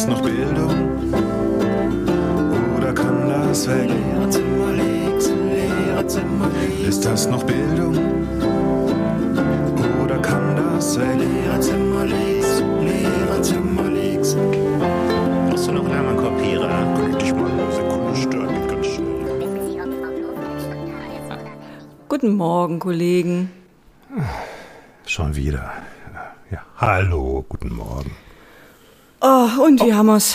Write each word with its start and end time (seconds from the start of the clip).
das 0.00 0.08
noch 0.08 0.22
Bildung? 0.22 0.98
Oder 2.78 2.92
kann 2.94 3.28
das 3.28 3.68
weg? 3.68 3.90
Ist 6.88 7.04
das 7.04 7.28
noch 7.28 7.42
Bildung? 7.42 7.98
Oder 10.02 10.18
kann 10.18 10.56
das 10.56 10.98
weg? 10.98 11.18
Brauchst 15.50 15.68
du 15.68 15.72
noch 15.72 16.16
Kopierer? 16.16 16.68
Kann 16.68 17.10
ich 17.10 17.16
dich 17.16 17.34
mal 17.34 17.50
eine 17.50 17.72
Sekunde 17.72 18.16
stören? 18.16 18.68
Ganz 18.68 18.86
schnell. 18.86 19.10
Guten 22.08 22.36
Morgen, 22.36 22.78
Kollegen. 22.78 23.50
Schon 25.04 25.36
wieder. 25.36 25.72
Ja, 26.50 26.64
hallo, 26.78 27.44
guten 27.46 27.74
Morgen. 27.74 28.10
Oh, 29.58 29.64
und 29.64 29.80
wie 29.82 29.94
haben 29.94 30.06
wir's? 30.06 30.34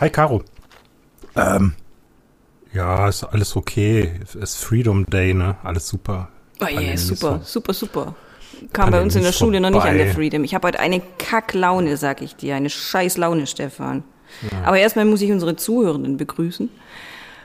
Hi, 0.00 0.08
Caro. 0.08 0.42
Ähm, 1.34 1.74
ja, 2.72 3.08
ist 3.08 3.24
alles 3.24 3.56
okay. 3.56 4.12
Es 4.22 4.34
ist 4.34 4.56
Freedom 4.56 5.04
Day, 5.06 5.34
ne? 5.34 5.56
Alles 5.62 5.88
super. 5.88 6.28
Oh 6.60 6.66
je, 6.66 6.96
super, 6.96 7.40
super, 7.42 7.74
super. 7.74 8.14
Kam 8.72 8.90
bei 8.90 8.98
Pandemie 8.98 9.04
uns 9.04 9.16
in 9.16 9.22
der 9.22 9.32
Schule 9.32 9.60
noch 9.60 9.70
nicht 9.70 9.82
an 9.82 9.96
der 9.96 10.06
vorbei. 10.06 10.14
Freedom. 10.14 10.44
Ich 10.44 10.54
habe 10.54 10.68
heute 10.68 10.78
eine 10.78 11.00
Kacklaune, 11.18 11.96
sag 11.96 12.22
ich 12.22 12.36
dir. 12.36 12.54
Eine 12.54 12.70
scheiß 12.70 13.16
Laune, 13.16 13.46
Stefan. 13.46 14.04
Aber 14.64 14.78
erstmal 14.78 15.04
muss 15.04 15.20
ich 15.20 15.32
unsere 15.32 15.56
Zuhörenden 15.56 16.16
begrüßen. 16.16 16.70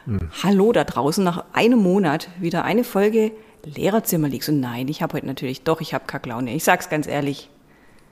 Hm. 0.05 0.29
Hallo 0.43 0.71
da 0.71 0.83
draußen, 0.83 1.23
nach 1.23 1.43
einem 1.53 1.79
Monat 1.79 2.29
wieder 2.39 2.63
eine 2.63 2.83
Folge 2.83 3.31
Lehrerzimmer 3.65 4.29
liegst. 4.29 4.47
Und 4.49 4.61
nein, 4.61 4.87
ich 4.87 5.01
habe 5.01 5.17
heute 5.17 5.25
natürlich, 5.25 5.63
doch, 5.63 5.81
ich 5.81 5.93
habe 5.93 6.05
Kacklaune. 6.05 6.53
Ich 6.53 6.63
sag's 6.63 6.89
ganz 6.89 7.07
ehrlich. 7.07 7.49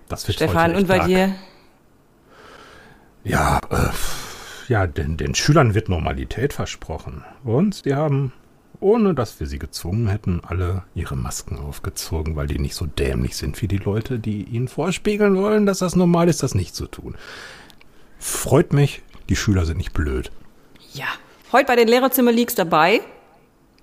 Das 0.10 0.28
wird 0.28 0.36
Stefan, 0.36 0.72
heute 0.72 0.80
und 0.80 0.88
bei 0.88 0.98
echt 0.98 1.08
dir? 1.08 1.36
Ja, 3.26 3.60
äh, 3.72 3.90
ja, 4.68 4.88
den, 4.88 5.18
den 5.18 5.36
Schülern 5.36 5.74
wird 5.74 5.90
Normalität 5.90 6.54
versprochen. 6.54 7.26
Und 7.44 7.86
die 7.86 7.96
haben, 7.96 8.32
ohne 8.80 9.16
dass 9.16 9.40
wir 9.40 9.48
sie 9.48 9.60
gezwungen 9.60 10.08
hätten, 10.08 10.42
alle 10.48 10.84
ihre 10.94 11.16
Masken 11.16 11.58
aufgezogen, 11.58 12.36
weil 12.36 12.48
die 12.48 12.60
nicht 12.60 12.76
so 12.76 12.86
dämlich 12.86 13.36
sind 13.36 13.62
wie 13.62 13.68
die 13.68 13.78
Leute, 13.78 14.20
die 14.20 14.44
ihnen 14.44 14.68
vorspiegeln 14.68 15.36
wollen, 15.36 15.66
dass 15.66 15.80
das 15.80 15.96
normal 15.96 16.30
ist, 16.30 16.44
das 16.44 16.54
nicht 16.54 16.76
zu 16.76 16.86
tun. 16.86 17.16
Freut 18.20 18.74
mich, 18.74 19.02
die 19.28 19.36
Schüler 19.36 19.66
sind 19.66 19.78
nicht 19.78 19.94
blöd. 19.94 20.32
Ja. 20.94 21.08
Heute 21.52 21.68
bei 21.68 21.76
den 21.76 21.88
Lehrerzimmer 21.88 22.32
liegst 22.32 22.60
dabei. 22.60 23.02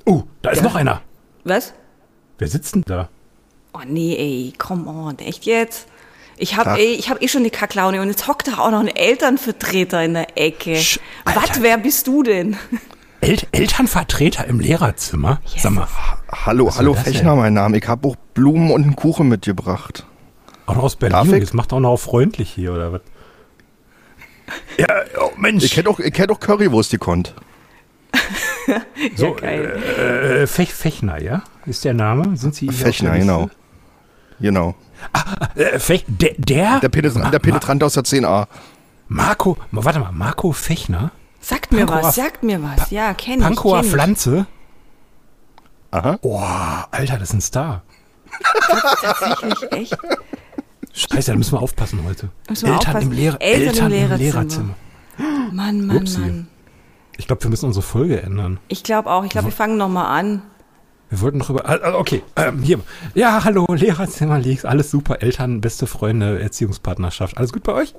Oh, 0.04 0.24
da 0.42 0.50
ist 0.50 0.62
noch 0.62 0.74
einer. 0.74 1.00
Was? 1.44 1.74
Wer 2.38 2.48
sitzt 2.48 2.74
denn 2.74 2.82
da? 2.86 3.08
Oh 3.72 3.80
nee, 3.86 4.16
ey, 4.16 4.52
come 4.58 4.88
on, 4.88 5.18
echt 5.18 5.46
jetzt? 5.46 5.88
Ich 6.36 6.56
hab, 6.56 6.64
Tag. 6.64 6.78
ey, 6.78 6.92
ich 6.94 7.10
hab 7.10 7.22
eh 7.22 7.28
schon 7.28 7.42
eine 7.42 7.50
Kacklaune 7.50 8.00
und 8.00 8.08
jetzt 8.08 8.26
hockt 8.26 8.48
da 8.48 8.58
auch 8.58 8.70
noch 8.70 8.80
ein 8.80 8.88
Elternvertreter 8.88 10.02
in 10.02 10.14
der 10.14 10.36
Ecke. 10.38 10.76
Sch-. 10.76 10.98
Was, 11.24 11.62
wer 11.62 11.78
bist 11.78 12.06
du 12.06 12.22
denn? 12.22 12.56
El 13.20 13.38
Elternvertreter 13.52 14.46
im 14.46 14.58
Lehrerzimmer? 14.58 15.40
Sag 15.56 15.72
mal, 15.72 15.86
Hallo, 16.44 16.66
Was 16.66 16.78
hallo 16.78 16.94
das 16.94 17.04
Fechner, 17.04 17.36
mein 17.36 17.54
Name. 17.54 17.76
Ich 17.78 17.86
habe 17.86 18.08
auch 18.08 18.16
Blumen 18.34 18.70
und 18.72 18.82
einen 18.82 18.96
Kuchen 18.96 19.28
mitgebracht. 19.28 20.06
auch 20.66 20.74
noch 20.74 20.82
aus 20.84 20.96
Berlin. 20.96 21.32
Jetzt 21.34 21.54
macht 21.54 21.72
auch 21.72 21.80
noch 21.80 21.96
freundlich 21.98 22.50
hier, 22.50 22.72
oder 22.72 22.92
was? 22.94 23.00
Ja, 24.78 24.88
oh 25.20 25.30
Mensch. 25.36 25.62
Ich 25.64 25.76
hätte 25.76 25.88
auch, 25.88 26.00
ich 26.00 26.18
hätte 26.18 26.32
auch 26.32 26.40
Currywurst 26.40 26.90
gekonnt. 26.90 27.34
so, 29.16 29.34
geil. 29.34 29.80
äh, 29.98 30.42
äh, 30.42 30.46
Fech 30.46 30.74
Fechner, 30.74 31.22
ja? 31.22 31.42
Ist 31.64 31.84
der 31.84 31.94
Name? 31.94 32.36
Sind 32.36 32.54
Sie 32.54 32.68
Fechner, 32.68 33.12
der 33.12 33.48
genau. 34.40 34.74
Genau. 35.54 35.68
Äh, 35.70 35.78
Fech, 35.78 36.04
der, 36.08 36.34
der? 36.38 36.80
Der, 36.80 36.88
Penetrant, 36.88 37.32
der 37.32 37.38
Penetrant 37.38 37.82
aus 37.84 37.94
der 37.94 38.04
10a. 38.04 38.46
Marco, 39.08 39.56
ma- 39.70 39.84
warte 39.84 39.98
mal, 40.00 40.12
Marco 40.12 40.52
Fechner? 40.52 41.10
Sagt 41.40 41.72
mir 41.72 41.86
Pankower- 41.86 42.02
was, 42.04 42.14
sagt 42.14 42.42
mir 42.42 42.62
was. 42.62 42.90
Ja, 42.90 43.14
kenn 43.14 43.38
ich. 43.40 43.44
Pankower 43.44 43.76
kenn 43.78 43.84
ich. 43.86 43.90
Pflanze? 43.92 44.46
Aha. 45.90 46.18
Oh, 46.22 46.38
Alter, 46.90 47.18
das 47.18 47.28
ist 47.30 47.34
ein 47.34 47.40
Star. 47.40 47.82
Tatsächlich, 49.02 49.72
echt? 49.72 49.96
Scheiße, 50.94 51.32
da 51.32 51.36
müssen 51.36 51.52
wir 51.52 51.60
aufpassen 51.62 52.00
heute. 52.04 52.28
Müssen 52.48 52.66
wir 52.66 52.74
Eltern, 52.74 52.86
aufpassen. 52.88 53.10
Im 53.12 53.16
Lehrer, 53.16 53.36
Eltern 53.40 53.62
im 53.62 53.92
Eltern, 53.92 54.12
im 54.12 54.18
Lehrerzimmer. 54.18 54.74
Lehrerzimmer. 55.18 55.52
Mann, 55.52 55.86
Mann, 55.86 55.96
Upsi. 55.98 56.20
Mann. 56.20 56.48
Ich 57.18 57.26
glaube, 57.26 57.42
wir 57.42 57.50
müssen 57.50 57.66
unsere 57.66 57.82
Folge 57.82 58.22
ändern. 58.22 58.58
Ich 58.68 58.82
glaube 58.82 59.10
auch. 59.10 59.24
Ich 59.24 59.30
glaube, 59.30 59.48
wir 59.48 59.52
fangen 59.52 59.76
noch 59.76 59.88
mal 59.88 60.06
an. 60.06 60.42
Wir 61.12 61.20
wollten 61.20 61.36
noch 61.36 61.50
über. 61.50 61.66
Also 61.66 61.98
okay, 61.98 62.22
ähm, 62.36 62.62
hier. 62.62 62.80
Ja, 63.14 63.44
hallo, 63.44 63.66
Lehrerzimmer 63.68 64.38
liegt. 64.38 64.64
Alles 64.64 64.90
super. 64.90 65.20
Eltern, 65.20 65.60
beste 65.60 65.86
Freunde, 65.86 66.40
Erziehungspartnerschaft. 66.40 67.36
Alles 67.36 67.52
gut 67.52 67.64
bei 67.64 67.74
euch? 67.74 67.94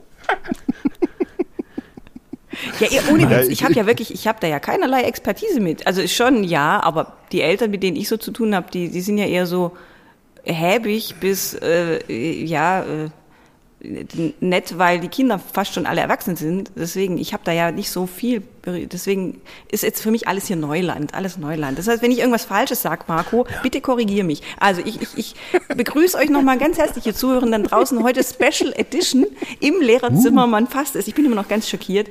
Ja, 2.79 3.01
ohne 3.11 3.29
Witz. 3.29 3.49
Ich 3.49 3.63
habe 3.63 3.73
ja 3.73 3.85
wirklich, 3.85 4.13
ich 4.13 4.27
habe 4.27 4.39
da 4.41 4.47
ja 4.47 4.59
keinerlei 4.59 5.01
Expertise 5.03 5.59
mit. 5.59 5.85
Also 5.85 6.07
schon 6.07 6.43
ja, 6.43 6.81
aber 6.81 7.17
die 7.31 7.41
Eltern, 7.41 7.69
mit 7.69 7.83
denen 7.83 7.97
ich 7.97 8.07
so 8.07 8.17
zu 8.17 8.31
tun 8.31 8.55
habe, 8.55 8.71
die, 8.71 8.89
die 8.89 9.01
sind 9.01 9.19
ja 9.19 9.25
eher 9.25 9.45
so 9.45 9.75
häbig 10.43 11.15
bis 11.19 11.53
äh, 11.53 11.99
ja 12.11 12.83
äh, 12.83 13.09
nett, 13.83 14.77
weil 14.77 14.99
die 14.99 15.09
Kinder 15.09 15.39
fast 15.39 15.73
schon 15.73 15.85
alle 15.85 15.99
erwachsen 15.99 16.37
sind. 16.37 16.71
Deswegen, 16.75 17.17
ich 17.17 17.33
habe 17.33 17.43
da 17.43 17.51
ja 17.51 17.71
nicht 17.71 17.89
so 17.89 18.05
viel. 18.05 18.41
Deswegen 18.65 19.41
ist 19.69 19.83
jetzt 19.83 20.01
für 20.01 20.09
mich 20.09 20.27
alles 20.27 20.47
hier 20.47 20.55
Neuland, 20.55 21.13
alles 21.13 21.37
Neuland. 21.37 21.77
Das 21.77 21.87
heißt, 21.87 22.01
wenn 22.01 22.11
ich 22.11 22.19
irgendwas 22.19 22.45
Falsches 22.45 22.81
sage, 22.81 23.03
Marco, 23.07 23.45
bitte 23.61 23.81
korrigier 23.81 24.23
mich. 24.23 24.41
Also 24.57 24.81
ich, 24.85 25.01
ich, 25.01 25.17
ich 25.17 25.35
begrüße 25.75 26.17
euch 26.17 26.29
nochmal 26.29 26.57
ganz 26.57 26.77
herzlich, 26.77 27.05
ihr 27.05 27.13
Zuhörenden 27.13 27.65
draußen. 27.65 28.01
Heute 28.03 28.23
Special 28.23 28.71
Edition 28.73 29.25
im 29.59 29.81
Lehrerzimmer. 29.81 30.47
Man 30.47 30.67
fasst 30.67 30.95
es. 30.95 31.07
Ich 31.07 31.13
bin 31.13 31.25
immer 31.25 31.35
noch 31.35 31.49
ganz 31.49 31.67
schockiert. 31.69 32.07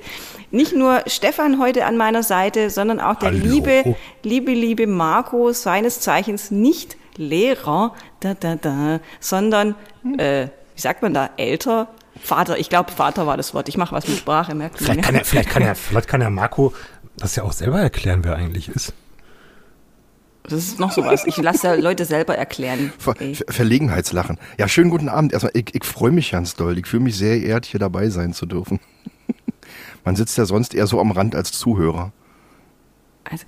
Nicht 0.51 0.75
nur 0.75 1.03
Stefan 1.07 1.59
heute 1.59 1.87
an 1.87 1.97
meiner 1.97 2.23
Seite, 2.23 2.69
sondern 2.69 3.01
auch 3.01 3.15
der 3.15 3.31
Hallo. 3.31 3.41
liebe, 3.43 3.97
liebe, 4.23 4.53
liebe 4.53 4.87
Marco, 4.87 5.53
seines 5.53 6.01
Zeichens 6.01 6.51
nicht 6.51 6.99
Lehrer, 7.17 7.95
da, 8.21 8.35
da, 8.35 8.57
da, 8.57 9.01
sondern, 9.21 9.75
äh, 10.17 10.49
wie 10.75 10.81
sagt 10.81 11.03
man 11.03 11.15
da, 11.15 11.31
älter? 11.37 11.89
Vater, 12.21 12.59
ich 12.59 12.69
glaube, 12.69 12.93
Vater 12.93 13.27
war 13.27 13.37
das 13.37 13.55
Wort. 13.55 13.69
Ich 13.69 13.77
mache 13.77 13.95
was 13.95 14.07
mit 14.07 14.19
Sprache, 14.19 14.55
merkt 14.55 14.81
man. 14.81 14.85
Vielleicht 14.85 15.03
kann, 15.03 15.15
er, 15.15 15.25
vielleicht, 15.25 15.51
kann 15.51 15.63
er, 15.63 15.75
vielleicht 15.75 16.09
kann 16.09 16.21
er 16.21 16.31
Marco 16.31 16.73
das 17.17 17.37
ja 17.37 17.43
auch 17.43 17.53
selber 17.53 17.81
erklären, 17.81 18.25
wer 18.25 18.33
er 18.33 18.39
eigentlich 18.39 18.69
ist. 18.69 18.93
Das 20.45 20.55
ist 20.55 20.81
noch 20.81 20.91
sowas. 20.91 21.25
Ich 21.27 21.37
lasse 21.37 21.69
ja 21.69 21.75
Leute 21.75 22.05
selber 22.05 22.37
erklären. 22.37 22.93
Ver 22.99 23.15
Ey. 23.21 23.35
Ver 23.35 23.45
Verlegenheitslachen. 23.49 24.39
Ja, 24.59 24.67
schönen 24.67 24.91
guten 24.91 25.09
Abend. 25.09 25.33
Erstmal, 25.33 25.53
ich, 25.55 25.75
ich 25.75 25.85
freue 25.85 26.11
mich 26.11 26.33
ganz 26.33 26.57
doll. 26.57 26.79
Ich 26.79 26.87
fühle 26.87 27.05
mich 27.05 27.17
sehr 27.17 27.39
geehrt, 27.39 27.65
hier 27.65 27.79
dabei 27.79 28.09
sein 28.09 28.33
zu 28.33 28.47
dürfen. 28.47 28.81
Man 30.05 30.17
sitzt 30.17 30.37
ja 30.37 30.45
sonst 30.45 30.75
eher 30.75 30.89
so 30.89 31.01
am 31.01 31.13
Rand 31.13 31.37
als 31.37 31.53
Zuhörer. 31.53 32.13
Also, 33.25 33.45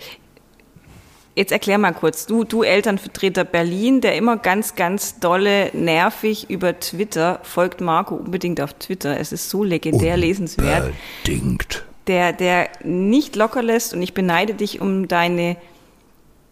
jetzt 1.35 1.53
erklär 1.53 1.79
mal 1.79 1.93
kurz. 1.93 2.27
Du, 2.27 2.45
du 2.45 2.63
Elternvertreter 2.63 3.45
Berlin, 3.45 4.01
der 4.01 4.17
immer 4.17 4.37
ganz, 4.37 4.75
ganz 4.75 5.19
dolle, 5.21 5.71
nervig 5.73 6.51
über 6.51 6.79
Twitter, 6.79 7.41
folgt 7.43 7.81
Marco 7.81 8.15
unbedingt 8.15 8.61
auf 8.61 8.75
Twitter. 8.75 9.19
Es 9.19 9.33
ist 9.33 9.51
so 9.51 9.65
legendär 9.65 10.17
lesenswert. 10.17 10.93
Unbedingt. 11.27 11.85
der, 12.07 12.33
der 12.33 12.69
nicht 12.83 13.37
locker 13.37 13.63
lässt 13.63 13.95
und 13.95 14.03
ich 14.03 14.15
beneide 14.15 14.55
dich 14.55 14.81
um 14.81 15.09
deine 15.09 15.57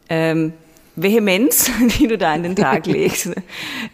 ähm, 0.09 0.53
Vehemenz, 0.97 1.71
die 1.99 2.07
du 2.07 2.19
da 2.19 2.33
an 2.33 2.43
den 2.43 2.57
Tag 2.57 2.87
legst. 2.87 3.31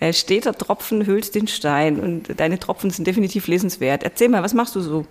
Äh, 0.00 0.12
Steter 0.12 0.52
Tropfen 0.52 1.06
hüllt 1.06 1.34
den 1.34 1.48
Stein 1.48 2.00
und 2.00 2.40
deine 2.40 2.58
Tropfen 2.58 2.90
sind 2.90 3.06
definitiv 3.06 3.46
lesenswert. 3.46 4.02
Erzähl 4.02 4.28
mal, 4.28 4.42
was 4.42 4.54
machst 4.54 4.74
du 4.74 4.80
so? 4.80 5.06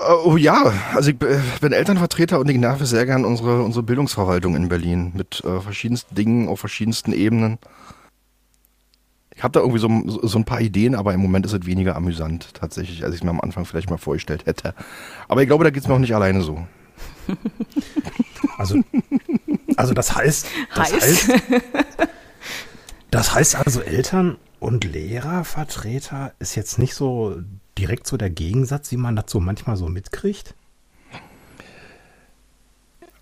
Äh, 0.00 0.12
Oh 0.24 0.36
ja, 0.36 0.72
also 0.94 1.10
ich 1.10 1.20
äh, 1.22 1.40
bin 1.60 1.72
Elternvertreter 1.72 2.38
und 2.40 2.48
ich 2.48 2.58
nerve 2.58 2.86
sehr 2.86 3.06
gern 3.06 3.24
unsere, 3.24 3.62
unsere 3.62 3.82
Bildungsverwaltung 3.82 4.56
in 4.56 4.68
Berlin 4.68 5.12
mit 5.14 5.42
äh, 5.44 5.60
verschiedensten 5.60 6.14
Dingen 6.14 6.48
auf 6.48 6.60
verschiedensten 6.60 7.12
Ebenen. 7.12 7.58
Ich 9.34 9.42
habe 9.42 9.52
da 9.52 9.60
irgendwie 9.60 9.78
so, 9.78 10.26
so 10.26 10.38
ein 10.38 10.44
paar 10.44 10.60
Ideen, 10.60 10.94
aber 10.94 11.14
im 11.14 11.20
Moment 11.20 11.46
ist 11.46 11.52
es 11.54 11.64
weniger 11.64 11.96
amüsant 11.96 12.52
tatsächlich, 12.54 13.04
als 13.04 13.14
ich 13.14 13.24
mir 13.24 13.30
am 13.30 13.40
Anfang 13.40 13.64
vielleicht 13.64 13.88
mal 13.88 13.96
vorgestellt 13.96 14.44
hätte. 14.44 14.74
Aber 15.28 15.40
ich 15.40 15.48
glaube, 15.48 15.64
da 15.64 15.70
geht's 15.70 15.88
mir 15.88 15.94
auch 15.94 15.98
nicht 15.98 16.14
alleine 16.14 16.42
so. 16.42 16.66
Also, 18.58 18.82
also 19.76 19.94
das 19.94 20.14
heißt, 20.14 20.46
das 20.74 20.92
Heißt? 20.92 21.28
heißt, 21.28 21.62
das 23.10 23.34
heißt 23.34 23.56
also 23.56 23.80
Eltern 23.80 24.36
und 24.58 24.84
Lehrervertreter 24.84 26.34
ist 26.38 26.54
jetzt 26.56 26.78
nicht 26.78 26.94
so 26.94 27.36
direkt 27.80 28.06
so 28.06 28.16
der 28.16 28.30
Gegensatz, 28.30 28.92
wie 28.92 28.96
man 28.98 29.16
das 29.16 29.24
so 29.28 29.40
manchmal 29.40 29.76
so 29.76 29.88
mitkriegt. 29.88 30.54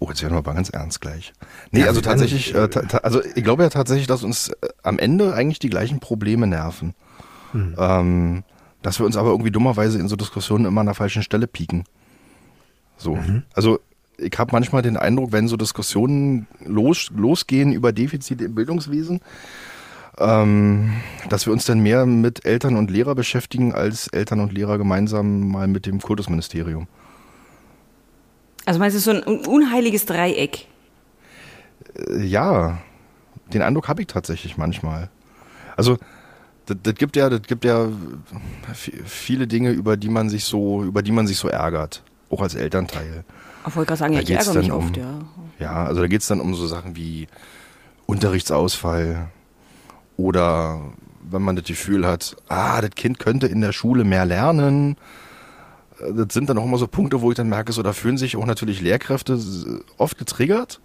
Oh, 0.00 0.08
jetzt 0.10 0.22
werden 0.22 0.34
wir 0.34 0.38
aber 0.38 0.54
ganz 0.54 0.68
ernst 0.70 1.00
gleich. 1.00 1.32
Nee, 1.72 1.80
Ja, 1.80 1.86
also 1.86 2.00
tatsächlich, 2.00 2.54
äh, 2.54 2.68
ta 2.68 2.82
ta- 2.82 2.98
also 2.98 3.20
ich 3.34 3.42
glaube 3.42 3.64
ja 3.64 3.68
tatsächlich, 3.70 4.06
dass 4.06 4.22
uns 4.22 4.48
äh, 4.50 4.68
am 4.82 4.98
Ende 4.98 5.34
eigentlich 5.34 5.58
die 5.58 5.70
gleichen 5.70 5.98
Probleme 6.00 6.46
nerven. 6.46 6.94
Ähm, 7.54 8.44
dass 8.82 8.98
wir 9.00 9.06
uns 9.06 9.16
aber 9.16 9.30
irgendwie 9.30 9.50
dummerweise 9.50 9.98
in 9.98 10.06
so 10.06 10.16
Diskussionen 10.16 10.66
immer 10.66 10.80
an 10.82 10.86
der 10.86 10.94
falschen 10.94 11.22
Stelle 11.22 11.46
pieken. 11.46 11.84
So. 12.98 13.18
Also 13.54 13.80
ich 14.18 14.38
habe 14.38 14.52
manchmal 14.52 14.82
den 14.82 14.96
Eindruck, 14.98 15.32
wenn 15.32 15.48
so 15.48 15.56
Diskussionen 15.56 16.46
los, 16.64 17.10
losgehen 17.16 17.72
über 17.72 17.92
Defizite 17.92 18.44
im 18.44 18.54
Bildungswesen, 18.54 19.20
ähm, 20.18 20.92
dass 21.28 21.46
wir 21.46 21.52
uns 21.52 21.64
dann 21.64 21.80
mehr 21.80 22.06
mit 22.06 22.44
Eltern 22.44 22.76
und 22.76 22.90
Lehrer 22.90 23.14
beschäftigen, 23.14 23.72
als 23.74 24.08
Eltern 24.08 24.40
und 24.40 24.52
Lehrer 24.52 24.78
gemeinsam 24.78 25.48
mal 25.50 25.66
mit 25.68 25.86
dem 25.86 26.00
Kultusministerium. 26.00 26.86
Also 28.66 28.80
meinst 28.80 28.96
du 28.96 29.00
so 29.00 29.10
ein 29.12 29.22
un- 29.26 29.46
unheiliges 29.46 30.04
Dreieck? 30.06 30.66
Äh, 31.96 32.24
ja, 32.24 32.78
den 33.52 33.62
Eindruck 33.62 33.88
habe 33.88 34.02
ich 34.02 34.08
tatsächlich 34.08 34.56
manchmal. 34.58 35.08
Also 35.76 35.96
das, 36.66 36.76
das 36.82 36.94
gibt 36.96 37.16
ja, 37.16 37.30
das 37.30 37.42
gibt 37.42 37.64
ja 37.64 37.88
viele 39.06 39.46
Dinge, 39.46 39.70
über 39.70 39.96
die 39.96 40.10
man 40.10 40.28
sich 40.28 40.44
so, 40.44 40.82
über 40.82 41.02
die 41.02 41.12
man 41.12 41.26
sich 41.26 41.38
so 41.38 41.48
ärgert, 41.48 42.02
auch 42.30 42.42
als 42.42 42.54
Elternteil. 42.54 43.24
Ich 43.66 43.76
wollte 43.76 43.88
gerade 43.88 43.98
sagen, 43.98 44.14
Da 44.14 44.20
ich 44.20 44.30
ärgere 44.30 44.54
mich 44.54 44.66
dann 44.68 44.76
um- 44.76 44.84
oft, 44.84 44.96
ja. 44.96 45.20
Ja, 45.58 45.84
also 45.86 46.00
da 46.02 46.06
geht's 46.08 46.26
dann 46.26 46.40
um 46.40 46.54
so 46.54 46.66
Sachen 46.66 46.94
wie 46.94 47.26
Unterrichtsausfall 48.06 49.28
oder 50.18 50.80
wenn 51.30 51.40
man 51.42 51.56
das 51.56 51.64
Gefühl 51.64 52.06
hat, 52.06 52.36
ah, 52.48 52.80
das 52.82 52.90
Kind 52.90 53.18
könnte 53.18 53.46
in 53.46 53.60
der 53.62 53.72
Schule 53.72 54.04
mehr 54.04 54.26
lernen. 54.26 54.96
Äh, 56.00 56.12
Das 56.12 56.34
sind 56.34 56.50
dann 56.50 56.58
auch 56.58 56.64
immer 56.64 56.76
so 56.78 56.86
Punkte, 56.86 57.22
wo 57.22 57.30
ich 57.30 57.36
dann 57.36 57.48
merke, 57.48 57.72
so 57.72 57.82
da 57.82 57.92
fühlen 57.94 58.18
sich 58.18 58.36
auch 58.36 58.44
natürlich 58.46 58.80
Lehrkräfte 58.82 59.34
s- 59.34 59.64
oft 59.96 60.18
getriggert, 60.18 60.80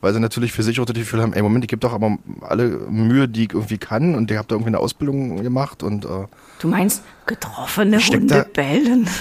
weil 0.00 0.12
sie 0.14 0.20
natürlich 0.20 0.52
für 0.52 0.62
sich 0.62 0.80
auch 0.80 0.84
das 0.86 0.96
Gefühl 0.96 1.20
haben, 1.22 1.32
ey 1.34 1.42
Moment, 1.42 1.64
ich 1.64 1.68
gebe 1.68 1.80
doch 1.80 1.92
aber 1.92 2.16
alle 2.40 2.68
Mühe, 2.68 3.28
die 3.28 3.44
ich 3.44 3.52
irgendwie 3.54 3.78
kann 3.78 4.14
und 4.14 4.30
ich 4.30 4.36
habe 4.36 4.48
da 4.48 4.54
irgendwie 4.56 4.70
eine 4.70 4.78
Ausbildung 4.80 5.42
gemacht 5.42 5.82
und 5.82 6.04
äh, 6.04 6.26
Du 6.58 6.68
meinst, 6.68 7.02
getroffene 7.26 7.98
Hunde 8.00 8.46
bellen? 8.52 9.08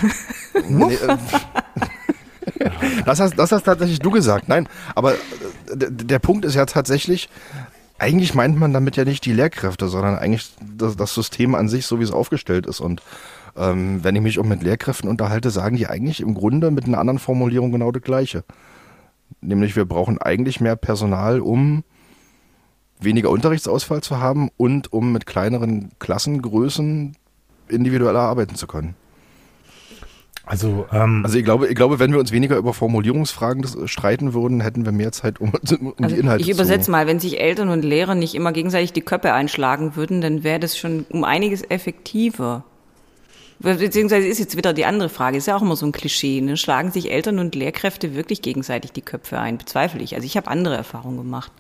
Nee, 0.67 0.95
äh, 0.95 1.17
das, 3.05 3.19
hast, 3.19 3.37
das 3.37 3.51
hast 3.51 3.63
tatsächlich 3.63 3.99
du 3.99 4.09
gesagt. 4.11 4.47
Nein, 4.49 4.67
aber 4.95 5.13
äh, 5.13 5.17
der 5.77 6.19
Punkt 6.19 6.45
ist 6.45 6.55
ja 6.55 6.65
tatsächlich, 6.65 7.29
eigentlich 7.99 8.33
meint 8.33 8.57
man 8.57 8.73
damit 8.73 8.95
ja 8.95 9.05
nicht 9.05 9.25
die 9.25 9.33
Lehrkräfte, 9.33 9.87
sondern 9.89 10.17
eigentlich 10.17 10.51
das, 10.75 10.95
das 10.95 11.13
System 11.13 11.53
an 11.55 11.67
sich, 11.67 11.85
so 11.85 11.99
wie 11.99 12.03
es 12.03 12.11
aufgestellt 12.11 12.65
ist. 12.65 12.79
Und 12.79 13.01
ähm, 13.55 14.03
wenn 14.03 14.15
ich 14.15 14.21
mich 14.21 14.39
auch 14.39 14.45
mit 14.45 14.63
Lehrkräften 14.63 15.09
unterhalte, 15.09 15.51
sagen 15.51 15.75
die 15.75 15.87
eigentlich 15.87 16.21
im 16.21 16.33
Grunde 16.33 16.71
mit 16.71 16.85
einer 16.85 16.99
anderen 16.99 17.19
Formulierung 17.19 17.71
genau 17.71 17.91
das 17.91 18.01
Gleiche. 18.01 18.43
Nämlich 19.41 19.75
wir 19.75 19.85
brauchen 19.85 20.17
eigentlich 20.17 20.59
mehr 20.59 20.75
Personal, 20.75 21.39
um 21.39 21.83
weniger 22.99 23.29
Unterrichtsausfall 23.29 24.01
zu 24.01 24.19
haben 24.19 24.49
und 24.57 24.91
um 24.91 25.11
mit 25.11 25.25
kleineren 25.25 25.91
Klassengrößen 25.99 27.15
individueller 27.67 28.21
arbeiten 28.21 28.55
zu 28.55 28.67
können. 28.67 28.95
Also, 30.49 30.87
ähm, 30.91 31.21
Also 31.23 31.37
ich 31.37 31.45
glaube, 31.45 31.67
ich 31.67 31.75
glaube, 31.75 31.99
wenn 31.99 32.11
wir 32.11 32.19
uns 32.19 32.31
weniger 32.31 32.57
über 32.57 32.73
Formulierungsfragen 32.73 33.61
des- 33.61 33.77
streiten 33.85 34.33
würden, 34.33 34.61
hätten 34.61 34.83
wir 34.83 34.91
mehr 34.91 35.11
Zeit, 35.11 35.39
um, 35.39 35.53
um 35.53 35.93
Also 36.01 36.15
die 36.15 36.21
Inhalte 36.21 36.41
ich 36.41 36.49
übersetze 36.49 36.89
mal, 36.89 37.05
wenn 37.05 37.19
sich 37.19 37.39
Eltern 37.39 37.69
und 37.69 37.85
Lehrer 37.85 38.15
nicht 38.15 38.33
immer 38.33 38.51
gegenseitig 38.51 38.91
die 38.91 39.01
Köpfe 39.01 39.31
einschlagen 39.31 39.95
würden, 39.95 40.21
dann 40.21 40.43
wäre 40.43 40.59
das 40.59 40.75
schon 40.75 41.05
um 41.09 41.23
einiges 41.23 41.61
effektiver. 41.69 42.63
Beziehungsweise 43.59 44.25
ist 44.27 44.39
jetzt 44.39 44.57
wieder 44.57 44.73
die 44.73 44.85
andere 44.85 45.09
Frage, 45.09 45.37
ist 45.37 45.45
ja 45.47 45.55
auch 45.55 45.61
immer 45.61 45.75
so 45.75 45.85
ein 45.85 45.91
Klischee, 45.91 46.41
ne? 46.41 46.57
schlagen 46.57 46.91
sich 46.91 47.11
Eltern 47.11 47.39
und 47.39 47.53
Lehrkräfte 47.55 48.15
wirklich 48.15 48.41
gegenseitig 48.41 48.91
die 48.93 49.01
Köpfe 49.01 49.37
ein? 49.39 49.57
Bezweifle 49.59 50.01
ich. 50.01 50.15
Also 50.15 50.25
ich 50.25 50.35
habe 50.35 50.47
andere 50.47 50.75
Erfahrungen 50.75 51.17
gemacht. 51.17 51.51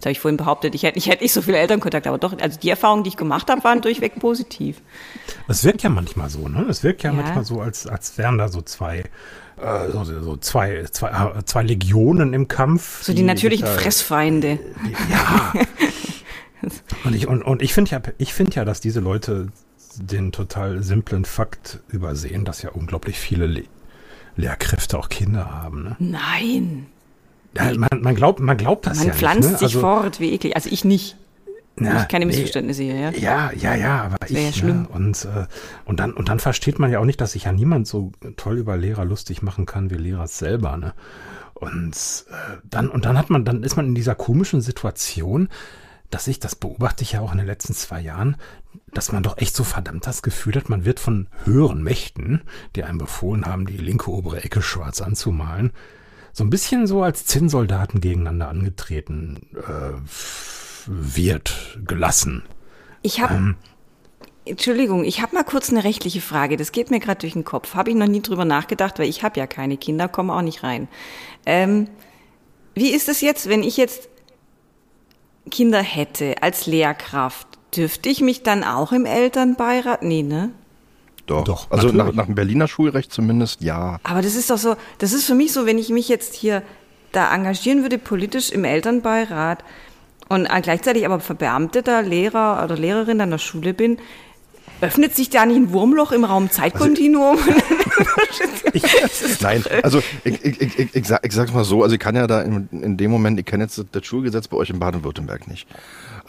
Jetzt 0.00 0.06
habe 0.06 0.12
ich 0.12 0.20
vorhin 0.20 0.38
behauptet, 0.38 0.74
ich 0.74 0.82
hätte, 0.84 0.96
ich 0.96 1.10
hätte 1.10 1.22
nicht 1.22 1.34
so 1.34 1.42
viel 1.42 1.52
Elternkontakt, 1.52 2.06
aber 2.06 2.16
doch, 2.16 2.34
also 2.40 2.58
die 2.58 2.70
Erfahrungen, 2.70 3.04
die 3.04 3.10
ich 3.10 3.18
gemacht 3.18 3.50
habe, 3.50 3.62
waren 3.64 3.82
durchweg 3.82 4.18
positiv. 4.18 4.80
es 5.46 5.62
wirkt 5.62 5.82
ja 5.82 5.90
manchmal 5.90 6.30
so, 6.30 6.48
ne? 6.48 6.64
Es 6.70 6.82
wirkt 6.82 7.02
ja, 7.02 7.10
Ja. 7.10 7.16
manchmal 7.16 7.44
so, 7.44 7.60
als, 7.60 7.86
als 7.86 8.16
wären 8.16 8.38
da 8.38 8.48
so 8.48 8.62
zwei, 8.62 9.00
äh, 9.60 9.90
so, 9.92 10.02
so 10.04 10.38
zwei, 10.38 10.84
zwei, 10.90 11.10
äh, 11.10 11.44
zwei 11.44 11.64
Legionen 11.64 12.32
im 12.32 12.48
Kampf. 12.48 13.02
So 13.02 13.12
die 13.12 13.22
natürlichen 13.22 13.66
sich 13.66 13.76
da- 13.76 13.82
Fressfeinde. 13.82 14.58
Ja. 15.10 15.52
und 17.04 17.14
ich, 17.14 17.26
und, 17.28 17.42
und 17.42 17.60
ich 17.60 17.74
finde 17.74 17.90
ja, 17.90 18.00
ich 18.16 18.32
finde 18.32 18.52
ja, 18.56 18.64
dass 18.64 18.80
diese 18.80 19.00
Leute 19.00 19.48
den 19.96 20.32
total 20.32 20.82
simplen 20.82 21.26
Fakt 21.26 21.80
übersehen, 21.88 22.46
dass 22.46 22.62
ja 22.62 22.70
unglaublich 22.70 23.18
viele 23.18 23.46
Le 23.46 23.64
Lehrkräfte 24.36 24.98
auch 24.98 25.10
Kinder 25.10 25.50
haben. 25.50 25.82
Ne? 25.82 25.96
Nein, 25.98 26.86
Ja, 27.56 27.72
man, 27.76 27.88
man 28.00 28.14
glaubt, 28.14 28.40
man 28.40 28.56
glaubt 28.56 28.86
das 28.86 28.98
man 28.98 29.08
ja 29.08 29.12
pflanzt 29.12 29.50
nicht. 29.50 29.62
Ne? 29.62 29.68
sich 29.68 29.76
fort, 29.76 30.20
wie 30.20 30.32
eklig. 30.32 30.54
Also 30.54 30.70
ich 30.70 30.84
nicht. 30.84 31.16
na, 31.76 32.02
ich 32.02 32.08
keine 32.08 32.26
nee, 32.26 32.32
Missverständnisse 32.32 32.82
hier, 32.82 32.96
ja. 32.96 33.10
Ja, 33.10 33.52
ja, 33.52 33.74
ja, 33.74 34.02
aber 34.04 34.16
ich. 34.26 34.32
ja 34.32 34.52
schlimm. 34.52 34.82
Ne? 34.82 34.88
Und, 34.88 35.24
äh, 35.24 35.46
und, 35.84 35.98
dann, 36.00 36.12
und 36.12 36.28
dann 36.28 36.38
versteht 36.38 36.78
man 36.78 36.90
ja 36.92 37.00
auch 37.00 37.04
nicht, 37.04 37.20
dass 37.20 37.32
sich 37.32 37.44
ja 37.44 37.52
niemand 37.52 37.86
so 37.86 38.12
toll 38.36 38.58
über 38.58 38.76
Lehrer 38.76 39.04
lustig 39.04 39.42
machen 39.42 39.66
kann 39.66 39.90
wie 39.90 39.96
Lehrer 39.96 40.28
selber. 40.28 40.76
Ne? 40.76 40.94
Und 41.54 42.24
äh, 42.30 42.58
dann, 42.64 42.88
und 42.88 43.04
dann 43.04 43.18
hat 43.18 43.30
man, 43.30 43.44
dann 43.44 43.62
ist 43.64 43.76
man 43.76 43.86
in 43.86 43.94
dieser 43.94 44.14
komischen 44.14 44.60
Situation, 44.60 45.48
dass 46.10 46.26
ich, 46.26 46.40
das 46.40 46.56
beobachte 46.56 47.02
ich 47.02 47.12
ja 47.12 47.20
auch 47.20 47.32
in 47.32 47.38
den 47.38 47.46
letzten 47.46 47.74
zwei 47.74 48.00
Jahren, 48.00 48.36
dass 48.92 49.12
man 49.12 49.22
doch 49.22 49.38
echt 49.38 49.54
so 49.54 49.64
verdammt 49.64 50.06
das 50.06 50.22
Gefühl 50.22 50.56
hat, 50.56 50.68
man 50.68 50.84
wird 50.84 51.00
von 51.00 51.28
höheren 51.44 51.82
Mächten, 51.82 52.42
die 52.74 52.84
einem 52.84 52.98
befohlen 52.98 53.46
haben, 53.46 53.66
die 53.66 53.76
linke 53.76 54.10
obere 54.10 54.42
Ecke 54.42 54.62
schwarz 54.62 55.00
anzumalen, 55.00 55.72
so 56.32 56.44
ein 56.44 56.50
bisschen 56.50 56.86
so 56.86 57.02
als 57.02 57.26
Zinnsoldaten 57.26 58.00
gegeneinander 58.00 58.48
angetreten 58.48 59.48
äh, 59.56 59.92
wird, 60.86 61.78
gelassen. 61.84 62.42
Ich 63.02 63.20
habe, 63.20 63.34
Ähm. 63.34 63.56
Entschuldigung, 64.46 65.04
ich 65.04 65.20
habe 65.20 65.34
mal 65.34 65.44
kurz 65.44 65.70
eine 65.70 65.84
rechtliche 65.84 66.20
Frage. 66.20 66.56
Das 66.56 66.72
geht 66.72 66.90
mir 66.90 66.98
gerade 66.98 67.20
durch 67.20 67.34
den 67.34 67.44
Kopf. 67.44 67.74
Habe 67.74 67.90
ich 67.90 67.96
noch 67.96 68.06
nie 68.06 68.22
drüber 68.22 68.44
nachgedacht, 68.44 68.98
weil 68.98 69.08
ich 69.08 69.22
habe 69.22 69.38
ja 69.38 69.46
keine 69.46 69.76
Kinder, 69.76 70.08
komme 70.08 70.34
auch 70.34 70.42
nicht 70.42 70.62
rein. 70.62 70.88
Ähm, 71.46 71.88
wie 72.74 72.90
ist 72.90 73.08
es 73.08 73.20
jetzt, 73.20 73.48
wenn 73.48 73.62
ich 73.62 73.76
jetzt 73.76 74.08
Kinder 75.50 75.82
hätte 75.82 76.42
als 76.42 76.66
Lehrkraft? 76.66 77.46
Dürfte 77.76 78.08
ich 78.08 78.20
mich 78.20 78.42
dann 78.42 78.64
auch 78.64 78.92
im 78.92 79.04
Elternbeirat? 79.04 80.02
Nee, 80.02 80.22
ne? 80.22 80.50
Doch. 81.30 81.44
Doch, 81.44 81.70
also 81.70 81.88
nach, 81.88 82.12
nach 82.12 82.26
dem 82.26 82.34
Berliner 82.34 82.68
Schulrecht 82.68 83.12
zumindest 83.12 83.62
ja. 83.62 83.98
Aber 84.02 84.20
das 84.20 84.34
ist 84.34 84.50
doch 84.50 84.58
so, 84.58 84.76
das 84.98 85.12
ist 85.12 85.24
für 85.24 85.34
mich 85.34 85.52
so, 85.52 85.64
wenn 85.64 85.78
ich 85.78 85.88
mich 85.90 86.08
jetzt 86.08 86.34
hier 86.34 86.62
da 87.12 87.34
engagieren 87.34 87.82
würde, 87.82 87.98
politisch 87.98 88.50
im 88.50 88.64
Elternbeirat 88.64 89.64
und 90.28 90.48
gleichzeitig 90.62 91.06
aber 91.06 91.20
verbeamteter 91.20 92.02
Lehrer 92.02 92.62
oder 92.64 92.76
Lehrerin 92.76 93.20
an 93.20 93.30
der 93.30 93.38
Schule 93.38 93.74
bin, 93.74 93.98
öffnet 94.80 95.14
sich 95.14 95.30
da 95.30 95.46
nicht 95.46 95.56
ein 95.56 95.72
Wurmloch 95.72 96.12
im 96.12 96.24
Raum 96.24 96.50
Zeitkontinuum? 96.50 97.38
Nein, 99.40 99.64
also 99.82 100.02
ich, 100.24 100.44
ich, 100.44 100.78
ich, 100.78 100.94
ich, 100.94 101.06
sag, 101.06 101.24
ich 101.24 101.32
sag's 101.32 101.52
mal 101.52 101.64
so, 101.64 101.82
also 101.82 101.94
ich 101.94 102.00
kann 102.00 102.16
ja 102.16 102.26
da 102.26 102.42
in, 102.42 102.68
in 102.70 102.96
dem 102.96 103.10
Moment, 103.10 103.38
ich 103.38 103.46
kenne 103.46 103.64
jetzt 103.64 103.82
das 103.92 104.06
Schulgesetz 104.06 104.48
bei 104.48 104.56
euch 104.56 104.70
in 104.70 104.78
Baden-Württemberg 104.78 105.48
nicht. 105.48 105.66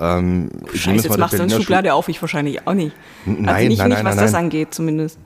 Ähm, 0.01 0.49
Scheiße, 0.73 1.07
jetzt 1.07 1.17
machst 1.19 1.37
du 1.37 1.43
eine 1.43 1.51
Schublade 1.51 1.93
auf, 1.93 2.09
ich 2.09 2.19
wahrscheinlich 2.21 2.65
auch 2.65 2.73
nicht. 2.73 2.95
Also 3.27 3.41
nein, 3.41 3.67
nicht, 3.67 3.77
nein, 3.77 3.89
nicht 3.89 3.97
nein, 3.97 4.05
was 4.05 4.15
nein, 4.15 4.25
das 4.25 4.31
nein. 4.31 4.45
angeht, 4.45 4.73
zumindest. 4.73 5.19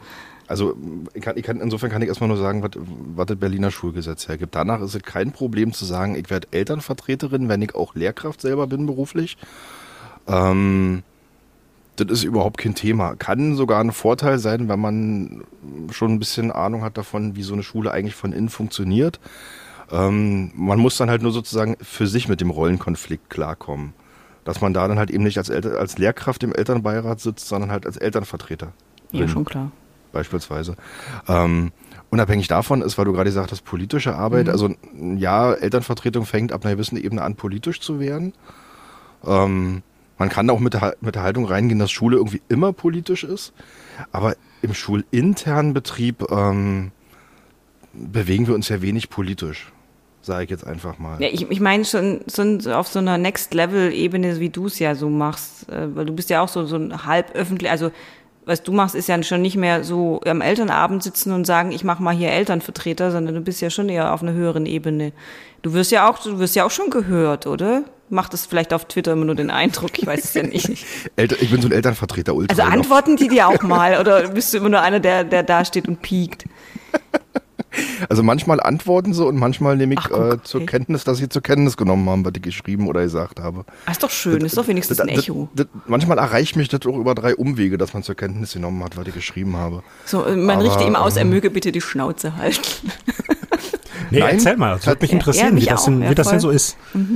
Also 0.47 0.75
ich 1.13 1.21
kann, 1.21 1.37
ich 1.37 1.43
kann, 1.43 1.61
insofern 1.61 1.89
kann 1.89 2.01
ich 2.01 2.09
erstmal 2.09 2.27
nur 2.27 2.37
sagen, 2.37 2.61
was, 2.61 2.71
was 2.75 3.25
das 3.25 3.37
Berliner 3.37 3.71
Schulgesetz 3.71 4.27
hergibt. 4.27 4.53
Danach 4.53 4.81
ist 4.81 4.93
es 4.93 5.01
kein 5.01 5.31
Problem 5.31 5.71
zu 5.71 5.85
sagen, 5.85 6.15
ich 6.15 6.29
werde 6.29 6.49
Elternvertreterin, 6.51 7.47
wenn 7.47 7.61
ich 7.61 7.73
auch 7.73 7.95
Lehrkraft 7.95 8.41
selber 8.41 8.67
bin 8.67 8.85
beruflich. 8.85 9.37
Ähm, 10.27 11.03
das 11.95 12.07
ist 12.11 12.23
überhaupt 12.25 12.57
kein 12.57 12.75
Thema. 12.75 13.15
Kann 13.15 13.55
sogar 13.55 13.79
ein 13.79 13.93
Vorteil 13.93 14.39
sein, 14.39 14.67
wenn 14.67 14.79
man 14.79 15.43
schon 15.91 16.11
ein 16.11 16.19
bisschen 16.19 16.51
Ahnung 16.51 16.83
hat 16.83 16.97
davon, 16.97 17.37
wie 17.37 17.43
so 17.43 17.53
eine 17.53 17.63
Schule 17.63 17.91
eigentlich 17.91 18.15
von 18.15 18.33
innen 18.33 18.49
funktioniert. 18.49 19.21
Ähm, 19.89 20.51
man 20.53 20.79
muss 20.79 20.97
dann 20.97 21.09
halt 21.09 21.21
nur 21.21 21.31
sozusagen 21.31 21.77
für 21.81 22.07
sich 22.07 22.27
mit 22.27 22.41
dem 22.41 22.49
Rollenkonflikt 22.49 23.29
klarkommen. 23.29 23.93
Dass 24.45 24.61
man 24.61 24.73
da 24.73 24.87
dann 24.87 24.97
halt 24.97 25.11
eben 25.11 25.23
nicht 25.23 25.37
als, 25.37 25.49
Elter, 25.49 25.77
als 25.77 25.97
Lehrkraft 25.97 26.43
im 26.43 26.53
Elternbeirat 26.53 27.19
sitzt, 27.19 27.47
sondern 27.47 27.71
halt 27.71 27.85
als 27.85 27.97
Elternvertreter 27.97 28.71
Ja, 29.11 29.27
schon 29.27 29.43
klar. 29.43 29.71
beispielsweise. 30.13 30.75
Ähm, 31.27 31.73
unabhängig 32.11 32.47
davon 32.47 32.81
ist, 32.81 32.97
weil 32.97 33.05
du 33.05 33.11
gerade 33.11 33.29
gesagt 33.29 33.51
hast, 33.51 33.65
politische 33.65 34.15
Arbeit, 34.15 34.47
also 34.47 34.69
ja, 35.17 35.51
Elternvertretung 35.53 36.25
fängt 36.25 36.53
ab 36.53 36.63
einer 36.63 36.75
gewissen 36.75 36.97
Ebene 36.97 37.23
an, 37.23 37.35
politisch 37.35 37.81
zu 37.81 37.99
werden. 37.99 38.33
Ähm, 39.25 39.81
man 40.17 40.29
kann 40.29 40.49
auch 40.49 40.59
mit 40.59 40.73
der, 40.73 40.95
mit 41.01 41.15
der 41.15 41.23
Haltung 41.23 41.45
reingehen, 41.45 41.79
dass 41.79 41.91
Schule 41.91 42.17
irgendwie 42.17 42.41
immer 42.47 42.71
politisch 42.71 43.23
ist, 43.23 43.51
aber 44.11 44.35
im 44.61 44.73
schulinternen 44.73 45.73
Betrieb 45.73 46.23
ähm, 46.31 46.91
bewegen 47.93 48.47
wir 48.47 48.55
uns 48.55 48.69
ja 48.69 48.81
wenig 48.81 49.09
politisch, 49.09 49.71
sage 50.25 50.45
ich 50.45 50.49
jetzt 50.49 50.65
einfach 50.65 50.97
mal. 50.97 51.21
Ja, 51.21 51.29
ich, 51.31 51.49
ich 51.49 51.59
meine 51.59 51.85
schon, 51.85 52.21
schon 52.33 52.65
auf 52.67 52.87
so 52.87 52.99
einer 52.99 53.17
Next-Level-Ebene, 53.17 54.39
wie 54.39 54.49
du 54.49 54.67
es 54.67 54.79
ja 54.79 54.95
so 54.95 55.09
machst, 55.09 55.69
äh, 55.69 55.95
weil 55.95 56.05
du 56.05 56.13
bist 56.13 56.29
ja 56.29 56.41
auch 56.41 56.47
so, 56.47 56.65
so 56.65 56.75
ein 56.75 57.05
halb 57.05 57.31
öffentlich, 57.35 57.69
also 57.69 57.91
was 58.45 58.63
du 58.63 58.71
machst, 58.71 58.95
ist 58.95 59.07
ja 59.07 59.21
schon 59.23 59.41
nicht 59.41 59.57
mehr 59.57 59.83
so 59.83 60.21
am 60.25 60.41
Elternabend 60.41 61.03
sitzen 61.03 61.31
und 61.31 61.45
sagen, 61.45 61.71
ich 61.71 61.83
mache 61.83 62.03
mal 62.03 62.15
hier 62.15 62.31
Elternvertreter, 62.31 63.11
sondern 63.11 63.35
du 63.35 63.41
bist 63.41 63.61
ja 63.61 63.69
schon 63.69 63.89
eher 63.89 64.13
auf 64.13 64.21
einer 64.21 64.33
höheren 64.33 64.65
Ebene. 64.65 65.13
Du 65.61 65.73
wirst 65.73 65.91
ja 65.91 66.09
auch, 66.09 66.19
du 66.19 66.37
wirst 66.37 66.55
ja 66.55 66.65
auch 66.65 66.71
schon 66.71 66.89
gehört, 66.89 67.47
oder? 67.47 67.83
Macht 68.09 68.35
es 68.35 68.45
vielleicht 68.45 68.71
auf 68.71 68.85
Twitter 68.85 69.13
immer 69.13 69.25
nur 69.25 69.33
den 69.33 69.49
Eindruck, 69.49 69.97
ich 69.97 70.05
weiß 70.05 70.23
es 70.23 70.33
ja 70.35 70.43
nicht. 70.43 70.85
Elter, 71.15 71.41
ich 71.41 71.49
bin 71.49 71.59
so 71.59 71.67
ein 71.67 71.71
Elternvertreter, 71.71 72.35
Ultra. 72.35 72.51
Also 72.51 72.71
antworten 72.71 73.15
die 73.15 73.29
dir 73.29 73.47
auch 73.47 73.63
mal 73.63 73.99
oder 73.99 74.27
bist 74.29 74.53
du 74.53 74.57
immer 74.57 74.69
nur 74.69 74.81
einer, 74.81 74.99
der, 74.99 75.23
der 75.23 75.41
da 75.41 75.65
steht 75.65 75.87
und 75.87 76.01
piekt? 76.03 76.45
Also 78.09 78.23
manchmal 78.23 78.59
antworten 78.59 79.13
sie 79.13 79.25
und 79.25 79.37
manchmal 79.37 79.77
nehme 79.77 79.93
ich 79.93 79.99
Ach, 80.03 80.09
guck, 80.09 80.33
äh, 80.33 80.43
zur 80.43 80.61
okay. 80.61 80.71
Kenntnis, 80.77 81.03
dass 81.03 81.17
sie 81.17 81.29
zur 81.29 81.41
Kenntnis 81.41 81.77
genommen 81.77 82.07
haben, 82.09 82.25
was 82.25 82.33
ich 82.35 82.41
geschrieben 82.41 82.87
oder 82.87 83.01
gesagt 83.01 83.39
habe. 83.39 83.65
Ah, 83.85 83.91
ist 83.91 84.03
doch 84.03 84.09
schön, 84.09 84.41
ist 84.41 84.57
doch 84.57 84.67
wenigstens 84.67 84.99
ein 84.99 85.07
Echo. 85.09 85.49
Das, 85.55 85.67
das, 85.67 85.81
manchmal 85.87 86.17
erreicht 86.17 86.55
mich 86.55 86.69
das 86.69 86.81
auch 86.85 86.97
über 86.97 87.15
drei 87.15 87.35
Umwege, 87.35 87.77
dass 87.77 87.93
man 87.93 88.03
zur 88.03 88.15
Kenntnis 88.15 88.53
genommen 88.53 88.83
hat, 88.83 88.97
was 88.97 89.07
ich 89.07 89.13
geschrieben 89.13 89.55
habe. 89.57 89.83
So, 90.05 90.25
äh, 90.25 90.35
man 90.35 90.57
Aber, 90.57 90.65
richte 90.65 90.83
ihm 90.83 90.95
aus, 90.95 91.15
er 91.15 91.23
ähm, 91.23 91.29
möge 91.29 91.49
bitte 91.49 91.71
die 91.71 91.81
Schnauze 91.81 92.37
halten. 92.37 92.61
Nee, 94.11 94.19
Nein. 94.19 94.35
erzähl 94.35 94.55
mal, 94.55 94.75
das 94.75 94.85
würde 94.85 95.01
mich 95.01 95.11
Ja, 95.11 95.17
interessieren, 95.17 95.55
mich 95.55 95.65
wie, 95.65 95.69
das 95.69 95.85
denn, 95.85 96.01
ja, 96.01 96.09
wie 96.11 96.15
das 96.15 96.27
denn 96.27 96.39
so 96.39 96.49
ist. 96.51 96.77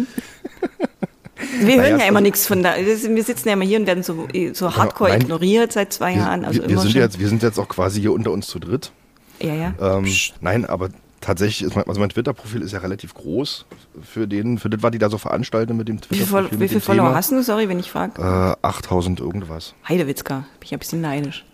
Wir 1.61 1.81
hören 1.81 1.99
ja 1.99 2.05
immer 2.05 2.21
nichts 2.21 2.45
von 2.45 2.63
da. 2.63 2.73
das- 2.77 3.03
Wir 3.03 3.23
sitzen 3.23 3.47
ja 3.47 3.53
immer 3.53 3.65
hier 3.65 3.79
und 3.79 3.87
werden 3.87 4.03
so, 4.03 4.27
so 4.53 4.75
hardcore 4.75 5.11
nein. 5.11 5.21
ignoriert 5.21 5.71
seit 5.71 5.93
zwei 5.93 6.13
Wir, 6.13 6.21
Jahren. 6.21 6.43
Also 6.45 6.59
wir, 6.61 6.67
wir, 6.67 6.73
immer 6.73 6.81
sind 6.81 6.95
jetzt, 6.95 7.19
wir 7.19 7.27
sind 7.29 7.43
jetzt 7.43 7.59
auch 7.59 7.69
quasi 7.69 8.01
hier 8.01 8.11
unter 8.11 8.31
uns 8.31 8.47
zu 8.47 8.59
dritt. 8.59 8.91
Ja, 9.41 9.53
ja. 9.53 9.73
Ähm, 9.79 10.05
nein, 10.41 10.65
aber 10.65 10.89
tatsächlich 11.21 11.63
ist 11.67 11.75
mein, 11.75 11.85
also 11.87 11.99
mein 11.99 12.09
Twitter-Profil 12.09 12.61
ist 12.61 12.71
ja 12.71 12.79
relativ 12.79 13.13
groß 13.13 13.65
für 14.01 14.27
den, 14.27 14.57
für 14.57 14.69
das, 14.69 14.81
was 14.83 14.91
die 14.91 14.97
da 14.99 15.09
so 15.09 15.17
veranstalten 15.17 15.75
mit 15.77 15.87
dem 15.87 15.97
Wie 16.09 16.15
viel, 16.17 16.25
Twitter-Profil. 16.25 16.47
Fol- 16.47 16.51
wie 16.51 16.57
mit 16.57 16.69
viel 16.69 16.79
dem 16.79 16.83
Follower 16.83 17.05
Thema. 17.07 17.15
hast 17.17 17.31
du? 17.31 17.43
Sorry, 17.43 17.67
wenn 17.69 17.79
ich 17.79 17.91
frage. 17.91 18.21
Äh, 18.21 18.65
8000 18.65 19.19
irgendwas. 19.19 19.73
Heidewitzka. 19.87 20.35
Bin 20.37 20.45
ich 20.63 20.73
ein 20.73 20.79
bisschen 20.79 21.01
neidisch. 21.01 21.45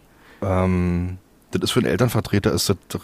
Ähm, 0.41 1.17
das 1.51 1.61
ist 1.63 1.71
für 1.71 1.79
einen 1.79 1.89
Elternvertreter 1.89 2.51
ist 2.53 2.69
das 2.69 2.77
doch 2.89 3.01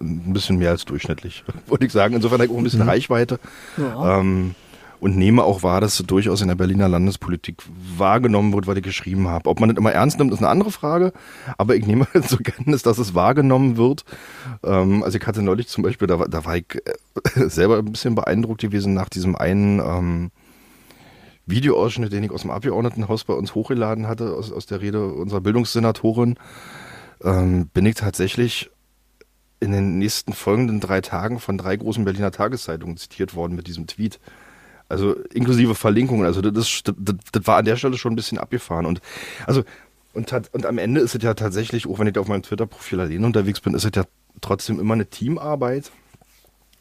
ein 0.00 0.32
bisschen 0.32 0.58
mehr 0.58 0.70
als 0.70 0.84
durchschnittlich, 0.84 1.44
würde 1.66 1.86
ich 1.86 1.92
sagen. 1.92 2.14
Insofern 2.14 2.38
habe 2.40 2.46
ich 2.46 2.50
auch 2.52 2.58
ein 2.58 2.64
bisschen 2.64 2.82
Reichweite. 2.82 3.38
Ja. 3.76 4.20
Ähm, 4.20 4.54
und 5.00 5.16
nehme 5.16 5.44
auch 5.44 5.62
wahr, 5.62 5.80
dass 5.80 5.98
das 5.98 6.06
durchaus 6.06 6.40
in 6.42 6.48
der 6.48 6.54
Berliner 6.54 6.88
Landespolitik 6.88 7.62
wahrgenommen 7.98 8.52
wird, 8.52 8.66
was 8.66 8.76
ich 8.76 8.82
geschrieben 8.82 9.28
habe. 9.28 9.48
Ob 9.48 9.60
man 9.60 9.68
das 9.68 9.78
immer 9.78 9.92
ernst 9.92 10.18
nimmt, 10.18 10.32
ist 10.32 10.38
eine 10.38 10.48
andere 10.48 10.70
Frage. 10.70 11.12
Aber 11.58 11.76
ich 11.76 11.86
nehme 11.86 12.06
zur 12.26 12.38
Kenntnis, 12.40 12.82
dass 12.82 12.98
es 12.98 13.14
wahrgenommen 13.14 13.76
wird. 13.76 14.04
Ähm, 14.64 15.02
also 15.02 15.18
ich 15.18 15.26
hatte 15.26 15.42
neulich 15.42 15.68
zum 15.68 15.82
Beispiel, 15.84 16.08
da, 16.08 16.18
war- 16.18 16.28
da 16.28 16.44
war 16.44 16.56
ich 16.56 16.66
äh, 16.74 17.48
selber 17.48 17.78
ein 17.78 17.92
bisschen 17.92 18.14
beeindruckt 18.14 18.60
gewesen 18.60 18.94
nach 18.94 19.08
diesem 19.08 19.36
einen 19.36 19.80
ähm, 19.80 20.30
Videoausschnitt, 21.46 22.12
den 22.12 22.24
ich 22.24 22.30
aus 22.32 22.42
dem 22.42 22.50
Abgeordnetenhaus 22.50 23.24
bei 23.24 23.34
uns 23.34 23.54
hochgeladen 23.54 24.08
hatte, 24.08 24.34
aus, 24.34 24.50
aus 24.50 24.66
der 24.66 24.80
Rede 24.80 25.06
unserer 25.12 25.40
Bildungssenatorin, 25.40 26.36
ähm, 27.22 27.68
bin 27.72 27.86
ich 27.86 27.94
tatsächlich 27.94 28.70
in 29.60 29.72
den 29.72 29.98
nächsten 29.98 30.32
folgenden 30.32 30.80
drei 30.80 31.00
Tagen 31.00 31.38
von 31.38 31.56
drei 31.56 31.76
großen 31.76 32.04
Berliner 32.04 32.30
Tageszeitungen 32.30 32.96
zitiert 32.96 33.34
worden 33.34 33.54
mit 33.56 33.66
diesem 33.68 33.86
Tweet. 33.86 34.18
Also 34.88 35.14
inklusive 35.32 35.74
Verlinkungen. 35.74 36.26
Also 36.26 36.40
das, 36.42 36.82
das, 36.84 37.16
das 37.32 37.46
war 37.46 37.58
an 37.58 37.64
der 37.64 37.76
Stelle 37.76 37.98
schon 37.98 38.12
ein 38.12 38.16
bisschen 38.16 38.38
abgefahren. 38.38 38.86
Und 38.86 39.00
also 39.46 39.64
und, 40.16 40.32
und 40.52 40.64
am 40.64 40.78
Ende 40.78 41.02
ist 41.02 41.14
es 41.14 41.22
ja 41.22 41.34
tatsächlich, 41.34 41.86
auch 41.86 41.98
wenn 41.98 42.06
ich 42.06 42.14
da 42.14 42.20
auf 42.22 42.28
meinem 42.28 42.42
Twitter-Profil 42.42 43.00
alleine 43.00 43.26
unterwegs 43.26 43.60
bin, 43.60 43.74
ist 43.74 43.84
es 43.84 43.90
ja 43.94 44.04
trotzdem 44.40 44.80
immer 44.80 44.94
eine 44.94 45.06
Teamarbeit. 45.06 45.90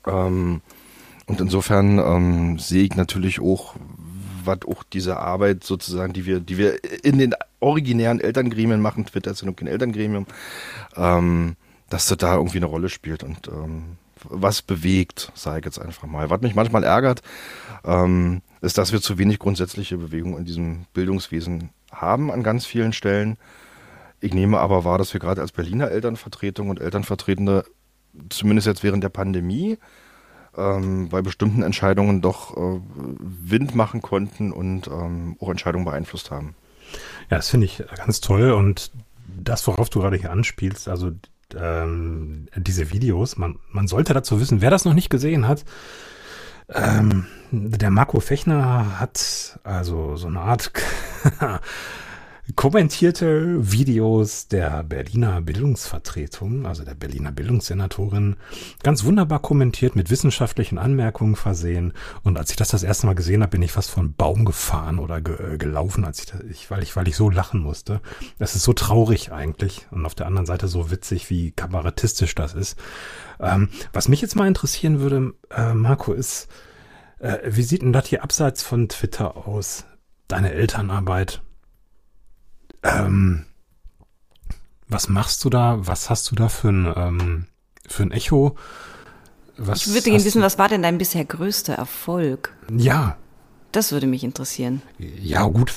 Ähm, 0.07 0.61
und 1.25 1.41
insofern 1.41 1.99
ähm, 1.99 2.59
sehe 2.59 2.83
ich 2.83 2.95
natürlich 2.95 3.41
auch, 3.41 3.75
was 4.45 4.59
auch 4.67 4.83
diese 4.83 5.17
Arbeit 5.17 5.65
sozusagen, 5.65 6.13
die 6.13 6.25
wir, 6.25 6.39
die 6.39 6.57
wir 6.57 6.77
in 7.03 7.17
den 7.17 7.33
originären 7.59 8.21
Elterngremien 8.21 8.79
machen, 8.79 9.05
Twitter 9.05 9.31
ist 9.31 9.41
ja 9.41 9.47
noch 9.47 9.55
kein 9.55 9.67
Elterngremium, 9.67 10.27
ähm, 10.95 11.55
dass 11.89 12.07
das 12.07 12.17
da 12.17 12.35
irgendwie 12.35 12.57
eine 12.57 12.67
Rolle 12.67 12.89
spielt 12.89 13.23
und 13.23 13.47
ähm, 13.49 13.97
was 14.29 14.61
bewegt, 14.61 15.31
sage 15.35 15.59
ich 15.59 15.65
jetzt 15.65 15.79
einfach 15.79 16.07
mal. 16.07 16.29
Was 16.29 16.41
mich 16.41 16.55
manchmal 16.55 16.83
ärgert, 16.83 17.21
ähm, 17.85 18.41
ist, 18.61 18.77
dass 18.77 18.91
wir 18.91 19.01
zu 19.01 19.17
wenig 19.17 19.39
grundsätzliche 19.39 19.97
Bewegung 19.97 20.37
in 20.37 20.45
diesem 20.45 20.85
Bildungswesen 20.93 21.69
haben 21.91 22.31
an 22.31 22.43
ganz 22.43 22.65
vielen 22.65 22.93
Stellen. 22.93 23.37
Ich 24.19 24.33
nehme 24.33 24.59
aber 24.59 24.83
wahr, 24.83 24.97
dass 24.97 25.13
wir 25.13 25.19
gerade 25.19 25.41
als 25.41 25.51
Berliner 25.51 25.91
Elternvertretung 25.91 26.69
und 26.69 26.81
Elternvertretende, 26.81 27.65
zumindest 28.29 28.67
jetzt 28.67 28.83
während 28.83 29.03
der 29.03 29.09
Pandemie, 29.09 29.77
ähm, 30.57 31.09
bei 31.09 31.21
bestimmten 31.21 31.61
Entscheidungen 31.63 32.21
doch 32.21 32.55
äh, 32.55 32.79
Wind 33.19 33.75
machen 33.75 34.01
konnten 34.01 34.51
und 34.51 34.87
ähm, 34.87 35.35
auch 35.39 35.49
Entscheidungen 35.49 35.85
beeinflusst 35.85 36.31
haben. 36.31 36.55
Ja, 37.29 37.37
das 37.37 37.49
finde 37.49 37.65
ich 37.65 37.83
ganz 37.97 38.21
toll 38.21 38.51
und 38.51 38.91
das, 39.27 39.65
worauf 39.67 39.89
du 39.89 39.99
gerade 39.99 40.17
hier 40.17 40.31
anspielst, 40.31 40.87
also 40.87 41.11
ähm, 41.55 42.47
diese 42.55 42.91
Videos, 42.91 43.37
man, 43.37 43.59
man 43.71 43.87
sollte 43.87 44.13
dazu 44.13 44.39
wissen, 44.39 44.61
wer 44.61 44.69
das 44.69 44.85
noch 44.85 44.93
nicht 44.93 45.09
gesehen 45.09 45.47
hat, 45.47 45.65
ähm, 46.73 47.25
der 47.51 47.91
Marco 47.91 48.19
Fechner 48.19 48.99
hat 48.99 49.59
also 49.63 50.15
so 50.15 50.27
eine 50.27 50.41
Art 50.41 50.71
kommentierte 52.55 53.71
Videos 53.71 54.47
der 54.47 54.83
Berliner 54.83 55.41
Bildungsvertretung, 55.41 56.67
also 56.67 56.83
der 56.83 56.93
Berliner 56.93 57.31
Bildungssenatorin, 57.31 58.35
ganz 58.83 59.03
wunderbar 59.03 59.39
kommentiert, 59.39 59.95
mit 59.95 60.11
wissenschaftlichen 60.11 60.77
Anmerkungen 60.77 61.35
versehen. 61.35 61.93
Und 62.23 62.37
als 62.37 62.51
ich 62.51 62.55
das 62.55 62.69
das 62.69 62.83
erste 62.83 63.07
Mal 63.07 63.15
gesehen 63.15 63.41
habe, 63.41 63.51
bin 63.51 63.63
ich 63.63 63.71
fast 63.71 63.89
von 63.89 64.13
Baum 64.13 64.45
gefahren 64.45 64.99
oder 64.99 65.21
ge 65.21 65.55
äh, 65.55 65.57
gelaufen, 65.57 66.05
als 66.05 66.19
ich, 66.19 66.25
da, 66.27 66.39
ich, 66.49 66.69
weil 66.69 66.83
ich, 66.83 66.95
weil 66.95 67.07
ich 67.07 67.15
so 67.15 67.29
lachen 67.29 67.61
musste. 67.61 67.99
Es 68.37 68.55
ist 68.55 68.63
so 68.63 68.73
traurig 68.73 69.31
eigentlich 69.31 69.87
und 69.89 70.05
auf 70.05 70.15
der 70.15 70.27
anderen 70.27 70.45
Seite 70.45 70.67
so 70.67 70.91
witzig, 70.91 71.29
wie 71.29 71.51
kabarettistisch 71.51 72.35
das 72.35 72.53
ist. 72.53 72.77
Ähm, 73.39 73.69
was 73.93 74.07
mich 74.07 74.21
jetzt 74.21 74.35
mal 74.35 74.47
interessieren 74.47 74.99
würde, 74.99 75.33
äh, 75.51 75.73
Marco, 75.73 76.13
ist, 76.13 76.47
äh, 77.19 77.37
wie 77.45 77.63
sieht 77.63 77.81
denn 77.81 77.93
das 77.93 78.07
hier 78.07 78.23
abseits 78.23 78.63
von 78.63 78.89
Twitter 78.89 79.47
aus? 79.47 79.85
Deine 80.27 80.51
Elternarbeit? 80.53 81.41
Ähm, 82.83 83.45
was 84.87 85.09
machst 85.09 85.43
du 85.43 85.49
da? 85.49 85.77
Was 85.79 86.09
hast 86.09 86.29
du 86.31 86.35
da 86.35 86.47
für 86.49 86.69
ein, 86.69 86.93
ähm, 86.95 87.45
für 87.87 88.03
ein 88.03 88.11
Echo? 88.11 88.55
Was 89.57 89.87
Ich 89.87 89.93
würde 89.93 90.09
gerne 90.09 90.23
wissen, 90.23 90.41
was 90.41 90.57
war 90.57 90.67
denn 90.67 90.81
dein 90.83 90.97
bisher 90.97 91.25
größter 91.25 91.73
Erfolg? 91.75 92.53
Ja, 92.75 93.17
Das 93.71 93.91
würde 93.91 94.07
mich 94.07 94.23
interessieren. 94.23 94.81
ja 94.99 95.43
gut. 95.43 95.73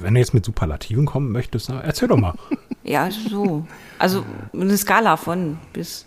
Wenn 0.00 0.12
du 0.14 0.20
jetzt 0.20 0.34
mit 0.34 0.44
Superlativen 0.44 1.06
kommen 1.06 1.32
möchtest, 1.32 1.70
erzähl 1.70 2.08
doch 2.08 2.16
mal. 2.18 2.34
Ja, 2.84 3.10
so. 3.10 3.66
Also 3.98 4.24
eine 4.54 4.74
Skala 4.78 5.18
von 5.18 5.58
bis. 5.74 6.06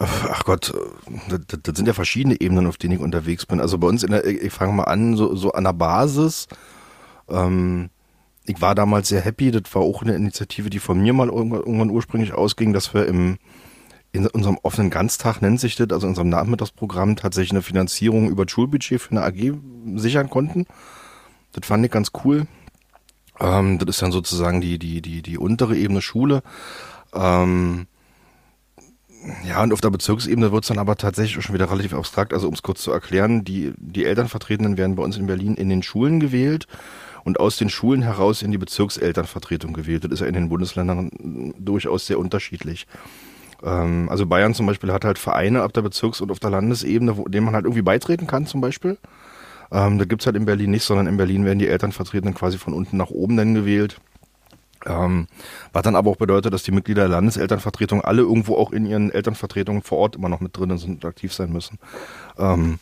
Ach 0.00 0.44
Gott, 0.44 0.72
das, 1.28 1.40
das- 1.62 1.76
sind 1.76 1.86
ja 1.86 1.92
verschiedene 1.92 2.40
Ebenen, 2.40 2.66
auf 2.66 2.78
denen 2.78 2.94
ich 2.94 3.00
unterwegs 3.00 3.44
bin. 3.44 3.60
Also 3.60 3.76
bei 3.78 3.86
uns 3.86 4.02
in 4.02 4.12
der, 4.12 4.24
ich 4.24 4.52
fange 4.52 4.72
mal 4.72 4.84
an, 4.84 5.16
so, 5.16 5.34
so 5.36 5.52
an 5.52 5.64
der 5.64 5.74
Basis. 5.74 6.48
Ähm, 7.28 7.90
ich 8.44 8.60
war 8.62 8.74
damals 8.74 9.08
sehr 9.08 9.20
happy, 9.20 9.50
das 9.50 9.62
war 9.74 9.82
auch 9.82 10.02
eine 10.02 10.14
Initiative, 10.14 10.70
die 10.70 10.78
von 10.78 11.00
mir 11.00 11.12
mal 11.12 11.28
irgendwann, 11.28 11.60
irgendwann 11.60 11.90
ursprünglich 11.90 12.32
ausging, 12.32 12.72
dass 12.72 12.94
wir 12.94 13.06
im 13.06 13.38
in 14.12 14.26
unserem 14.26 14.58
offenen 14.64 14.90
Ganztag 14.90 15.40
nennt 15.40 15.60
sich 15.60 15.76
das, 15.76 15.88
also 15.92 16.06
in 16.06 16.10
unserem 16.10 16.30
Nachmittagsprogramm 16.30 17.14
tatsächlich 17.14 17.52
eine 17.52 17.62
Finanzierung 17.62 18.28
über 18.28 18.44
das 18.44 18.50
Schulbudget 18.52 19.00
für 19.00 19.10
eine 19.12 19.22
AG 19.22 19.52
sichern 19.94 20.28
konnten. 20.28 20.66
Das 21.52 21.64
fand 21.68 21.84
ich 21.84 21.92
ganz 21.92 22.10
cool. 22.24 22.48
Ähm, 23.38 23.78
das 23.78 23.88
ist 23.88 24.02
dann 24.02 24.10
sozusagen 24.10 24.60
die, 24.60 24.80
die, 24.80 25.00
die, 25.00 25.22
die 25.22 25.38
untere 25.38 25.76
Ebene 25.76 26.02
Schule. 26.02 26.42
Ähm, 27.14 27.86
ja, 29.44 29.62
und 29.62 29.72
auf 29.72 29.80
der 29.80 29.90
Bezirksebene 29.90 30.50
wird 30.52 30.64
es 30.64 30.68
dann 30.68 30.78
aber 30.78 30.96
tatsächlich 30.96 31.44
schon 31.44 31.54
wieder 31.54 31.70
relativ 31.70 31.94
abstrakt. 31.94 32.32
Also 32.32 32.48
um 32.48 32.54
es 32.54 32.62
kurz 32.62 32.82
zu 32.82 32.90
erklären, 32.90 33.44
die, 33.44 33.72
die 33.76 34.04
Elternvertretenden 34.04 34.78
werden 34.78 34.96
bei 34.96 35.02
uns 35.02 35.16
in 35.16 35.26
Berlin 35.26 35.56
in 35.56 35.68
den 35.68 35.82
Schulen 35.82 36.20
gewählt 36.20 36.66
und 37.24 37.38
aus 37.38 37.56
den 37.56 37.68
Schulen 37.68 38.02
heraus 38.02 38.42
in 38.42 38.50
die 38.50 38.58
Bezirkselternvertretung 38.58 39.72
gewählt. 39.72 40.04
Das 40.04 40.12
ist 40.12 40.20
ja 40.20 40.26
in 40.26 40.34
den 40.34 40.48
Bundesländern 40.48 41.52
durchaus 41.58 42.06
sehr 42.06 42.18
unterschiedlich. 42.18 42.86
Ähm, 43.62 44.08
also 44.08 44.26
Bayern 44.26 44.54
zum 44.54 44.66
Beispiel 44.66 44.92
hat 44.92 45.04
halt 45.04 45.18
Vereine 45.18 45.62
ab 45.62 45.72
der 45.74 45.82
Bezirks- 45.82 46.20
und 46.20 46.30
auf 46.30 46.40
der 46.40 46.50
Landesebene, 46.50 47.16
wo, 47.16 47.24
denen 47.28 47.44
man 47.44 47.54
halt 47.54 47.64
irgendwie 47.66 47.82
beitreten 47.82 48.26
kann 48.26 48.46
zum 48.46 48.60
Beispiel. 48.60 48.96
Ähm, 49.70 49.98
da 49.98 50.04
gibt's 50.04 50.26
halt 50.26 50.36
in 50.36 50.46
Berlin 50.46 50.70
nicht, 50.70 50.84
sondern 50.84 51.06
in 51.06 51.16
Berlin 51.16 51.44
werden 51.44 51.58
die 51.58 51.68
Elternvertretenden 51.68 52.34
quasi 52.34 52.58
von 52.58 52.72
unten 52.72 52.96
nach 52.96 53.10
oben 53.10 53.36
dann 53.36 53.54
gewählt. 53.54 54.00
Ähm, 54.86 55.26
was 55.72 55.82
dann 55.82 55.96
aber 55.96 56.10
auch 56.10 56.16
bedeutet, 56.16 56.54
dass 56.54 56.62
die 56.62 56.72
Mitglieder 56.72 57.02
der 57.02 57.10
Landeselternvertretung 57.10 58.00
alle 58.02 58.22
irgendwo 58.22 58.56
auch 58.56 58.72
in 58.72 58.86
ihren 58.86 59.10
Elternvertretungen 59.10 59.82
vor 59.82 59.98
Ort 59.98 60.16
immer 60.16 60.28
noch 60.28 60.40
mit 60.40 60.56
drin 60.56 60.76
sind 60.78 60.90
und 60.90 61.04
aktiv 61.04 61.34
sein 61.34 61.52
müssen. 61.52 61.78
Ähm, 62.38 62.78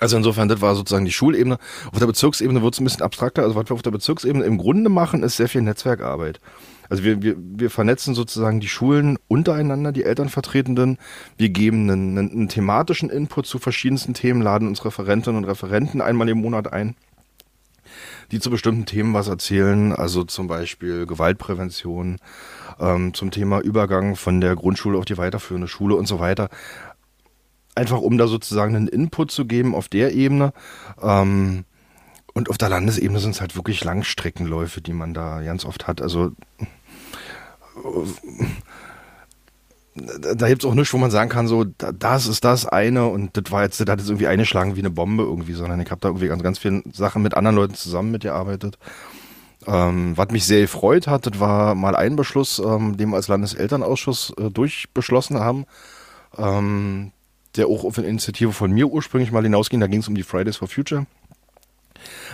also 0.00 0.16
insofern, 0.16 0.48
das 0.48 0.60
war 0.60 0.74
sozusagen 0.74 1.04
die 1.04 1.12
Schulebene. 1.12 1.58
Auf 1.92 1.98
der 1.98 2.06
Bezirksebene 2.06 2.62
wird 2.62 2.74
es 2.74 2.80
ein 2.80 2.84
bisschen 2.84 3.02
abstrakter. 3.02 3.42
Also 3.42 3.54
was 3.54 3.68
wir 3.68 3.74
auf 3.74 3.82
der 3.82 3.90
Bezirksebene 3.90 4.44
im 4.44 4.58
Grunde 4.58 4.90
machen, 4.90 5.22
ist 5.22 5.36
sehr 5.36 5.48
viel 5.48 5.62
Netzwerkarbeit. 5.62 6.40
Also 6.88 7.04
wir, 7.04 7.20
wir, 7.22 7.36
wir 7.38 7.70
vernetzen 7.70 8.14
sozusagen 8.14 8.60
die 8.60 8.68
Schulen 8.68 9.18
untereinander, 9.28 9.92
die 9.92 10.04
Elternvertretenden. 10.04 10.98
Wir 11.36 11.48
geben 11.50 11.90
einen, 11.90 12.16
einen, 12.16 12.30
einen 12.30 12.48
thematischen 12.48 13.10
Input 13.10 13.46
zu 13.46 13.58
verschiedensten 13.58 14.14
Themen, 14.14 14.40
laden 14.40 14.68
uns 14.68 14.84
Referentinnen 14.84 15.42
und 15.42 15.48
Referenten 15.48 16.00
einmal 16.00 16.28
im 16.28 16.40
Monat 16.40 16.72
ein, 16.72 16.94
die 18.30 18.40
zu 18.40 18.50
bestimmten 18.50 18.86
Themen 18.86 19.14
was 19.14 19.28
erzählen. 19.28 19.92
Also 19.92 20.24
zum 20.24 20.46
Beispiel 20.48 21.06
Gewaltprävention, 21.06 22.18
ähm, 22.80 23.14
zum 23.14 23.30
Thema 23.30 23.60
Übergang 23.60 24.16
von 24.16 24.40
der 24.40 24.54
Grundschule 24.54 24.98
auf 24.98 25.04
die 25.04 25.18
weiterführende 25.18 25.68
Schule 25.68 25.96
und 25.96 26.06
so 26.06 26.20
weiter 26.20 26.48
einfach 27.78 28.00
um 28.00 28.18
da 28.18 28.26
sozusagen 28.26 28.74
einen 28.74 28.88
Input 28.88 29.30
zu 29.30 29.46
geben 29.46 29.74
auf 29.74 29.88
der 29.88 30.12
Ebene. 30.12 30.52
Ähm, 31.00 31.64
und 32.34 32.50
auf 32.50 32.58
der 32.58 32.68
Landesebene 32.68 33.20
sind 33.20 33.30
es 33.30 33.40
halt 33.40 33.56
wirklich 33.56 33.82
Langstreckenläufe, 33.84 34.80
die 34.80 34.92
man 34.92 35.14
da 35.14 35.40
ganz 35.42 35.64
oft 35.64 35.86
hat. 35.86 36.02
Also 36.02 36.32
da, 40.20 40.34
da 40.34 40.48
gibt's 40.48 40.64
auch 40.64 40.74
nichts, 40.74 40.92
wo 40.92 40.98
man 40.98 41.10
sagen 41.10 41.30
kann, 41.30 41.46
so, 41.46 41.64
da, 41.64 41.92
das 41.92 42.26
ist 42.26 42.44
das 42.44 42.66
eine 42.66 43.06
und 43.06 43.36
das 43.36 43.50
war 43.50 43.62
jetzt, 43.62 43.80
das 43.80 43.88
hat 43.88 43.98
jetzt 43.98 44.08
irgendwie 44.08 44.26
eingeschlagen 44.26 44.76
wie 44.76 44.80
eine 44.80 44.90
Bombe 44.90 45.24
irgendwie, 45.24 45.52
sondern 45.52 45.80
ich 45.80 45.90
habe 45.90 46.00
da 46.00 46.08
irgendwie 46.08 46.28
ganz, 46.28 46.42
ganz 46.42 46.58
viele 46.58 46.82
Sachen 46.92 47.22
mit 47.22 47.34
anderen 47.34 47.56
Leuten 47.56 47.74
zusammen 47.74 48.10
mitgearbeitet. 48.10 48.78
Ähm, 49.66 50.16
was 50.16 50.30
mich 50.30 50.44
sehr 50.44 50.62
gefreut 50.62 51.06
hat, 51.06 51.26
das 51.26 51.40
war 51.40 51.74
mal 51.74 51.96
ein 51.96 52.16
Beschluss, 52.16 52.58
ähm, 52.58 52.96
den 52.96 53.10
wir 53.10 53.16
als 53.16 53.28
Landeselternausschuss 53.28 54.32
äh, 54.38 54.50
durchbeschlossen 54.50 55.38
haben, 55.38 55.66
ähm, 56.36 57.12
der 57.56 57.66
auch 57.66 57.84
auf 57.84 57.98
eine 57.98 58.06
Initiative 58.06 58.52
von 58.52 58.70
mir 58.70 58.86
ursprünglich 58.86 59.32
mal 59.32 59.42
hinausging. 59.42 59.80
Da 59.80 59.88
ging 59.88 60.00
es 60.00 60.08
um 60.08 60.14
die 60.14 60.22
Fridays 60.22 60.56
for 60.56 60.68
Future. 60.68 61.06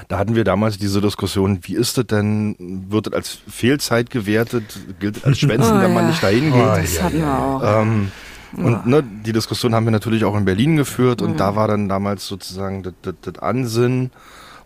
Da 0.08 0.18
hatten 0.18 0.34
wir 0.34 0.44
damals 0.44 0.78
diese 0.78 1.00
Diskussion, 1.00 1.60
wie 1.62 1.74
ist 1.74 1.96
das 1.98 2.06
denn, 2.06 2.56
wird 2.88 3.06
das 3.06 3.12
als 3.14 3.38
Fehlzeit 3.48 4.10
gewertet, 4.10 4.64
gilt 5.00 5.16
das 5.16 5.24
als 5.24 5.38
Schwänzen, 5.40 5.78
Oh, 5.78 5.80
wenn 5.80 5.94
man 5.94 6.04
ja. 6.04 6.10
nicht 6.10 6.22
dahin 6.22 6.52
geht? 6.52 6.62
Das 6.62 7.02
hatten 7.02 7.18
wir 7.18 7.38
auch. 7.38 7.80
Ähm, 7.80 8.12
und 8.56 8.86
ne, 8.86 9.02
die 9.02 9.32
Diskussion 9.32 9.74
haben 9.74 9.84
wir 9.84 9.90
natürlich 9.90 10.24
auch 10.24 10.36
in 10.36 10.44
Berlin 10.44 10.76
geführt 10.76 11.22
und 11.22 11.40
da 11.40 11.56
war 11.56 11.66
dann 11.66 11.88
damals 11.88 12.26
sozusagen 12.26 12.82
das, 12.84 12.92
das, 13.02 13.14
das 13.22 13.38
Ansinnen, 13.42 14.10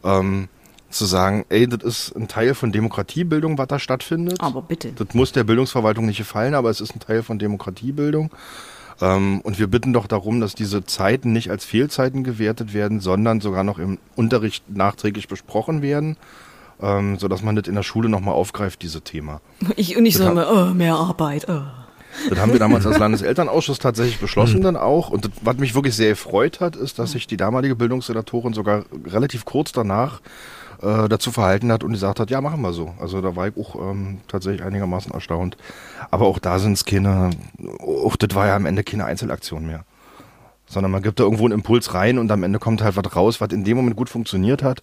ähm, 0.05 0.49
zu 0.90 1.05
sagen, 1.05 1.45
ey, 1.50 1.67
das 1.69 1.83
ist 1.83 2.17
ein 2.17 2.28
Teil 2.28 2.55
von 2.55 2.73
Demokratiebildung, 2.73 3.59
was 3.59 3.69
da 3.69 3.78
stattfindet. 3.78 4.40
Aber 4.40 4.62
bitte. 4.62 4.93
Das 4.93 5.09
muss 5.14 5.33
der 5.33 5.45
Bildungsverwaltung 5.45 6.07
nicht 6.07 6.17
gefallen, 6.19 6.55
aber 6.55 6.71
es 6.71 6.81
ist 6.81 6.95
ein 6.97 7.00
Teil 7.00 7.23
von 7.23 7.38
Demokratiebildung. 7.38 8.31
Ähm, 9.00 9.40
und 9.43 9.59
wir 9.59 9.69
bitten 9.69 9.93
doch 9.93 10.07
darum, 10.07 10.40
dass 10.40 10.55
diese 10.55 10.85
Zeiten 10.85 11.33
nicht 11.33 11.50
als 11.50 11.64
Fehlzeiten 11.64 12.25
gewertet 12.25 12.75
werden, 12.75 13.00
sondern 13.00 13.40
sogar 13.40 13.64
noch 13.64 13.78
im 13.78 13.99
Unterricht 14.17 14.69
nachträglich 14.69 15.28
besprochen 15.28 15.83
werden, 15.83 16.17
ähm, 16.81 17.19
sodass 17.19 17.43
man 17.43 17.57
das 17.57 17.69
in 17.69 17.75
der 17.75 17.83
Schule 17.83 18.09
nochmal 18.09 18.35
aufgreift, 18.35 18.83
dieses 18.83 19.02
Thema. 19.02 19.40
Ich, 19.76 19.97
und 19.97 20.07
ich 20.07 20.17
so 20.17 20.25
Das 20.25 20.33
immer, 20.33 20.71
oh, 20.71 20.75
mehr 20.75 20.95
Arbeit. 20.95 21.47
Oh. 21.49 21.62
Das 22.31 22.38
haben 22.38 22.52
wir 22.52 22.59
damals 22.59 22.87
als 22.87 22.99
Landeselternausschuss 23.00 23.78
tatsächlich 23.78 24.19
beschlossen 24.19 24.62
dann 24.62 24.76
auch. 24.76 25.11
Und 25.11 25.26
das, 25.26 25.33
was 25.43 25.57
mich 25.59 25.75
wirklich 25.75 25.95
sehr 25.95 26.11
gefreut 26.11 26.61
hat, 26.61 26.75
ist, 26.75 26.99
dass 26.99 27.12
sich 27.12 27.26
die 27.26 27.37
damalige 27.37 27.76
Bildungssenatorin 27.76 28.55
sogar 28.55 28.85
relativ 29.07 29.45
kurz 29.45 29.73
danach 29.73 30.21
äh, 30.83 31.09
dazu 31.09 31.31
verhalten 31.33 31.71
hat 31.73 31.85
und 31.85 31.93
gesagt 31.93 32.21
hat, 32.21 32.31
ja, 32.31 32.41
machen 32.41 32.61
wir 32.63 32.73
so. 32.73 32.95
Also 33.01 33.21
da 33.21 33.37
war 33.37 33.49
ich 33.49 33.57
auch 33.57 33.75
ähm, 33.91 34.19
tatsächlich 34.29 34.63
einigermaßen 34.63 35.13
erstaunt. 35.13 35.57
Aber 36.11 36.27
auch 36.27 36.39
da 36.39 36.59
sind 36.59 36.73
es 36.73 36.85
keine, 36.85 37.31
auch 37.81 38.17
das 38.17 38.35
war 38.35 38.47
ja 38.47 38.57
am 38.57 38.67
Ende 38.67 38.85
keine 38.85 39.05
Einzelaktion 39.05 39.67
mehr. 39.67 39.85
Sondern 40.67 40.93
man 40.93 41.03
gibt 41.03 41.19
da 41.19 41.25
irgendwo 41.25 41.45
einen 41.45 41.55
Impuls 41.55 41.95
rein 41.95 42.19
und 42.19 42.31
am 42.31 42.43
Ende 42.43 42.59
kommt 42.59 42.83
halt 42.83 42.97
was 42.97 43.17
raus, 43.17 43.41
was 43.41 43.53
in 43.53 43.65
dem 43.65 43.77
Moment 43.79 43.97
gut 43.97 44.11
funktioniert 44.11 44.63
hat. 44.63 44.83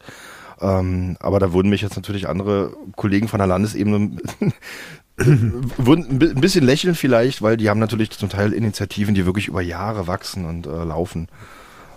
Ähm, 0.62 1.18
aber 1.20 1.40
da 1.40 1.54
würden 1.54 1.70
mich 1.70 1.82
jetzt 1.82 1.96
natürlich 1.96 2.28
andere 2.30 2.74
Kollegen 2.96 3.28
von 3.28 3.40
der 3.40 3.48
Landesebene 3.48 4.12
würden 5.18 6.06
ein 6.10 6.20
bi- 6.20 6.30
ein 6.30 6.42
bisschen 6.42 6.66
lächeln 6.66 6.96
vielleicht, 6.96 7.42
weil 7.42 7.58
die 7.58 7.70
haben 7.70 7.80
natürlich 7.80 8.10
zum 8.12 8.30
Teil 8.30 8.52
Initiativen, 8.54 9.16
die 9.16 9.26
wirklich 9.26 9.48
über 9.48 9.62
Jahre 9.62 10.08
wachsen 10.08 10.46
und 10.46 10.66
äh, 10.68 10.84
laufen. 10.84 11.28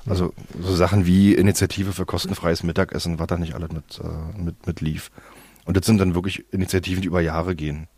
Also 0.08 0.32
so 0.60 0.74
Sachen 0.74 1.06
wie 1.06 1.34
Initiative 1.34 1.92
für 1.92 2.06
kostenfreies 2.06 2.62
Mittagessen, 2.62 3.18
was 3.18 3.26
da 3.26 3.36
nicht 3.36 3.54
alles 3.54 3.70
mit, 3.72 4.00
äh, 4.02 4.40
mit, 4.40 4.66
mit 4.66 4.80
lief. 4.80 5.10
Und 5.64 5.76
das 5.76 5.86
sind 5.86 5.98
dann 5.98 6.14
wirklich 6.14 6.44
Initiativen, 6.52 7.02
die 7.02 7.08
über 7.08 7.20
Jahre 7.20 7.54
gehen. 7.54 7.88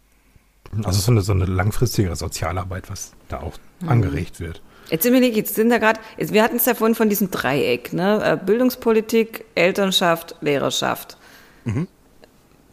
Also 0.85 1.01
so 1.01 1.13
eine, 1.13 1.21
so 1.23 1.33
eine 1.33 1.47
langfristige 1.47 2.15
Sozialarbeit, 2.15 2.91
was 2.91 3.13
da 3.29 3.41
auch 3.41 3.55
angeregt 3.87 4.41
wird. 4.41 4.63
Jetzt 4.91 5.05
sind 5.05 5.13
wir 5.13 5.21
nicht, 5.21 5.37
jetzt 5.37 5.55
sind 5.55 5.71
da 5.71 5.79
gerade, 5.79 6.01
wir 6.17 6.43
hatten 6.43 6.57
es 6.57 6.67
ja 6.67 6.75
vorhin 6.75 6.95
von 6.95 7.09
diesem 7.09 7.31
Dreieck, 7.31 7.93
ne? 7.93 8.23
Äh, 8.25 8.45
Bildungspolitik, 8.45 9.45
Elternschaft, 9.55 10.37
Lehrerschaft. 10.41 11.17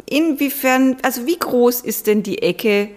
Inwiefern, 0.09 0.97
also 1.03 1.27
wie 1.27 1.37
groß 1.37 1.81
ist 1.81 2.07
denn 2.07 2.23
die 2.23 2.41
Ecke 2.41 2.89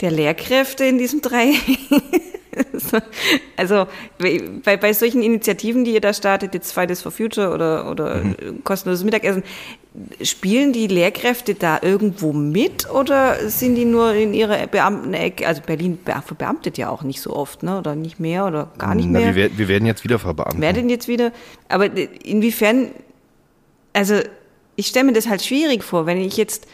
der 0.00 0.10
Lehrkräfte 0.10 0.84
in 0.84 0.98
diesem 0.98 1.22
Dreieck? 1.22 1.78
also 3.56 3.86
bei, 4.18 4.76
bei 4.76 4.92
solchen 4.92 5.22
Initiativen, 5.22 5.84
die 5.84 5.92
ihr 5.94 6.00
da 6.00 6.12
startet, 6.12 6.54
jetzt 6.54 6.72
Fridays 6.72 7.02
for 7.02 7.12
Future 7.12 7.52
oder, 7.52 7.90
oder 7.90 8.22
kostenloses 8.64 9.04
Mittagessen, 9.04 9.42
spielen 10.22 10.72
die 10.72 10.86
Lehrkräfte 10.86 11.54
da 11.54 11.78
irgendwo 11.82 12.32
mit 12.32 12.88
oder 12.90 13.48
sind 13.48 13.74
die 13.76 13.84
nur 13.86 14.12
in 14.12 14.34
ihrer 14.34 14.66
Beamtenecke? 14.66 15.46
Also 15.46 15.62
Berlin 15.64 15.98
be- 16.04 16.22
verbeamtet 16.24 16.76
ja 16.78 16.90
auch 16.90 17.02
nicht 17.02 17.20
so 17.20 17.34
oft, 17.34 17.62
ne? 17.62 17.78
Oder 17.78 17.94
nicht 17.94 18.20
mehr 18.20 18.46
oder 18.46 18.70
gar 18.78 18.94
nicht 18.94 19.08
Na, 19.10 19.20
mehr. 19.20 19.28
wir, 19.28 19.34
werden- 19.34 19.58
wir 19.58 19.68
werden 19.68 19.86
jetzt 19.86 20.04
wieder 20.04 20.18
verbeamtet. 20.18 20.60
Wer 20.60 20.72
denn 20.72 20.88
jetzt 20.90 21.08
wieder? 21.08 21.32
Aber 21.68 21.86
inwiefern, 22.24 22.90
also 23.94 24.20
ich 24.76 24.86
stelle 24.88 25.06
mir 25.06 25.12
das 25.14 25.28
halt 25.28 25.42
schwierig 25.42 25.82
vor, 25.82 26.04
wenn 26.04 26.20
ich 26.20 26.36
jetzt, 26.36 26.66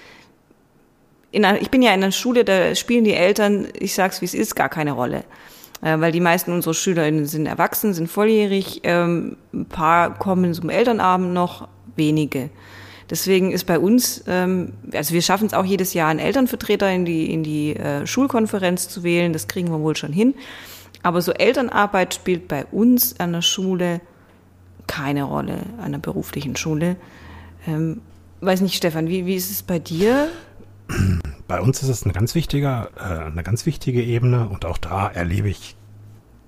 in 1.30 1.44
einer, 1.44 1.62
ich 1.62 1.70
bin 1.70 1.80
ja 1.82 1.94
in 1.94 2.02
einer 2.02 2.10
Schule, 2.12 2.44
da 2.44 2.74
spielen 2.74 3.04
die 3.04 3.14
Eltern, 3.14 3.68
ich 3.78 3.94
sag's 3.94 4.20
wie 4.20 4.24
es 4.26 4.34
ist, 4.34 4.56
gar 4.56 4.68
keine 4.68 4.92
Rolle. 4.92 5.22
Äh, 5.82 6.00
weil 6.00 6.12
die 6.12 6.20
meisten 6.20 6.52
unserer 6.52 6.74
SchülerInnen 6.74 7.26
sind 7.26 7.46
erwachsen, 7.46 7.92
sind 7.92 8.08
volljährig, 8.08 8.80
ähm, 8.84 9.36
ein 9.52 9.66
paar 9.66 10.16
kommen 10.18 10.54
zum 10.54 10.70
Elternabend 10.70 11.34
noch, 11.34 11.68
wenige. 11.96 12.48
Deswegen 13.10 13.50
ist 13.50 13.64
bei 13.64 13.78
uns, 13.78 14.24
ähm, 14.26 14.72
also 14.94 15.12
wir 15.12 15.20
schaffen 15.20 15.46
es 15.46 15.54
auch 15.54 15.64
jedes 15.64 15.92
Jahr, 15.92 16.08
einen 16.08 16.20
Elternvertreter 16.20 16.90
in 16.90 17.04
die, 17.04 17.30
in 17.30 17.42
die 17.42 17.76
äh, 17.76 18.06
Schulkonferenz 18.06 18.88
zu 18.88 19.02
wählen, 19.02 19.32
das 19.32 19.48
kriegen 19.48 19.68
wir 19.70 19.80
wohl 19.80 19.96
schon 19.96 20.12
hin. 20.12 20.34
Aber 21.02 21.20
so 21.20 21.32
Elternarbeit 21.32 22.14
spielt 22.14 22.48
bei 22.48 22.64
uns 22.66 23.18
an 23.18 23.32
der 23.32 23.42
Schule 23.42 24.00
keine 24.86 25.24
Rolle, 25.24 25.58
an 25.78 25.86
einer 25.86 25.98
beruflichen 25.98 26.56
Schule. 26.56 26.96
Ähm, 27.66 28.00
weiß 28.40 28.60
nicht, 28.60 28.76
Stefan, 28.76 29.08
wie, 29.08 29.26
wie 29.26 29.34
ist 29.34 29.50
es 29.50 29.62
bei 29.62 29.78
dir? 29.78 30.28
Bei 31.48 31.60
uns 31.60 31.82
ist 31.82 31.88
es 31.88 32.04
eine 32.04 32.12
ganz 32.12 32.34
wichtige, 32.34 32.90
äh, 32.96 33.02
eine 33.02 33.42
ganz 33.42 33.66
wichtige 33.66 34.02
Ebene 34.02 34.48
und 34.48 34.64
auch 34.64 34.78
da 34.78 35.08
erlebe 35.08 35.48
ich 35.48 35.76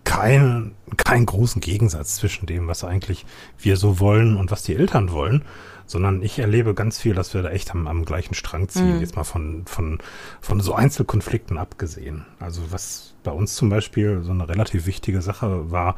keinen, 0.04 0.74
keinen 0.96 1.26
großen 1.26 1.60
Gegensatz 1.60 2.16
zwischen 2.16 2.46
dem, 2.46 2.68
was 2.68 2.84
eigentlich 2.84 3.26
wir 3.58 3.76
so 3.76 4.00
wollen 4.00 4.36
und 4.36 4.50
was 4.50 4.62
die 4.62 4.76
Eltern 4.76 5.10
wollen, 5.10 5.44
sondern 5.86 6.22
ich 6.22 6.38
erlebe 6.38 6.74
ganz 6.74 6.98
viel, 6.98 7.14
dass 7.14 7.34
wir 7.34 7.42
da 7.42 7.50
echt 7.50 7.70
am, 7.72 7.86
am 7.86 8.04
gleichen 8.04 8.34
Strang 8.34 8.68
ziehen, 8.68 9.00
jetzt 9.00 9.16
mal 9.16 9.24
von, 9.24 9.64
von, 9.66 9.98
von 10.40 10.60
so 10.60 10.74
Einzelkonflikten 10.74 11.58
abgesehen. 11.58 12.26
Also 12.38 12.62
was 12.70 13.14
bei 13.22 13.32
uns 13.32 13.54
zum 13.54 13.70
Beispiel 13.70 14.22
so 14.22 14.30
eine 14.30 14.48
relativ 14.48 14.86
wichtige 14.86 15.22
Sache 15.22 15.70
war, 15.70 15.96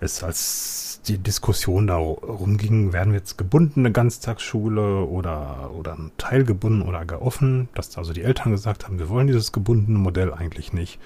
ist, 0.00 0.24
als 0.24 0.93
die 1.08 1.18
Diskussion 1.18 1.86
darum 1.86 2.56
ging, 2.56 2.92
werden 2.92 3.12
wir 3.12 3.18
jetzt 3.18 3.38
gebundene 3.38 3.92
Ganztagsschule 3.92 5.04
oder, 5.04 5.70
oder 5.72 5.96
teilgebunden 6.18 6.82
oder 6.82 7.04
gar 7.04 7.22
offen, 7.22 7.68
dass 7.74 7.96
also 7.98 8.12
die 8.12 8.22
Eltern 8.22 8.52
gesagt 8.52 8.86
haben, 8.86 8.98
wir 8.98 9.08
wollen 9.08 9.26
dieses 9.26 9.52
gebundene 9.52 9.98
Modell 9.98 10.32
eigentlich 10.32 10.72
nicht. 10.72 10.98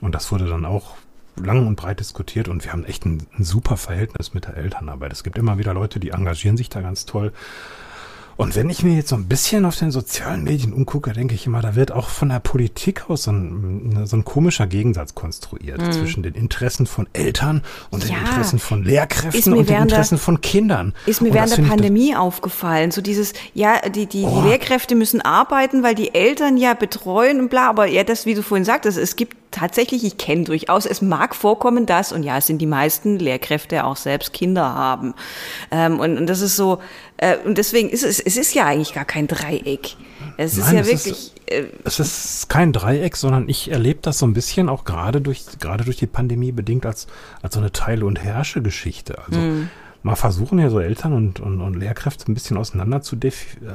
Und 0.00 0.14
das 0.14 0.30
wurde 0.32 0.46
dann 0.46 0.64
auch 0.64 0.96
lang 1.36 1.66
und 1.66 1.76
breit 1.76 2.00
diskutiert 2.00 2.48
und 2.48 2.64
wir 2.64 2.72
haben 2.72 2.84
echt 2.84 3.06
ein, 3.06 3.26
ein 3.38 3.44
super 3.44 3.76
Verhältnis 3.76 4.34
mit 4.34 4.46
der 4.46 4.56
Elternarbeit. 4.56 5.12
Es 5.12 5.24
gibt 5.24 5.38
immer 5.38 5.58
wieder 5.58 5.72
Leute, 5.72 5.98
die 5.98 6.10
engagieren 6.10 6.56
sich 6.56 6.68
da 6.68 6.80
ganz 6.80 7.06
toll. 7.06 7.32
Und 8.36 8.56
wenn 8.56 8.70
ich 8.70 8.82
mir 8.82 8.94
jetzt 8.96 9.08
so 9.10 9.16
ein 9.16 9.26
bisschen 9.26 9.64
auf 9.64 9.76
den 9.76 9.90
sozialen 9.90 10.42
Medien 10.44 10.72
umgucke, 10.72 11.12
denke 11.12 11.34
ich 11.34 11.46
immer, 11.46 11.60
da 11.60 11.74
wird 11.74 11.92
auch 11.92 12.08
von 12.08 12.28
der 12.30 12.40
Politik 12.40 13.08
aus 13.10 13.24
so 13.24 13.32
ein, 13.32 14.06
so 14.06 14.16
ein 14.16 14.24
komischer 14.24 14.66
Gegensatz 14.66 15.14
konstruiert 15.14 15.80
zwischen 15.92 16.22
den 16.22 16.34
Interessen 16.34 16.86
von 16.86 17.06
Eltern 17.12 17.62
und 17.90 18.04
den 18.04 18.10
Ja. 18.12 18.18
Interessen 18.18 18.58
von 18.58 18.82
Lehrkräften 18.84 19.52
und 19.52 19.58
den 19.60 19.68
während 19.68 19.90
der- 19.90 19.98
Interessen 19.98 20.18
von 20.18 20.40
Kindern. 20.40 20.94
Ist 21.06 21.20
mir 21.20 21.28
Und 21.28 21.34
während 21.34 21.56
der 21.56 21.62
Pandemie 21.64 22.16
aufgefallen. 22.16 22.90
So 22.90 23.02
dieses, 23.02 23.32
ja, 23.54 23.80
die, 23.88 24.06
die, 24.06 24.24
Oh. 24.24 24.40
die 24.42 24.48
Lehrkräfte 24.48 24.94
müssen 24.94 25.20
arbeiten, 25.20 25.82
weil 25.82 25.94
die 25.94 26.14
Eltern 26.14 26.56
ja 26.56 26.74
betreuen 26.74 27.40
und 27.40 27.48
bla. 27.50 27.68
Aber 27.68 27.86
ja, 27.86 28.04
das, 28.04 28.26
wie 28.26 28.34
du 28.34 28.42
vorhin 28.42 28.64
sagtest, 28.64 28.98
es 28.98 29.16
gibt 29.16 29.36
tatsächlich, 29.50 30.02
ich 30.04 30.16
kenne 30.16 30.44
durchaus, 30.44 30.86
es 30.86 31.02
mag 31.02 31.34
vorkommen, 31.34 31.84
dass, 31.84 32.12
und 32.12 32.22
ja, 32.22 32.38
es 32.38 32.46
sind 32.46 32.58
die 32.58 32.66
meisten 32.66 33.18
Lehrkräfte 33.18 33.84
auch 33.84 33.96
selbst 33.96 34.32
Kinder 34.32 34.74
haben. 34.74 35.12
Ähm, 35.70 36.00
und, 36.00 36.16
und 36.16 36.26
das 36.26 36.40
ist 36.40 36.56
so, 36.56 36.78
äh, 37.22 37.36
und 37.46 37.56
deswegen 37.58 37.88
ist 37.88 38.02
es, 38.04 38.18
es 38.20 38.36
ist 38.36 38.52
ja 38.54 38.66
eigentlich 38.66 38.92
gar 38.94 39.04
kein 39.04 39.26
Dreieck. 39.28 39.96
Es 40.36 40.56
ist 40.56 40.66
Nein, 40.66 40.74
ja 40.76 40.80
es 40.82 40.88
ist- 40.88 41.06
wirklich, 41.06 41.32
äh, 41.46 41.64
Es 41.84 42.00
ist 42.00 42.48
kein 42.48 42.72
Dreieck, 42.72 43.16
sondern 43.16 43.48
ich 43.48 43.70
erlebe 43.70 44.00
das 44.02 44.18
so 44.18 44.26
ein 44.26 44.32
bisschen 44.32 44.68
auch 44.68 44.84
gerade 44.84 45.20
durch, 45.20 45.44
gerade 45.60 45.84
durch 45.84 45.96
die 45.98 46.06
Pandemie 46.06 46.52
bedingt 46.52 46.84
als, 46.86 47.06
als 47.42 47.54
so 47.54 47.60
eine 47.60 47.70
Teile- 47.72 48.06
und 48.06 48.18
Herrsche-Geschichte. 48.22 49.18
Also 49.26 49.38
mal 50.02 50.16
versuchen 50.16 50.58
ja 50.58 50.68
so 50.70 50.80
Eltern 50.80 51.12
und, 51.12 51.38
und, 51.40 51.60
und 51.60 51.74
Lehrkräfte 51.74 52.30
ein 52.30 52.34
bisschen 52.34 52.56
auseinander 52.56 53.02
zu, 53.02 53.16
äh, 53.16 53.30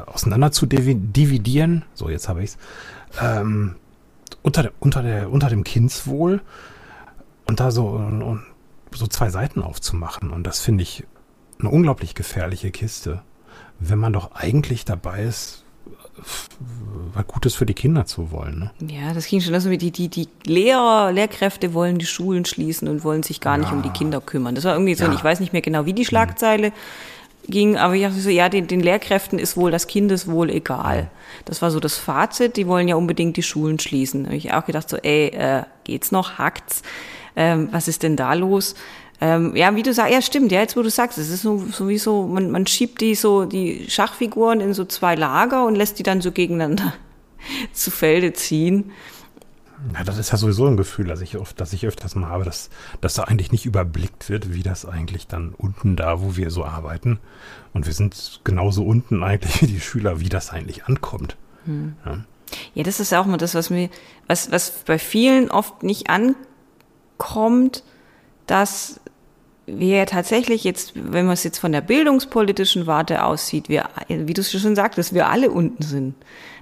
auseinander 0.07 0.51
zu 0.51 0.65
divi- 0.65 0.95
dividieren. 0.99 1.86
So, 1.93 2.10
jetzt 2.10 2.27
habe 2.27 2.43
ich's. 2.43 2.57
Ähm, 3.21 3.75
unter, 4.41 4.63
der, 4.63 4.71
unter, 4.79 5.03
der, 5.03 5.29
unter 5.31 5.49
dem 5.49 5.63
Kindswohl 5.63 6.41
und 7.45 7.60
da 7.62 7.71
so, 7.71 7.88
und, 7.88 8.21
und 8.21 8.43
so 8.93 9.07
zwei 9.07 9.29
Seiten 9.29 9.62
aufzumachen. 9.62 10.31
Und 10.31 10.43
das 10.45 10.60
finde 10.60 10.81
ich 10.83 11.05
eine 11.60 11.69
unglaublich 11.69 12.13
gefährliche 12.13 12.71
Kiste, 12.71 13.21
wenn 13.80 14.00
man 14.00 14.13
doch 14.13 14.32
eigentlich 14.34 14.86
dabei 14.86 15.24
ist, 15.24 15.63
was 17.13 17.28
Gutes 17.28 17.54
für 17.56 17.66
die 17.66 17.74
Kinder 17.76 18.06
zu 18.06 18.32
wollen. 18.32 18.72
Ne? 18.80 18.92
ja, 18.92 19.13
das 19.13 19.28
ging 19.28 19.40
schon, 19.40 19.54
also 19.54 19.70
die, 19.70 19.92
die, 19.92 20.08
die 20.10 20.28
Lehrer, 20.46 21.12
Lehrkräfte 21.12 21.74
wollen 21.74 22.00
die 22.00 22.06
Schulen 22.08 22.46
schließen 22.46 22.88
und 22.88 23.04
wollen 23.04 23.22
sich 23.24 23.40
gar 23.40 23.58
nicht 23.58 23.70
Ja. 23.70 23.76
um 23.76 23.84
die 23.84 23.90
Kinder 23.92 24.20
kümmern. 24.20 24.56
Das 24.56 24.63
war 24.63 24.74
irgendwie 24.74 24.96
so, 24.96 25.06
Ja. 25.06 25.13
ich 25.13 25.24
weiß 25.24 25.40
nicht 25.40 25.54
mehr 25.54 25.62
genau, 25.62 25.86
wie 25.86 25.94
die 25.94 26.06
Schlagzeile 26.06 26.72
ging, 27.48 27.78
aber 27.78 27.94
ich 27.94 28.02
dachte 28.02 28.20
so, 28.20 28.30
ja, 28.30 28.50
den, 28.50 28.68
den 28.68 28.80
Lehrkräften 28.82 29.38
ist 29.40 29.56
wohl 29.58 29.72
das 29.72 29.88
Kindeswohl 29.88 30.50
egal. 30.50 31.10
Das 31.46 31.62
war 31.62 31.72
so 31.72 31.80
das 31.80 31.98
Fazit, 31.98 32.58
die 32.58 32.68
wollen 32.68 32.88
ja 32.88 32.96
unbedingt 32.96 33.38
die 33.38 33.44
Schulen 33.44 33.80
schließen. 33.80 34.24
Da 34.24 34.28
habe 34.30 34.38
ich 34.38 34.54
auch 34.54 34.66
gedacht 34.66 34.90
so, 34.90 34.98
ey, 34.98 35.28
äh, 35.28 35.63
geht's 35.84 36.12
noch, 36.12 36.38
hackt's? 36.40 36.82
Ähm, 37.36 37.70
was 37.72 37.88
ist 37.88 38.02
denn 38.02 38.16
da 38.16 38.34
los? 38.34 38.74
Ähm, 39.19 39.56
ja, 39.56 39.75
wie 39.75 39.84
du 39.84 39.93
sagst, 39.93 40.13
ja 40.13 40.21
stimmt, 40.21 40.51
ja, 40.51 40.60
jetzt 40.60 40.77
wo 40.77 40.84
du 40.84 40.91
sagst, 40.91 41.17
es 41.17 41.30
ist 41.30 41.41
so, 41.41 41.58
sowieso, 41.71 42.27
man, 42.27 42.51
man 42.51 42.67
schiebt 42.67 43.01
die 43.01 43.15
so, 43.15 43.45
die 43.45 43.89
Schachfiguren 43.89 44.62
in 44.62 44.73
so 44.73 44.86
zwei 44.86 45.15
Lager 45.15 45.65
und 45.65 45.75
lässt 45.75 45.97
die 45.97 46.03
dann 46.03 46.21
so 46.21 46.32
gegeneinander 46.32 46.93
zu 47.73 47.89
Felde 47.89 48.34
ziehen. 48.34 48.91
Ja, 49.93 50.03
das 50.03 50.17
ist 50.17 50.32
ja 50.32 50.38
sowieso 50.38 50.65
ein 50.65 50.77
Gefühl, 50.77 51.06
dass 51.06 51.21
ich 51.21 51.38
oft, 51.38 51.60
dass 51.60 51.73
ich 51.73 51.86
öfters 51.86 52.15
mal 52.15 52.30
habe, 52.30 52.43
dass, 52.43 52.69
dass 52.99 53.13
da 53.13 53.23
eigentlich 53.23 53.51
nicht 53.51 53.65
überblickt 53.65 54.30
wird, 54.30 54.53
wie 54.53 54.63
das 54.63 54.86
eigentlich 54.86 55.27
dann 55.27 55.53
unten 55.56 55.95
da, 55.95 56.21
wo 56.21 56.36
wir 56.36 56.49
so 56.49 56.65
arbeiten. 56.65 57.19
Und 57.73 57.86
wir 57.86 57.93
sind 57.93 58.41
genauso 58.43 58.84
unten 58.84 59.23
eigentlich 59.23 59.62
wie 59.62 59.67
die 59.67 59.80
Schüler, 59.80 60.19
wie 60.19 60.30
das 60.30 60.49
eigentlich 60.49 60.86
ankommt. 60.86 61.38
Hm. 61.65 61.95
Ja. 62.06 62.23
ja, 62.73 62.84
das 62.84 62.99
ist 62.99 63.13
auch 63.13 63.25
mal 63.25 63.38
das, 63.38 63.53
was 63.53 63.69
mir, 63.69 63.89
was, 64.25 64.51
was 64.51 64.71
bei 64.86 64.97
vielen 64.97 65.51
oft 65.51 65.84
nicht 65.84 66.08
ankommt, 66.10 67.84
dass 68.47 68.99
wir 69.67 70.06
tatsächlich 70.06 70.63
jetzt, 70.63 70.93
wenn 70.95 71.25
man 71.25 71.34
es 71.34 71.43
jetzt 71.43 71.60
von 71.60 71.73
der 71.73 71.82
bildungspolitischen 71.82 72.88
Warte 72.88 73.23
aussieht, 73.23 73.67
wir, 73.67 73.89
wie 74.08 74.34
du 74.34 74.41
es 74.41 74.51
schon 74.51 74.75
sagtest, 74.75 75.13
wir 75.13 75.27
alle 75.27 75.51
unten 75.51 75.84
sind. 75.84 76.15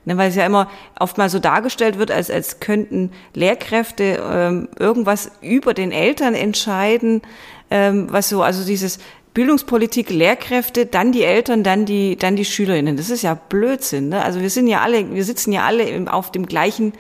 Ne, 0.05 0.17
weil 0.17 0.29
es 0.29 0.35
ja 0.35 0.45
immer 0.45 0.69
oft 0.99 1.17
mal 1.17 1.29
so 1.29 1.39
dargestellt 1.39 1.97
wird, 1.97 2.11
als, 2.11 2.29
als 2.29 2.59
könnten 2.59 3.11
Lehrkräfte 3.33 4.21
ähm, 4.31 4.69
irgendwas 4.77 5.31
über 5.41 5.73
den 5.73 5.91
Eltern 5.91 6.35
entscheiden, 6.35 7.23
ähm, 7.71 8.07
was 8.11 8.29
so, 8.29 8.43
also 8.43 8.63
dieses 8.63 8.99
Bildungspolitik, 9.33 10.11
Lehrkräfte, 10.11 10.85
dann 10.85 11.11
die 11.11 11.23
Eltern, 11.23 11.63
dann 11.63 11.85
die, 11.85 12.17
dann 12.17 12.35
die 12.35 12.45
SchülerInnen. 12.45 12.97
Das 12.97 13.09
ist 13.09 13.23
ja 13.23 13.33
Blödsinn. 13.33 14.09
Ne? 14.09 14.23
Also 14.23 14.41
wir 14.41 14.49
sind 14.49 14.67
ja 14.67 14.81
alle, 14.81 15.13
wir 15.13 15.25
sitzen 15.25 15.51
ja 15.51 15.65
alle 15.65 16.11
auf 16.11 16.31
dem 16.31 16.45
gleichen 16.45 16.93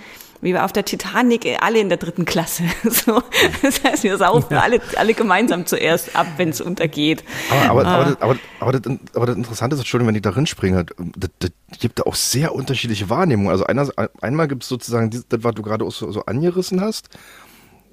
wie 0.45 0.53
wir 0.53 0.63
auf 0.63 0.71
der 0.71 0.85
Titanic 0.85 1.57
alle 1.59 1.79
in 1.79 1.89
der 1.89 1.97
dritten 1.97 2.23
Klasse. 2.23 2.63
So, 2.95 3.21
das 3.61 3.83
heißt, 3.83 4.03
wir 4.03 4.17
saufen 4.17 4.53
ja. 4.53 4.61
alle, 4.61 4.79
alle 4.95 5.13
gemeinsam 5.13 5.65
zuerst 5.65 6.15
ab, 6.15 6.27
wenn 6.37 6.49
es 6.49 6.61
untergeht. 6.61 7.23
Aber, 7.49 7.69
aber, 7.69 7.85
aber, 7.85 8.05
das, 8.05 8.21
aber, 8.21 8.35
aber, 8.59 8.71
das, 8.79 8.99
aber 9.15 9.25
das 9.25 9.35
Interessante 9.35 9.73
ist, 9.73 9.81
Entschuldigung, 9.81 10.09
wenn 10.09 10.15
ich 10.15 10.21
da 10.21 10.45
springe, 10.45 10.85
das, 11.17 11.29
das 11.39 11.51
gibt 11.79 11.99
da 11.99 12.03
auch 12.03 12.15
sehr 12.15 12.53
unterschiedliche 12.53 13.09
Wahrnehmungen. 13.09 13.51
Also 13.51 13.65
einer, 13.65 13.89
einmal 14.21 14.47
gibt 14.47 14.63
es 14.63 14.69
sozusagen 14.69 15.09
das, 15.09 15.43
was 15.43 15.55
du 15.55 15.61
gerade 15.61 15.89
so, 15.89 16.11
so 16.11 16.25
angerissen 16.25 16.79
hast, 16.79 17.09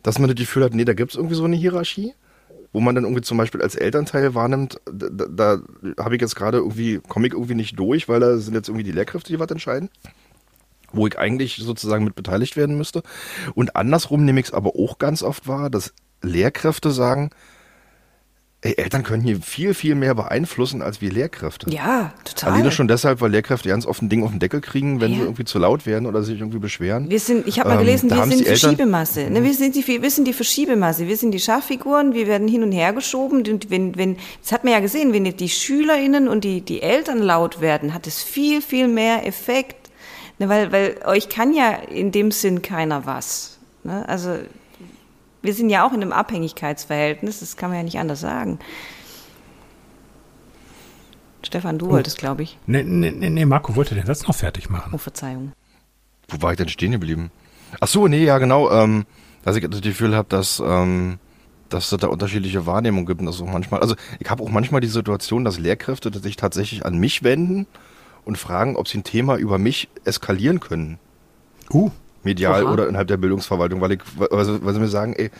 dass 0.02 0.18
man 0.18 0.28
das 0.28 0.36
Gefühl 0.36 0.64
hat, 0.64 0.74
nee, 0.74 0.84
da 0.84 0.94
gibt 0.94 1.12
es 1.12 1.16
irgendwie 1.16 1.36
so 1.36 1.44
eine 1.44 1.56
Hierarchie 1.56 2.14
wo 2.74 2.80
man 2.80 2.94
dann 2.94 3.04
irgendwie 3.04 3.20
zum 3.20 3.36
Beispiel 3.36 3.60
als 3.60 3.74
Elternteil 3.74 4.34
wahrnimmt, 4.34 4.80
da, 4.90 5.26
da 5.28 5.58
habe 6.02 6.14
ich 6.14 6.22
jetzt 6.22 6.34
gerade 6.34 6.56
irgendwie, 6.56 7.02
komme 7.06 7.26
ich 7.26 7.34
irgendwie 7.34 7.54
nicht 7.54 7.78
durch, 7.78 8.08
weil 8.08 8.20
da 8.20 8.38
sind 8.38 8.54
jetzt 8.54 8.68
irgendwie 8.68 8.84
die 8.84 8.92
Lehrkräfte, 8.92 9.30
die 9.30 9.38
was 9.38 9.50
entscheiden 9.50 9.90
wo 10.92 11.06
ich 11.06 11.18
eigentlich 11.18 11.56
sozusagen 11.56 12.04
mit 12.04 12.14
beteiligt 12.14 12.56
werden 12.56 12.76
müsste. 12.76 13.02
Und 13.54 13.76
andersrum 13.76 14.24
nehme 14.24 14.40
ich 14.40 14.46
es 14.46 14.52
aber 14.52 14.76
auch 14.76 14.98
ganz 14.98 15.22
oft 15.22 15.48
wahr, 15.48 15.70
dass 15.70 15.94
Lehrkräfte 16.22 16.90
sagen, 16.90 17.30
ey, 18.62 18.74
Eltern 18.76 19.02
können 19.02 19.22
hier 19.22 19.40
viel, 19.40 19.74
viel 19.74 19.96
mehr 19.96 20.14
beeinflussen 20.14 20.82
als 20.82 21.00
wir 21.00 21.10
Lehrkräfte. 21.10 21.68
Ja, 21.70 22.12
total. 22.24 22.52
Alleine 22.52 22.70
schon 22.70 22.86
deshalb, 22.86 23.20
weil 23.20 23.30
Lehrkräfte 23.30 23.68
ganz 23.68 23.86
oft 23.86 24.00
ein 24.02 24.08
Ding 24.08 24.22
auf 24.22 24.30
den 24.30 24.38
Deckel 24.38 24.60
kriegen, 24.60 25.00
wenn 25.00 25.10
ja. 25.10 25.18
sie 25.18 25.22
irgendwie 25.24 25.44
zu 25.44 25.58
laut 25.58 25.84
werden 25.84 26.06
oder 26.06 26.22
sich 26.22 26.38
irgendwie 26.38 26.60
beschweren. 26.60 27.10
Wir 27.10 27.18
sind, 27.18 27.46
ich 27.48 27.58
habe 27.58 27.70
mal 27.70 27.80
ähm, 27.80 27.86
gelesen, 27.86 28.10
ähm, 28.10 28.18
wir 28.18 28.26
sind 28.26 28.40
die 28.40 28.44
Verschiebemasse. 28.44 29.30
Ne, 29.30 29.42
wir, 29.42 29.54
sind 29.54 29.74
die, 29.74 29.86
wir 29.86 30.10
sind 30.10 30.26
die 30.26 30.32
Verschiebemasse. 30.32 31.08
Wir 31.08 31.16
sind 31.16 31.32
die 31.32 31.40
Schachfiguren, 31.40 32.14
wir 32.14 32.28
werden 32.28 32.46
hin 32.46 32.62
und 32.62 32.72
her 32.72 32.92
geschoben. 32.92 33.38
Und 33.48 33.70
wenn, 33.70 33.96
wenn, 33.96 34.16
das 34.40 34.52
hat 34.52 34.62
man 34.62 34.72
ja 34.72 34.80
gesehen, 34.80 35.12
wenn 35.12 35.24
die 35.24 35.48
SchülerInnen 35.48 36.28
und 36.28 36.44
die, 36.44 36.60
die 36.60 36.82
Eltern 36.82 37.18
laut 37.18 37.60
werden, 37.60 37.92
hat 37.92 38.06
es 38.06 38.22
viel, 38.22 38.62
viel 38.62 38.86
mehr 38.86 39.26
Effekt 39.26 39.81
Ne, 40.42 40.48
weil, 40.48 40.72
weil 40.72 40.98
euch 41.04 41.28
kann 41.28 41.54
ja 41.54 41.70
in 41.70 42.10
dem 42.10 42.32
Sinn 42.32 42.62
keiner 42.62 43.06
was. 43.06 43.58
Ne? 43.84 44.08
Also 44.08 44.38
wir 45.40 45.54
sind 45.54 45.70
ja 45.70 45.86
auch 45.86 45.92
in 45.92 46.02
einem 46.02 46.10
Abhängigkeitsverhältnis, 46.10 47.38
das 47.38 47.56
kann 47.56 47.70
man 47.70 47.78
ja 47.78 47.84
nicht 47.84 48.00
anders 48.00 48.20
sagen. 48.20 48.58
Stefan, 51.44 51.78
du 51.78 51.86
oh. 51.86 51.90
wolltest, 51.90 52.18
glaube 52.18 52.42
ich. 52.42 52.58
Nee, 52.66 52.82
nee, 52.82 53.12
nee, 53.12 53.44
Marco 53.44 53.76
wollte 53.76 53.94
den 53.94 54.04
Satz 54.04 54.26
noch 54.26 54.34
fertig 54.34 54.68
machen. 54.68 54.90
Oh, 54.92 54.98
Verzeihung. 54.98 55.52
Wo 56.26 56.42
war 56.42 56.50
ich 56.50 56.56
denn 56.56 56.68
stehen 56.68 56.90
geblieben? 56.90 57.30
Ach 57.78 57.86
so, 57.86 58.08
nee, 58.08 58.24
ja, 58.24 58.38
genau. 58.38 58.68
Ähm, 58.72 59.06
dass 59.44 59.54
ich 59.54 59.68
das 59.70 59.80
Gefühl 59.80 60.16
habe, 60.16 60.26
dass, 60.28 60.60
ähm, 60.64 61.20
dass 61.68 61.92
es 61.92 62.00
da 62.00 62.08
unterschiedliche 62.08 62.66
Wahrnehmungen 62.66 63.06
gibt. 63.06 63.20
Und 63.20 63.26
das 63.26 63.40
auch 63.40 63.46
manchmal, 63.46 63.80
also 63.80 63.94
ich 64.18 64.28
habe 64.28 64.42
auch 64.42 64.50
manchmal 64.50 64.80
die 64.80 64.88
Situation, 64.88 65.44
dass 65.44 65.60
Lehrkräfte 65.60 66.12
sich 66.18 66.34
tatsächlich 66.34 66.84
an 66.84 66.98
mich 66.98 67.22
wenden 67.22 67.68
und 68.24 68.38
fragen, 68.38 68.76
ob 68.76 68.88
sie 68.88 68.98
ein 68.98 69.04
Thema 69.04 69.36
über 69.36 69.58
mich 69.58 69.88
eskalieren 70.04 70.60
können. 70.60 70.98
Uh. 71.70 71.90
Medial 72.24 72.64
Oha. 72.64 72.72
oder 72.72 72.88
innerhalb 72.88 73.08
der 73.08 73.16
Bildungsverwaltung, 73.16 73.80
weil, 73.80 73.92
ich, 73.92 74.00
weil, 74.16 74.44
sie, 74.44 74.64
weil 74.64 74.74
sie 74.74 74.80
mir 74.80 74.88
sagen, 74.88 75.14
ey, 75.14 75.30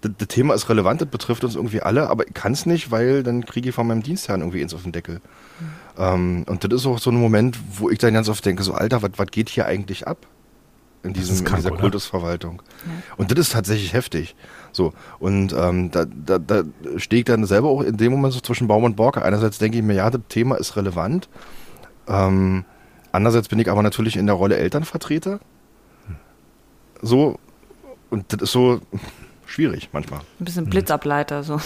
das, 0.00 0.28
Thema 0.28 0.54
ist 0.54 0.68
relevant, 0.68 1.00
das 1.00 1.08
betrifft 1.08 1.44
uns 1.44 1.56
irgendwie 1.56 1.80
alle, 1.80 2.08
aber 2.08 2.26
ich 2.26 2.34
kann 2.34 2.52
es 2.52 2.66
nicht, 2.66 2.90
weil 2.90 3.22
dann 3.22 3.44
kriege 3.44 3.68
ich 3.68 3.74
von 3.74 3.86
meinem 3.86 4.02
Dienstherrn 4.02 4.40
irgendwie 4.40 4.60
ins 4.60 4.74
auf 4.74 4.82
den 4.82 4.92
Deckel. 4.92 5.16
Mhm. 5.16 5.66
Ähm, 5.98 6.44
und 6.48 6.64
das 6.64 6.80
ist 6.80 6.86
auch 6.86 6.98
so 6.98 7.10
ein 7.10 7.20
Moment, 7.20 7.58
wo 7.78 7.90
ich 7.90 7.98
dann 7.98 8.14
ganz 8.14 8.28
oft 8.28 8.44
denke, 8.44 8.62
so 8.62 8.74
Alter, 8.74 9.02
was 9.02 9.26
geht 9.30 9.48
hier 9.48 9.66
eigentlich 9.66 10.06
ab? 10.06 10.26
In, 11.04 11.12
diesem, 11.12 11.44
krank, 11.44 11.60
in 11.60 11.64
dieser 11.64 11.80
Kultusverwaltung. 11.80 12.60
Ja. 12.84 12.92
Und 13.16 13.30
das 13.30 13.38
ist 13.38 13.52
tatsächlich 13.52 13.92
heftig. 13.92 14.34
So, 14.72 14.92
und 15.20 15.54
ähm, 15.56 15.92
da, 15.92 16.04
da, 16.04 16.38
da 16.38 16.64
stehe 16.96 17.20
ich 17.20 17.24
dann 17.24 17.44
selber 17.46 17.68
auch 17.68 17.82
in 17.82 17.96
dem 17.96 18.10
Moment 18.10 18.34
so 18.34 18.40
zwischen 18.40 18.66
Baum 18.66 18.82
und 18.82 18.96
Borke. 18.96 19.22
Einerseits 19.22 19.58
denke 19.58 19.78
ich 19.78 19.84
mir, 19.84 19.94
ja, 19.94 20.10
das 20.10 20.22
Thema 20.28 20.56
ist 20.56 20.76
relevant, 20.76 21.28
ähm, 22.08 22.64
andererseits 23.12 23.48
bin 23.48 23.58
ich 23.58 23.70
aber 23.70 23.82
natürlich 23.82 24.16
in 24.16 24.26
der 24.26 24.34
Rolle 24.34 24.56
Elternvertreter. 24.56 25.40
So, 27.00 27.38
und 28.10 28.32
das 28.32 28.42
ist 28.42 28.52
so 28.52 28.80
schwierig 29.46 29.90
manchmal. 29.92 30.20
Ein 30.40 30.44
bisschen 30.44 30.66
Blitzableiter, 30.66 31.42
so. 31.42 31.60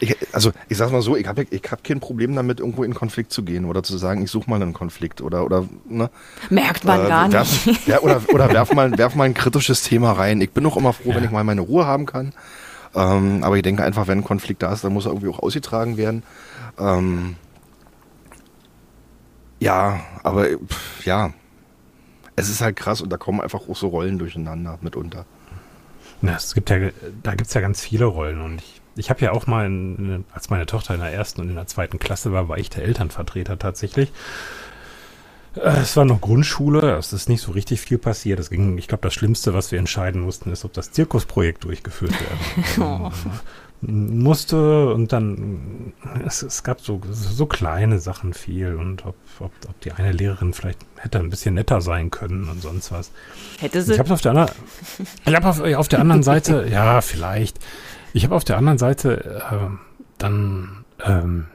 Ich, 0.00 0.16
also, 0.32 0.52
ich 0.68 0.76
sag's 0.76 0.92
mal 0.92 1.02
so, 1.02 1.16
ich 1.16 1.26
habe 1.26 1.46
ich 1.50 1.62
hab 1.70 1.84
kein 1.84 2.00
Problem 2.00 2.34
damit, 2.34 2.60
irgendwo 2.60 2.84
in 2.84 2.94
Konflikt 2.94 3.32
zu 3.32 3.42
gehen 3.42 3.64
oder 3.64 3.82
zu 3.82 3.96
sagen, 3.98 4.22
ich 4.22 4.30
suche 4.30 4.48
mal 4.48 4.60
einen 4.60 4.72
Konflikt 4.72 5.20
oder, 5.20 5.44
oder, 5.44 5.68
ne? 5.88 6.10
Merkt 6.50 6.84
man 6.84 7.04
äh, 7.04 7.08
gar 7.08 7.32
werf, 7.32 7.66
nicht. 7.66 7.86
Ja, 7.86 8.00
oder, 8.00 8.22
oder 8.32 8.52
werf 8.52 8.72
mal, 8.72 8.96
werf 8.96 9.14
mal 9.14 9.24
ein 9.24 9.34
kritisches 9.34 9.82
Thema 9.82 10.12
rein. 10.12 10.40
Ich 10.40 10.50
bin 10.50 10.64
auch 10.66 10.76
immer 10.76 10.92
froh, 10.92 11.10
ja. 11.10 11.16
wenn 11.16 11.24
ich 11.24 11.30
mal 11.30 11.44
meine 11.44 11.60
Ruhe 11.60 11.86
haben 11.86 12.06
kann. 12.06 12.32
Ähm, 12.94 13.44
aber 13.44 13.56
ich 13.56 13.62
denke 13.62 13.84
einfach, 13.84 14.06
wenn 14.08 14.18
ein 14.18 14.24
Konflikt 14.24 14.62
da 14.62 14.72
ist, 14.72 14.82
dann 14.82 14.92
muss 14.92 15.04
er 15.04 15.12
irgendwie 15.12 15.28
auch 15.28 15.40
ausgetragen 15.40 15.96
werden. 15.96 16.22
Ähm, 16.78 17.36
ja, 19.60 20.00
aber 20.22 20.46
pff, 20.46 21.04
ja, 21.04 21.32
es 22.36 22.48
ist 22.48 22.60
halt 22.60 22.76
krass 22.76 23.00
und 23.00 23.10
da 23.10 23.16
kommen 23.16 23.40
einfach 23.40 23.68
auch 23.68 23.76
so 23.76 23.88
Rollen 23.88 24.18
durcheinander 24.18 24.78
mitunter. 24.80 25.24
Na, 26.20 26.36
es 26.36 26.54
gibt 26.54 26.70
ja, 26.70 26.90
da 27.22 27.34
gibt 27.34 27.48
es 27.48 27.54
ja 27.54 27.60
ganz 27.60 27.80
viele 27.80 28.06
Rollen 28.06 28.40
und 28.40 28.60
ich, 28.60 28.80
ich 28.96 29.10
habe 29.10 29.20
ja 29.20 29.32
auch 29.32 29.46
mal, 29.46 29.66
in, 29.66 30.24
als 30.32 30.50
meine 30.50 30.66
Tochter 30.66 30.94
in 30.94 31.00
der 31.00 31.12
ersten 31.12 31.40
und 31.40 31.48
in 31.48 31.54
der 31.54 31.66
zweiten 31.66 31.98
Klasse 31.98 32.32
war, 32.32 32.48
war 32.48 32.58
ich 32.58 32.70
der 32.70 32.84
Elternvertreter 32.84 33.58
tatsächlich. 33.58 34.12
Äh, 35.54 35.80
es 35.80 35.96
war 35.96 36.04
noch 36.04 36.20
Grundschule, 36.20 36.96
es 36.96 37.12
ist 37.12 37.28
nicht 37.28 37.40
so 37.40 37.52
richtig 37.52 37.80
viel 37.80 37.98
passiert. 37.98 38.40
Es 38.40 38.50
ging, 38.50 38.78
ich 38.78 38.88
glaube, 38.88 39.02
das 39.02 39.14
Schlimmste, 39.14 39.54
was 39.54 39.70
wir 39.70 39.78
entscheiden 39.78 40.20
mussten, 40.20 40.52
ist, 40.52 40.64
ob 40.64 40.72
das 40.72 40.92
Zirkusprojekt 40.92 41.64
durchgeführt 41.64 42.14
werden. 42.20 42.64
oh 42.80 43.10
musste 43.80 44.92
und 44.92 45.12
dann 45.12 45.92
es, 46.26 46.42
es 46.42 46.64
gab 46.64 46.80
so, 46.80 47.00
so 47.10 47.46
kleine 47.46 48.00
Sachen 48.00 48.34
viel 48.34 48.74
und 48.74 49.06
ob, 49.06 49.14
ob, 49.38 49.52
ob 49.68 49.80
die 49.82 49.92
eine 49.92 50.12
Lehrerin 50.12 50.52
vielleicht 50.52 50.80
hätte 50.96 51.18
ein 51.18 51.30
bisschen 51.30 51.54
netter 51.54 51.80
sein 51.80 52.10
können 52.10 52.48
und 52.48 52.60
sonst 52.60 52.90
was. 52.90 53.12
Hätte 53.58 53.82
sie? 53.82 53.94
Ich 53.94 53.98
habe 53.98 54.12
auf 54.12 54.20
der 54.20 54.32
anderen, 54.32 54.50
ich 55.24 55.34
habe 55.34 55.46
auf, 55.46 55.60
auf 55.60 55.88
der 55.88 56.00
anderen 56.00 56.22
Seite, 56.24 56.66
ja 56.70 57.00
vielleicht. 57.00 57.58
Ich 58.12 58.24
habe 58.24 58.34
auf 58.34 58.44
der 58.44 58.56
anderen 58.56 58.78
Seite 58.78 59.42
äh, 59.50 59.68
dann 60.18 60.84
ähm, 61.04 61.46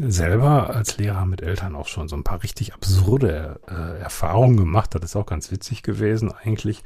selber 0.00 0.74
als 0.74 0.96
Lehrer 0.96 1.26
mit 1.26 1.42
Eltern 1.42 1.76
auch 1.76 1.88
schon 1.88 2.08
so 2.08 2.16
ein 2.16 2.24
paar 2.24 2.42
richtig 2.42 2.72
absurde 2.72 3.60
äh, 3.68 4.00
Erfahrungen 4.00 4.56
gemacht. 4.56 4.94
Das 4.94 5.02
ist 5.02 5.16
auch 5.16 5.26
ganz 5.26 5.50
witzig 5.50 5.82
gewesen 5.82 6.32
eigentlich, 6.32 6.82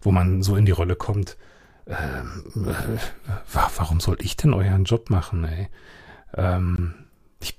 wo 0.00 0.12
man 0.12 0.42
so 0.42 0.54
in 0.54 0.64
die 0.64 0.72
Rolle 0.72 0.94
kommt 0.94 1.36
ähm, 1.86 2.44
äh, 2.66 2.98
warum 3.52 4.00
soll 4.00 4.16
ich 4.20 4.36
denn 4.36 4.54
euren 4.54 4.84
Job 4.84 5.10
machen, 5.10 5.44
ey? 5.44 5.68
Ähm, 6.34 6.94
ich 7.40 7.58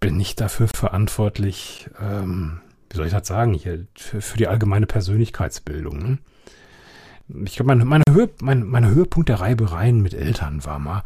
bin 0.00 0.16
nicht 0.16 0.40
dafür 0.40 0.68
verantwortlich, 0.68 1.90
ähm, 2.00 2.60
wie 2.90 2.96
soll 2.96 3.06
ich 3.06 3.12
das 3.12 3.26
sagen, 3.26 3.54
hier, 3.54 3.86
für, 3.96 4.20
für 4.20 4.38
die 4.38 4.48
allgemeine 4.48 4.86
Persönlichkeitsbildung. 4.86 5.98
Ne? 5.98 6.18
Ich 7.44 7.56
glaube, 7.56 7.68
meine, 7.68 7.84
meine, 7.84 8.04
Höhe, 8.10 8.30
mein, 8.40 8.64
mein 8.64 8.86
Höhepunkt 8.86 9.28
der 9.28 9.40
Reibereien 9.40 10.00
mit 10.00 10.14
Eltern 10.14 10.64
war 10.64 10.78
mal, 10.78 11.02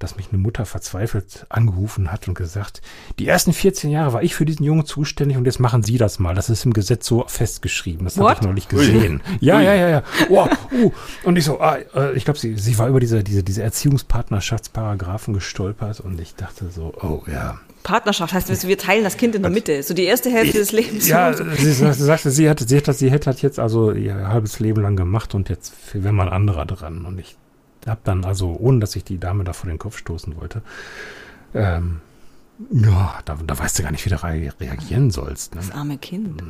dass 0.00 0.16
mich 0.16 0.30
eine 0.32 0.38
Mutter 0.38 0.66
verzweifelt 0.66 1.46
angerufen 1.48 2.10
hat 2.10 2.26
und 2.26 2.34
gesagt, 2.34 2.82
die 3.20 3.28
ersten 3.28 3.52
14 3.52 3.90
Jahre 3.90 4.12
war 4.12 4.22
ich 4.24 4.34
für 4.34 4.44
diesen 4.44 4.64
Jungen 4.64 4.84
zuständig 4.84 5.36
und 5.36 5.44
jetzt 5.44 5.60
machen 5.60 5.84
Sie 5.84 5.96
das 5.98 6.18
mal. 6.18 6.34
Das 6.34 6.50
ist 6.50 6.64
im 6.64 6.72
Gesetz 6.72 7.06
so 7.06 7.24
festgeschrieben. 7.28 8.04
Das 8.04 8.16
habe 8.18 8.32
ich 8.32 8.40
neulich 8.40 8.66
gesehen. 8.68 9.22
Ja, 9.40 9.60
ja, 9.60 9.74
ja, 9.74 9.88
ja. 9.88 10.02
Oh, 10.28 10.48
uh. 10.72 10.90
Und 11.22 11.36
ich 11.36 11.44
so, 11.44 11.60
ah, 11.60 11.78
äh, 11.94 12.14
ich 12.14 12.24
glaube, 12.24 12.40
sie, 12.40 12.56
sie 12.56 12.76
war 12.78 12.88
über 12.88 12.98
diese, 12.98 13.22
diese, 13.22 13.44
diese 13.44 13.62
Erziehungspartnerschaftsparagraphen 13.62 15.34
gestolpert 15.34 16.00
und 16.00 16.20
ich 16.20 16.34
dachte 16.34 16.70
so, 16.70 16.92
oh 17.00 17.22
ja. 17.30 17.58
Partnerschaft 17.82 18.34
heißt, 18.34 18.66
wir 18.68 18.76
teilen 18.78 19.04
das 19.04 19.16
Kind 19.16 19.34
in 19.34 19.42
der 19.42 19.50
Mitte. 19.50 19.82
So 19.82 19.94
die 19.94 20.04
erste 20.04 20.30
Hälfte 20.30 20.58
des 20.58 20.72
Lebens. 20.72 21.08
Ja, 21.08 21.32
sie, 21.56 21.72
sa- 21.72 21.92
sie 21.94 22.04
sagte, 22.04 22.30
sie 22.30 22.48
hat, 22.50 22.60
sie 22.60 22.76
hat 22.76 22.88
das, 22.88 22.98
sie 22.98 23.10
hätte 23.10 23.30
das 23.30 23.40
jetzt 23.40 23.58
also 23.58 23.92
ihr 23.92 24.28
halbes 24.28 24.60
Leben 24.60 24.82
lang 24.82 24.96
gemacht 24.96 25.34
und 25.34 25.48
jetzt 25.48 25.72
wäre 25.94 26.12
mal 26.12 26.26
ein 26.28 26.32
anderer 26.32 26.66
dran. 26.66 27.06
Und 27.06 27.18
ich 27.18 27.36
habe 27.86 28.00
dann 28.04 28.24
also, 28.24 28.56
ohne 28.58 28.80
dass 28.80 28.96
ich 28.96 29.04
die 29.04 29.18
Dame 29.18 29.44
da 29.44 29.52
vor 29.52 29.68
den 29.68 29.78
Kopf 29.78 29.98
stoßen 29.98 30.36
wollte, 30.36 30.62
ähm, 31.54 32.00
ja, 32.70 33.18
da, 33.24 33.38
da 33.44 33.58
weißt 33.58 33.78
du 33.78 33.82
gar 33.82 33.90
nicht, 33.90 34.04
wie 34.04 34.10
du 34.10 34.22
re 34.22 34.52
reagieren 34.60 35.10
sollst. 35.10 35.54
Ne? 35.54 35.60
Das 35.60 35.70
arme 35.70 35.98
Kind. 35.98 36.42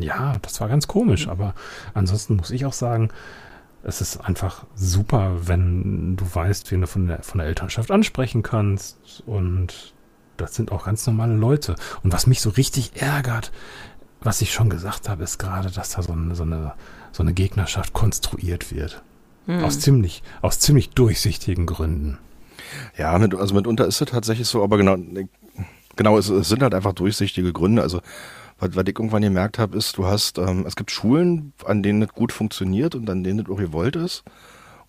Ja, 0.00 0.36
das 0.42 0.60
war 0.60 0.68
ganz 0.68 0.86
komisch, 0.86 1.28
aber 1.28 1.54
ansonsten 1.94 2.36
muss 2.36 2.50
ich 2.50 2.66
auch 2.66 2.72
sagen, 2.72 3.10
es 3.82 4.00
ist 4.00 4.18
einfach 4.18 4.64
super, 4.74 5.46
wenn 5.46 6.16
du 6.16 6.24
weißt, 6.32 6.70
wen 6.70 6.82
du 6.82 6.86
von 6.86 7.06
der, 7.06 7.22
von 7.22 7.38
der 7.38 7.46
Elternschaft 7.48 7.90
ansprechen 7.90 8.42
kannst 8.42 9.22
und 9.26 9.94
das 10.36 10.54
sind 10.54 10.72
auch 10.72 10.86
ganz 10.86 11.06
normale 11.06 11.34
Leute. 11.34 11.76
Und 12.02 12.12
was 12.12 12.26
mich 12.26 12.40
so 12.40 12.50
richtig 12.50 13.00
ärgert, 13.00 13.52
was 14.20 14.40
ich 14.40 14.52
schon 14.52 14.70
gesagt 14.70 15.08
habe, 15.08 15.22
ist 15.22 15.38
gerade, 15.38 15.70
dass 15.70 15.90
da 15.90 16.02
so 16.02 16.12
eine, 16.12 16.34
so 16.34 16.44
eine, 16.44 16.72
so 17.12 17.22
eine 17.22 17.34
Gegnerschaft 17.34 17.92
konstruiert 17.92 18.74
wird. 18.74 19.02
Aus 19.46 19.80
ziemlich, 19.80 20.22
aus 20.42 20.58
ziemlich 20.58 20.90
durchsichtigen 20.90 21.66
Gründen. 21.66 22.18
Ja, 22.96 23.18
mit, 23.18 23.34
also 23.34 23.54
mitunter 23.54 23.86
ist 23.86 24.00
es 24.00 24.08
tatsächlich 24.08 24.48
so, 24.48 24.62
aber 24.62 24.78
genau, 24.78 24.96
genau, 25.96 26.18
es, 26.18 26.28
es 26.28 26.48
sind 26.48 26.62
halt 26.62 26.74
einfach 26.74 26.92
durchsichtige 26.92 27.52
Gründe. 27.52 27.82
Also 27.82 28.00
was, 28.58 28.74
was 28.74 28.84
ich 28.86 28.98
irgendwann 28.98 29.22
gemerkt 29.22 29.58
habe, 29.58 29.76
ist, 29.76 29.96
du 29.98 30.06
hast, 30.06 30.38
ähm, 30.38 30.64
es 30.66 30.76
gibt 30.76 30.90
Schulen, 30.90 31.52
an 31.64 31.82
denen 31.82 32.02
es 32.02 32.12
gut 32.12 32.32
funktioniert 32.32 32.94
und 32.94 33.08
an 33.10 33.24
denen 33.24 33.40
es 33.40 33.50
auch 33.50 33.58
gewollt 33.58 33.96
ist. 33.96 34.24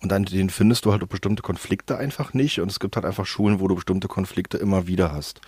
Und 0.02 0.12
an 0.12 0.24
denen 0.24 0.50
findest 0.50 0.84
du 0.84 0.92
halt 0.92 1.02
auch 1.02 1.08
bestimmte 1.08 1.42
Konflikte 1.42 1.96
einfach 1.96 2.34
nicht. 2.34 2.60
Und 2.60 2.70
es 2.70 2.80
gibt 2.80 2.96
halt 2.96 3.06
einfach 3.06 3.26
Schulen, 3.26 3.60
wo 3.60 3.68
du 3.68 3.74
bestimmte 3.74 4.08
Konflikte 4.08 4.58
immer 4.58 4.86
wieder 4.86 5.12
hast. 5.12 5.40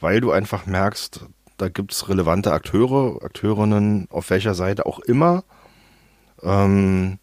Weil 0.00 0.20
du 0.20 0.30
einfach 0.30 0.66
merkst, 0.66 1.26
da 1.58 1.68
gibt 1.68 1.92
es 1.92 2.08
relevante 2.08 2.52
Akteure, 2.52 3.22
Akteurinnen, 3.22 4.06
auf 4.10 4.30
welcher 4.30 4.54
Seite 4.54 4.86
auch 4.86 5.00
immer, 5.00 5.44
ähm, 6.42 7.18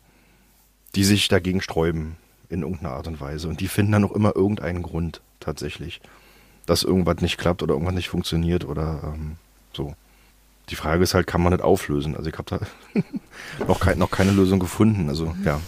die 0.95 1.03
sich 1.03 1.27
dagegen 1.27 1.61
sträuben 1.61 2.15
in 2.49 2.61
irgendeiner 2.63 2.91
Art 2.93 3.07
und 3.07 3.21
Weise. 3.21 3.47
Und 3.47 3.59
die 3.59 3.67
finden 3.67 3.91
dann 3.91 4.03
auch 4.05 4.11
immer 4.11 4.35
irgendeinen 4.35 4.81
Grund 4.81 5.21
tatsächlich, 5.39 6.01
dass 6.65 6.83
irgendwas 6.83 7.21
nicht 7.21 7.37
klappt 7.37 7.61
oder 7.63 7.73
irgendwas 7.73 7.95
nicht 7.95 8.09
funktioniert 8.09 8.65
oder 8.65 8.99
ähm, 9.03 9.35
so. 9.73 9.93
Die 10.69 10.75
Frage 10.75 11.03
ist 11.03 11.13
halt, 11.15 11.25
kann 11.27 11.41
man 11.41 11.51
das 11.51 11.61
auflösen? 11.61 12.15
Also 12.15 12.29
ich 12.29 12.37
habe 12.37 12.59
da 12.59 13.63
noch, 13.67 13.79
kein, 13.79 13.97
noch 13.97 14.11
keine 14.11 14.31
Lösung 14.31 14.59
gefunden. 14.59 15.09
Also 15.09 15.33
ja. 15.43 15.59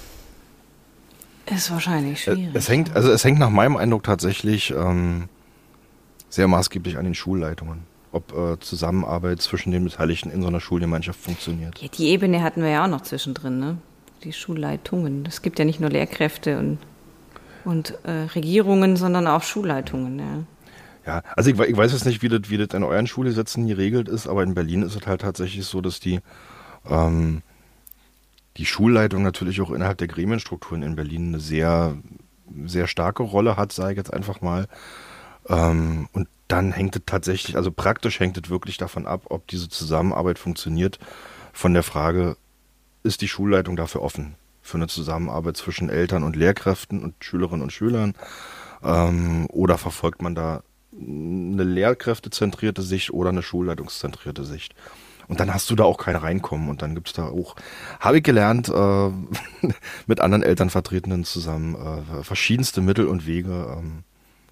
Ist 1.48 1.72
wahrscheinlich 1.72 2.28
Äh, 2.28 2.34
schwierig. 2.36 2.56
Es 2.56 2.70
hängt, 2.70 2.96
also 2.96 3.12
es 3.12 3.24
hängt 3.24 3.40
nach 3.40 3.50
meinem 3.50 3.78
Eindruck 3.78 4.04
tatsächlich 4.04 4.72
ähm, 4.72 5.28
sehr 6.30 6.48
maßgeblich 6.48 6.98
an 6.98 7.04
den 7.06 7.16
Schulleitungen, 7.16 7.80
ob 8.12 8.32
äh, 8.38 8.60
Zusammenarbeit 8.60 9.42
zwischen 9.42 9.72
den 9.72 9.84
Beteiligten 9.84 10.30
in 10.30 10.42
so 10.42 10.48
einer 10.48 10.62
Schulgemeinschaft 10.62 11.20
funktioniert. 11.20 11.80
Ja, 11.82 11.88
die 11.90 12.08
Ebene 12.10 12.42
hatten 12.44 12.62
wir 12.62 12.70
ja 12.70 12.84
auch 12.86 12.90
noch 12.90 13.02
zwischendrin, 13.02 13.60
ne? 13.60 13.78
Die 14.24 14.34
Schulleitungen. 14.34 15.26
Es 15.26 15.42
gibt 15.42 15.58
ja 15.58 15.66
nicht 15.66 15.80
nur 15.80 15.90
Lehrkräfte 15.90 16.60
und, 16.60 16.78
und 17.66 17.98
äh, 18.04 18.28
Regierungen, 18.36 18.96
sondern 18.96 19.28
auch 19.28 19.44
Schulleitungen, 19.44 20.20
ja. 20.20 20.44
Ja, 21.06 21.24
also 21.36 21.50
ich, 21.50 21.60
ich 21.60 21.76
weiß 21.76 21.94
jetzt 21.94 22.06
nicht, 22.06 22.22
wie 22.22 22.30
das, 22.30 22.50
wie 22.50 22.58
das 22.58 22.68
in 22.76 22.84
euren 22.84 23.08
Schulgesetzen 23.08 23.66
geregelt 23.68 24.08
ist, 24.08 24.28
aber 24.28 24.44
in 24.44 24.54
Berlin 24.54 24.84
ist 24.84 24.96
es 24.96 25.08
halt 25.08 25.22
tatsächlich 25.22 25.66
so, 25.66 25.82
dass 25.82 26.00
die, 26.00 26.20
ähm, 26.88 27.42
die 28.58 28.68
Schulleitung 28.68 29.24
natürlich 29.24 29.62
auch 29.62 29.72
innerhalb 29.72 29.98
der 29.98 30.08
Gremienstrukturen 30.08 30.84
in 30.84 30.96
Berlin 30.96 31.30
eine 31.30 31.40
sehr, 31.40 31.98
sehr 32.66 32.86
starke 32.86 33.24
Rolle 33.24 33.58
hat, 33.58 33.72
sage 33.72 33.94
ich 33.94 33.98
jetzt 33.98 34.14
einfach 34.14 34.42
mal. 34.42 34.68
Ähm, 35.50 36.08
und 36.14 36.28
dann 36.48 36.72
hängt 36.72 36.96
es 36.96 37.02
tatsächlich, 37.06 37.56
also 37.56 37.72
praktisch 37.72 38.20
hängt 38.20 38.38
es 38.38 38.52
wirklich 38.52 38.78
davon 38.78 39.08
ab, 39.08 39.24
ob 39.30 39.48
diese 39.48 39.70
Zusammenarbeit 39.70 40.38
funktioniert, 40.38 41.00
von 41.54 41.74
der 41.74 41.84
Frage, 41.84 42.38
ist 43.04 43.22
die 43.22 43.28
Schulleitung 43.28 43.76
dafür 43.76 44.02
offen? 44.02 44.36
Für 44.62 44.78
eine 44.78 44.88
Zusammenarbeit 44.88 45.58
zwischen 45.58 45.90
Eltern 45.90 46.24
und 46.24 46.36
Lehrkräften 46.36 47.04
und 47.04 47.16
Schülerinnen 47.24 47.64
und 47.64 47.74
Schülern? 47.74 48.14
Ähm, 48.84 49.48
oder 49.50 49.78
verfolgt 49.78 50.22
man 50.22 50.36
da 50.36 50.64
eine 50.94 51.64
lehrkräftezentrierte 51.64 52.82
Sicht 52.82 53.12
oder 53.12 53.30
eine 53.30 53.44
schulleitungszentrierte 53.44 54.44
Sicht? 54.44 54.76
Und 55.28 55.40
dann 55.40 55.54
hast 55.54 55.70
du 55.70 55.76
da 55.76 55.86
auch 55.86 55.98
kein 55.98 56.16
Reinkommen. 56.16 56.70
Und 56.70 56.82
dann 56.82 56.94
gibt's 56.94 57.14
da 57.14 57.26
auch, 57.28 57.56
habe 58.00 58.18
ich 58.18 58.24
gelernt, 58.24 58.70
äh, 58.70 59.10
mit 60.06 60.20
anderen 60.20 60.44
Elternvertretenden 60.44 61.24
zusammen 61.24 61.76
äh, 61.76 62.24
verschiedenste 62.24 62.82
Mittel 62.82 63.08
und 63.08 63.26
Wege, 63.26 63.78
ähm, 63.80 64.04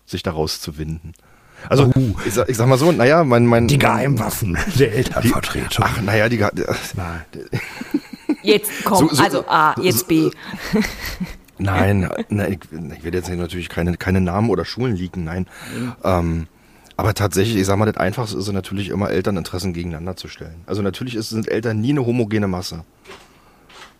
sich 0.05 0.23
daraus 0.23 0.61
zu 0.61 0.77
winden. 0.77 1.13
Also, 1.67 1.91
Oh. 1.93 2.15
ich, 2.25 2.33
sag, 2.33 2.47
ich 2.47 2.55
sag 2.55 2.67
mal 2.67 2.77
so, 2.77 2.91
naja, 2.93 3.25
mein, 3.25 3.45
mein. 3.45 3.67
Die 3.67 3.77
Geheimwaffen 3.77 4.57
der 4.79 4.93
Elternvertretung. 4.93 5.85
Ach, 5.85 6.01
naja, 6.01 6.29
die, 6.29 6.37
Nein. 6.37 7.25
Jetzt 8.49 8.71
komm, 8.85 9.09
So- 9.09 9.15
so- 9.15 9.23
also 9.23 9.45
A, 9.47 9.75
jetzt 9.81 9.99
so- 9.99 10.05
B. 10.07 10.29
Nein, 11.61 12.09
nein 12.29 12.53
ich, 12.53 12.59
ich 12.97 13.03
werde 13.03 13.17
jetzt 13.17 13.29
natürlich 13.29 13.67
keine, 13.67 13.97
keine 13.97 14.21
Namen 14.21 14.49
oder 14.49 14.63
Schulen 14.63 14.95
leaken, 14.95 15.25
nein. 15.25 15.45
Ähm, 16.05 16.47
aber 16.95 17.13
tatsächlich, 17.13 17.57
ich 17.57 17.65
sag 17.65 17.77
mal, 17.77 17.85
das 17.85 17.97
Einfachste 17.97 18.37
ist 18.37 18.49
natürlich 18.51 18.89
immer, 18.89 19.09
Elterninteressen 19.09 19.73
gegeneinander 19.73 20.15
zu 20.15 20.29
stellen. 20.29 20.61
Also 20.67 20.81
natürlich 20.81 21.15
ist, 21.15 21.29
sind 21.29 21.49
Eltern 21.49 21.81
nie 21.81 21.89
eine 21.89 22.05
homogene 22.05 22.47
Masse. 22.47 22.85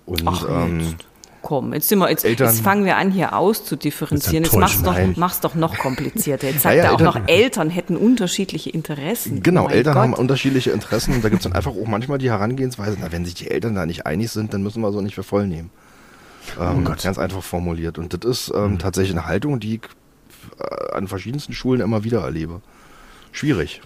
Und 0.06 0.24
Ach, 0.26 0.46
ähm. 0.50 0.96
Komm, 1.41 1.73
jetzt 1.73 1.88
sind 1.88 1.99
wir, 1.99 2.10
jetzt, 2.10 2.25
Eltern- 2.25 2.47
jetzt 2.49 2.62
fangen 2.62 2.84
wir 2.86 2.97
an, 2.97 3.12
hier 3.12 3.34
auszudifferenzieren. 3.34 4.43
Das 4.43 4.52
Jetzt 4.52 4.60
mach's 4.60 4.82
doch, 4.84 4.88
enttäuschend. 4.93 5.17
mach's 5.17 5.39
doch 5.39 5.56
noch 5.56 5.78
komplizierter. 5.78 6.47
Jetzt 6.47 6.63
sagt 6.63 6.75
Naja, 6.75 6.89
er 6.89 6.93
auch 6.95 6.99
Eltern- 6.99 7.21
noch, 7.21 7.28
Eltern 7.30 7.69
hätten 7.69 7.95
unterschiedliche 7.97 8.69
Interessen. 8.71 9.41
genau, 9.41 9.65
Oh 9.67 9.69
Eltern 9.69 9.95
haben 9.95 10.12
Gott. 10.12 10.19
unterschiedliche 10.19 10.71
Interessen 10.71 11.13
und 11.15 11.23
da 11.23 11.30
gibt 11.30 11.39
es 11.39 11.43
dann 11.45 11.54
einfach 11.54 11.71
auch 11.71 11.88
manchmal 11.88 12.17
die 12.17 12.30
Herangehensweise, 12.30 12.97
na, 12.99 13.12
wenn 13.12 13.23
sich 13.23 13.36
die 13.36 13.49
Eltern 13.49 13.73
da 13.75 13.86
nicht 13.86 14.06
einig 14.06 14.32
sind, 14.32 14.54
dann 14.54 14.63
müssen 14.63 14.82
wir 14.82 14.91
so 14.91 14.99
nicht 15.02 15.15
für 15.15 15.23
voll 15.23 15.47
nehmen. 15.47 15.69
Ähm, 16.60 16.84
Gott. 16.84 17.04
Ganz 17.04 17.17
einfach 17.17 17.41
formuliert. 17.43 17.97
Und 17.97 18.13
das 18.13 18.30
ist 18.30 18.54
ähm, 18.56 18.78
tatsächlich 18.80 19.15
eine 19.17 19.25
Haltung, 19.28 19.60
die 19.60 19.75
ich 19.75 19.82
äh, 20.60 20.93
an 20.95 21.08
verschiedensten 21.08 21.54
Schulen 21.54 21.80
immer 21.80 22.04
wieder 22.04 22.21
erlebe. 22.21 22.62
Schwierig. 23.32 23.82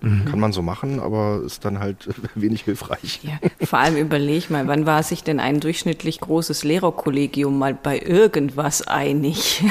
Kann 0.00 0.38
man 0.38 0.52
so 0.52 0.62
machen, 0.62 1.00
aber 1.00 1.42
ist 1.44 1.64
dann 1.64 1.80
halt 1.80 2.08
wenig 2.36 2.62
hilfreich. 2.62 3.20
Ja, 3.22 3.38
vor 3.66 3.80
allem 3.80 3.96
überleg 3.96 4.48
mal, 4.48 4.68
wann 4.68 4.86
war 4.86 5.02
sich 5.02 5.24
denn 5.24 5.40
ein 5.40 5.58
durchschnittlich 5.60 6.20
großes 6.20 6.62
Lehrerkollegium 6.62 7.58
mal 7.58 7.74
bei 7.74 7.98
irgendwas 8.00 8.86
einig? 8.86 9.64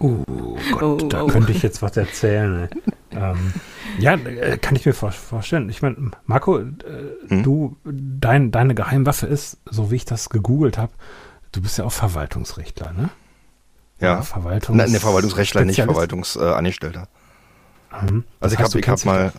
Oh 0.00 0.24
Gott, 0.72 0.82
Oh, 1.02 1.06
da 1.08 1.22
oh. 1.22 1.26
könnte 1.28 1.52
ich 1.52 1.62
jetzt 1.62 1.80
was 1.82 1.96
erzählen. 1.96 2.68
ähm, 3.12 3.52
ja, 3.98 4.14
äh, 4.14 4.58
kann 4.58 4.74
ich 4.74 4.84
mir 4.86 4.92
vor 4.94 5.12
vorstellen. 5.12 5.68
Ich 5.68 5.82
meine, 5.82 6.10
Marco, 6.26 6.58
äh, 6.58 6.64
Hm? 7.28 7.42
du, 7.44 7.76
dein, 7.84 8.50
deine 8.50 8.74
Geheimwaffe 8.74 9.26
ist, 9.26 9.58
so 9.70 9.90
wie 9.92 9.96
ich 9.96 10.04
das 10.04 10.28
gegoogelt 10.30 10.78
habe, 10.78 10.92
du 11.52 11.62
bist 11.62 11.78
ja 11.78 11.84
auch 11.84 11.92
Verwaltungsrechtler, 11.92 12.92
ne? 12.92 13.10
Ja. 14.00 14.22
Verwaltungs 14.22 14.76
Nein, 14.76 14.90
ne, 14.90 14.98
Verwaltungsrechtler, 14.98 15.64
nicht? 15.64 15.80
Verwaltungsangestellter. 15.80 17.06
Mhm. 18.00 18.24
Also 18.40 18.56
Das 18.56 18.74
ich 18.74 18.88
habe 18.88 18.98
hab 19.00 19.04
mal, 19.04 19.32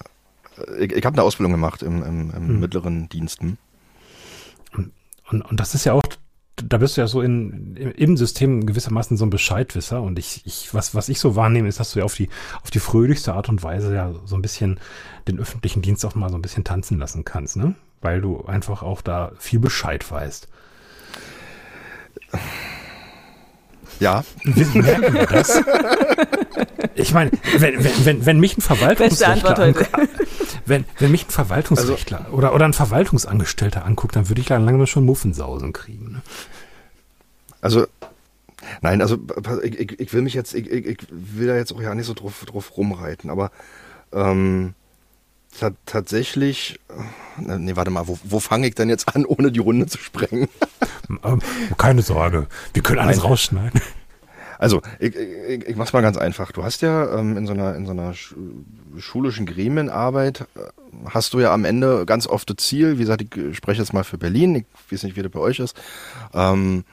ich, 0.80 0.92
ich 0.92 1.06
habe 1.06 1.16
eine 1.16 1.24
Ausbildung 1.24 1.52
gemacht 1.52 1.82
im, 1.82 2.04
im, 2.04 2.32
im 2.32 2.48
Hm. 2.48 2.60
mittleren 2.60 3.10
Diensten. 3.10 3.58
Und, 5.30 5.42
und 5.42 5.60
das 5.60 5.74
ist 5.74 5.86
ja 5.86 5.94
auch, 5.94 6.04
da 6.56 6.78
bist 6.78 6.98
du 6.98 7.02
ja 7.02 7.08
so 7.08 7.22
in, 7.22 7.76
im, 7.76 7.92
im 7.92 8.18
System 8.18 8.66
gewissermaßen 8.66 9.18
so 9.18 9.26
ein 9.26 9.30
Bescheidwisser. 9.32 10.02
Und 10.02 10.20
ich, 10.20 10.46
ich, 10.46 10.74
was, 10.74 10.94
was 10.94 11.10
ich 11.10 11.20
so 11.20 11.36
wahrnehme, 11.36 11.68
ist, 11.68 11.80
dass 11.80 11.94
du 11.94 12.00
ja 12.00 12.06
auf 12.06 12.13
die, 12.16 12.30
auf 12.62 12.70
die 12.72 12.80
fröhlichste 12.80 13.34
Art 13.34 13.50
und 13.50 13.63
Weise 13.63 13.96
ja 13.96 14.13
so 14.26 14.36
ein 14.36 14.42
bisschen 14.42 14.80
den 15.28 15.39
öffentlichen 15.39 15.82
Dienst 15.82 16.06
auch 16.06 16.16
mal 16.16 16.30
so 16.30 16.36
ein 16.36 16.42
bisschen 16.42 16.63
tanzen 16.63 17.00
lassen 17.00 17.24
kannst, 17.26 17.56
ne? 17.58 17.76
Weil 18.02 18.22
du 18.22 18.46
einfach 18.46 18.84
auch 18.84 19.02
da 19.02 19.32
viel 19.39 19.60
Bescheid 19.60 20.10
weißt. 20.12 20.48
Ja, 24.00 24.24
Wissen 24.44 24.82
merken 24.82 25.14
wir 25.14 25.26
das? 25.26 25.62
Ich 26.96 27.14
meine, 27.14 27.32
wenn, 27.58 27.84
wenn, 27.84 28.06
wenn, 28.06 28.26
wenn 28.26 28.40
mich 28.40 28.58
ein 28.58 28.62
Verwaltungsrechtler 28.62 29.50
heute. 29.58 29.64
angu- 29.86 30.08
wenn, 30.66 30.86
wenn 31.00 31.12
mich 31.12 31.28
ein 31.28 31.30
Verwaltungsrechtler 31.32 32.26
Also 32.26 32.32
oder, 32.38 32.54
oder 32.54 32.66
ein 32.66 32.74
Verwaltungsangestellter 32.74 33.86
anguckt, 33.86 34.16
dann 34.16 34.30
würde 34.30 34.42
ich 34.42 34.48
dann 34.48 34.66
langsam 34.66 34.86
schon 34.88 35.06
Muffensausen 35.06 35.74
kriegen. 35.74 36.12
Ne? 36.14 36.22
also 37.62 37.86
nein, 38.82 39.02
also 39.02 39.18
ich, 39.64 40.00
ich, 40.00 40.14
will 40.14 40.22
mich 40.22 40.34
jetzt, 40.34 40.54
ich, 40.54 40.70
ich, 40.70 40.86
ich 40.86 40.98
will 41.10 41.48
da 41.48 41.56
jetzt 41.56 41.74
auch 41.74 41.82
ja 41.82 41.96
nicht 41.96 42.06
so 42.08 42.14
drauf, 42.14 42.44
drauf 42.46 42.76
rumreiten, 42.78 43.30
aber 43.30 43.52
ähm, 44.12 44.74
ta 45.60 45.72
tatsächlich, 45.86 46.80
äh, 46.89 47.58
nee, 47.58 47.76
warte 47.76 47.92
mal, 47.92 48.08
wo, 48.08 48.18
wo 48.24 48.39
fange 48.39 48.68
ich 48.68 48.76
denn 48.76 48.89
jetzt 48.89 49.16
an, 49.16 49.26
ohne 49.26 49.52
die 49.52 49.60
Runde 49.60 49.88
zu 49.88 49.98
sprengen? 49.98 50.50
Ähm, 51.24 51.42
keine 51.78 52.02
Sorge, 52.02 52.48
wir 52.74 52.82
können 52.82 53.00
alles 53.00 53.18
Nein. 53.18 53.26
rausschneiden. 53.26 53.82
Also, 54.58 54.82
ich, 55.00 55.13
ich, 55.16 55.68
ich 55.68 55.76
mach's 55.76 55.92
mal 55.92 56.02
ganz 56.02 56.16
einfach. 56.16 56.54
Du 56.54 56.63
hast 56.63 56.82
ja 56.82 57.20
ähm, 57.20 57.36
in 57.36 57.46
so 57.46 57.52
einer, 57.52 57.76
in 57.76 57.86
so 57.86 57.92
einer 57.92 58.13
sch 58.13 58.34
schulischen 58.98 59.46
Gremienarbeit, 59.46 60.48
äh, 60.56 60.62
hast 61.10 61.34
du 61.34 61.42
ja 61.42 61.54
am 61.54 61.66
Ende 61.66 62.06
ganz 62.06 62.26
oft 62.26 62.50
das 62.50 62.66
Ziel, 62.66 62.98
wie 62.98 63.02
gesagt, 63.02 63.22
ich 63.36 63.58
spreche 63.58 63.82
jetzt 63.82 63.92
mal 63.92 64.06
für 64.06 64.18
Berlin, 64.18 64.56
ich 64.56 64.92
weiß 64.92 65.04
nicht, 65.04 65.18
wie 65.18 65.22
das 65.22 65.32
bei 65.32 65.42
euch 65.42 65.60
ist, 65.60 65.76
ähm, 66.34 66.86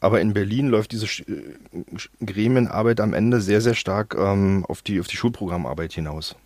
aber 0.00 0.20
in 0.20 0.32
Berlin 0.32 0.68
läuft 0.68 0.92
diese 0.92 1.08
Sch 1.08 1.24
äh, 1.26 2.24
Gremienarbeit 2.24 3.00
am 3.00 3.12
Ende 3.12 3.40
sehr, 3.40 3.60
sehr 3.60 3.74
stark 3.74 4.14
ähm, 4.16 4.64
auf, 4.68 4.82
die, 4.82 5.00
auf 5.00 5.08
die 5.08 5.16
Schulprogrammarbeit 5.16 5.92
hinaus. 5.92 6.36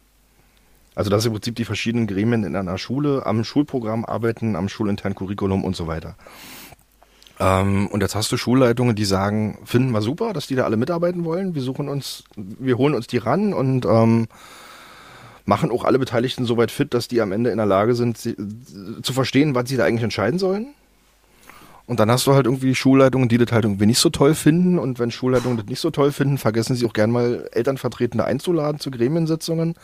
Also 0.94 1.10
dass 1.10 1.24
im 1.24 1.32
Prinzip 1.32 1.56
die 1.56 1.64
verschiedenen 1.64 2.06
Gremien 2.06 2.44
in 2.44 2.54
einer 2.54 2.78
Schule 2.78 3.24
am 3.24 3.44
Schulprogramm 3.44 4.04
arbeiten, 4.04 4.56
am 4.56 4.68
schulinternen 4.68 5.14
Curriculum 5.14 5.64
und 5.64 5.74
so 5.74 5.86
weiter. 5.86 6.16
Ähm, 7.40 7.88
und 7.88 8.02
jetzt 8.02 8.14
hast 8.14 8.30
du 8.30 8.36
Schulleitungen, 8.36 8.94
die 8.94 9.04
sagen, 9.04 9.58
finden 9.64 9.90
wir 9.92 10.02
super, 10.02 10.32
dass 10.32 10.46
die 10.46 10.54
da 10.54 10.64
alle 10.64 10.76
mitarbeiten 10.76 11.24
wollen. 11.24 11.54
Wir 11.54 11.62
suchen 11.62 11.88
uns, 11.88 12.24
wir 12.36 12.76
holen 12.76 12.94
uns 12.94 13.06
die 13.06 13.18
ran 13.18 13.54
und 13.54 13.86
ähm, 13.86 14.28
machen 15.44 15.70
auch 15.70 15.84
alle 15.84 15.98
Beteiligten 15.98 16.44
so 16.44 16.56
weit 16.56 16.70
fit, 16.70 16.94
dass 16.94 17.08
die 17.08 17.20
am 17.20 17.32
Ende 17.32 17.50
in 17.50 17.56
der 17.56 17.66
Lage 17.66 17.94
sind, 17.94 18.18
sie, 18.18 18.36
zu 19.02 19.12
verstehen, 19.12 19.54
was 19.54 19.68
sie 19.68 19.76
da 19.76 19.84
eigentlich 19.84 20.04
entscheiden 20.04 20.38
sollen. 20.38 20.68
Und 21.86 21.98
dann 21.98 22.10
hast 22.10 22.26
du 22.26 22.34
halt 22.34 22.46
irgendwie 22.46 22.74
Schulleitungen, 22.74 23.28
die 23.28 23.38
das 23.38 23.50
halt 23.50 23.64
irgendwie 23.64 23.86
nicht 23.86 23.98
so 23.98 24.08
toll 24.08 24.34
finden. 24.34 24.78
Und 24.78 24.98
wenn 24.98 25.10
Schulleitungen 25.10 25.56
das 25.56 25.66
nicht 25.66 25.80
so 25.80 25.90
toll 25.90 26.12
finden, 26.12 26.38
vergessen 26.38 26.76
sie 26.76 26.86
auch 26.86 26.92
gern 26.92 27.10
mal 27.10 27.48
Elternvertretende 27.52 28.24
einzuladen 28.24 28.78
zu 28.78 28.90
Gremiensitzungen. 28.90 29.74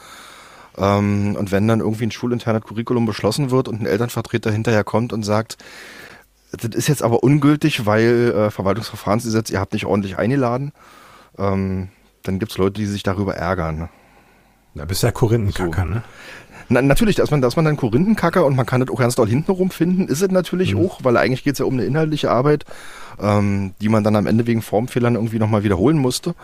Ähm, 0.78 1.36
und 1.36 1.50
wenn 1.50 1.66
dann 1.66 1.80
irgendwie 1.80 2.04
ein 2.04 2.10
schulinternes 2.10 2.62
Curriculum 2.62 3.06
beschlossen 3.06 3.50
wird 3.50 3.68
und 3.68 3.80
ein 3.80 3.86
Elternvertreter 3.86 4.50
hinterher 4.50 4.84
kommt 4.84 5.12
und 5.12 5.24
sagt, 5.24 5.58
das 6.52 6.70
ist 6.74 6.88
jetzt 6.88 7.02
aber 7.02 7.22
ungültig, 7.22 7.84
weil 7.84 8.32
äh, 8.34 8.50
Verwaltungsverfahrensgesetz, 8.50 9.50
ihr 9.50 9.60
habt 9.60 9.72
nicht 9.72 9.86
ordentlich 9.86 10.18
eingeladen, 10.18 10.72
ähm, 11.36 11.88
dann 12.22 12.38
gibt 12.38 12.52
es 12.52 12.58
Leute, 12.58 12.80
die 12.80 12.86
sich 12.86 13.02
darüber 13.02 13.34
ärgern. 13.34 13.78
Ne? 13.78 13.88
Da 14.74 14.84
bist 14.84 15.02
du 15.02 15.08
ja 15.08 15.12
Korinthenkacker, 15.12 15.82
so. 15.82 15.88
ne? 15.88 16.02
Na, 16.70 16.82
natürlich, 16.82 17.16
dass 17.16 17.30
man, 17.30 17.40
dass 17.40 17.56
man 17.56 17.64
dann 17.64 17.76
Korinthenkacker 17.76 18.44
und 18.44 18.54
man 18.54 18.66
kann 18.66 18.80
das 18.80 18.90
auch 18.90 18.98
ganz 18.98 19.14
doll 19.14 19.28
hintenrum 19.28 19.70
finden, 19.70 20.06
ist 20.06 20.20
es 20.20 20.30
natürlich 20.30 20.74
mhm. 20.74 20.84
auch, 20.84 21.00
weil 21.02 21.16
eigentlich 21.16 21.42
geht 21.42 21.54
es 21.54 21.58
ja 21.58 21.64
um 21.64 21.74
eine 21.74 21.84
inhaltliche 21.84 22.30
Arbeit, 22.30 22.66
ähm, 23.20 23.72
die 23.80 23.88
man 23.88 24.04
dann 24.04 24.16
am 24.16 24.26
Ende 24.26 24.46
wegen 24.46 24.60
Formfehlern 24.60 25.14
irgendwie 25.14 25.38
nochmal 25.38 25.64
wiederholen 25.64 25.96
musste. 25.96 26.34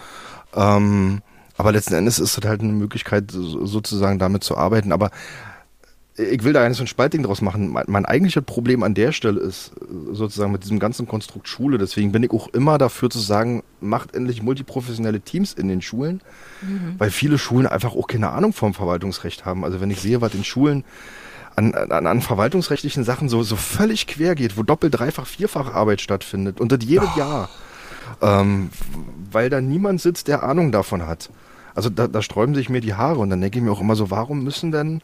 Ähm, 0.55 1.21
aber 1.57 1.73
letzten 1.73 1.95
Endes 1.95 2.19
ist 2.19 2.37
das 2.37 2.45
halt 2.45 2.61
eine 2.61 2.73
Möglichkeit, 2.73 3.31
sozusagen 3.31 4.19
damit 4.19 4.45
zu 4.45 4.57
arbeiten. 4.57 4.93
Aber 4.93 5.11
ich 6.17 6.45
will 6.45 6.53
da 6.53 6.65
eigentlich 6.65 6.77
so 6.77 6.85
ein 6.85 6.89
Spaltding 6.89 7.25
draus 7.25 7.41
machen. 7.41 7.69
Mein, 7.69 7.87
mein 7.89 8.05
eigentliches 8.05 8.45
Problem 8.45 8.85
an 8.85 8.95
der 8.95 9.11
Stelle 9.11 9.41
ist 9.41 9.73
sozusagen 10.13 10.53
mit 10.53 10.63
diesem 10.63 10.79
ganzen 10.79 11.09
Konstrukt 11.09 11.49
Schule. 11.49 11.77
Deswegen 11.77 12.13
bin 12.13 12.23
ich 12.23 12.31
auch 12.31 12.49
immer 12.49 12.79
dafür 12.79 13.11
zu 13.11 13.19
sagen, 13.19 13.65
macht 13.81 14.15
endlich 14.15 14.41
multiprofessionelle 14.41 15.21
Teams 15.21 15.53
in 15.53 15.67
den 15.67 15.83
Schulen, 15.83 16.21
mhm. 16.63 16.95
weil 16.99 17.11
viele 17.11 17.37
Schulen 17.37 17.67
einfach 17.67 17.97
auch 17.97 18.07
keine 18.07 18.31
Ahnung 18.31 18.53
vom 18.53 18.75
Verwaltungsrecht 18.75 19.45
haben. 19.45 19.65
Also 19.65 19.81
wenn 19.81 19.91
ich 19.91 20.01
sehe, 20.01 20.21
was 20.21 20.35
in 20.35 20.45
Schulen 20.45 20.85
an, 21.57 21.75
an, 21.75 22.07
an 22.07 22.21
verwaltungsrechtlichen 22.21 23.03
Sachen 23.03 23.29
so, 23.29 23.43
so 23.43 23.57
völlig 23.57 24.07
quer 24.07 24.37
geht, 24.37 24.57
wo 24.57 24.63
doppelt, 24.63 24.99
dreifach, 24.99 25.27
vierfach 25.27 25.75
Arbeit 25.75 26.01
stattfindet 26.01 26.61
und 26.61 26.71
das 26.71 26.81
jedes 26.85 27.09
oh. 27.15 27.19
Jahr, 27.19 27.49
ähm, 28.23 28.71
weil 29.33 29.51
da 29.51 29.61
niemand 29.61 30.01
sitzt, 30.01 30.29
der 30.29 30.43
Ahnung 30.45 30.71
davon 30.71 31.07
hat. 31.07 31.31
Also 31.75 31.91
da, 31.91 32.07
da 32.09 32.23
sträuben 32.23 32.55
sich 32.55 32.69
mir 32.69 32.81
die 32.81 32.95
Haare 32.95 33.21
und 33.21 33.31
dann 33.31 33.41
denke 33.41 33.59
ich 33.59 33.65
mir 33.65 33.73
auch 33.73 33.81
immer 33.81 33.97
so, 33.97 34.11
warum 34.11 34.45
müssen 34.45 34.71
denn 34.71 35.03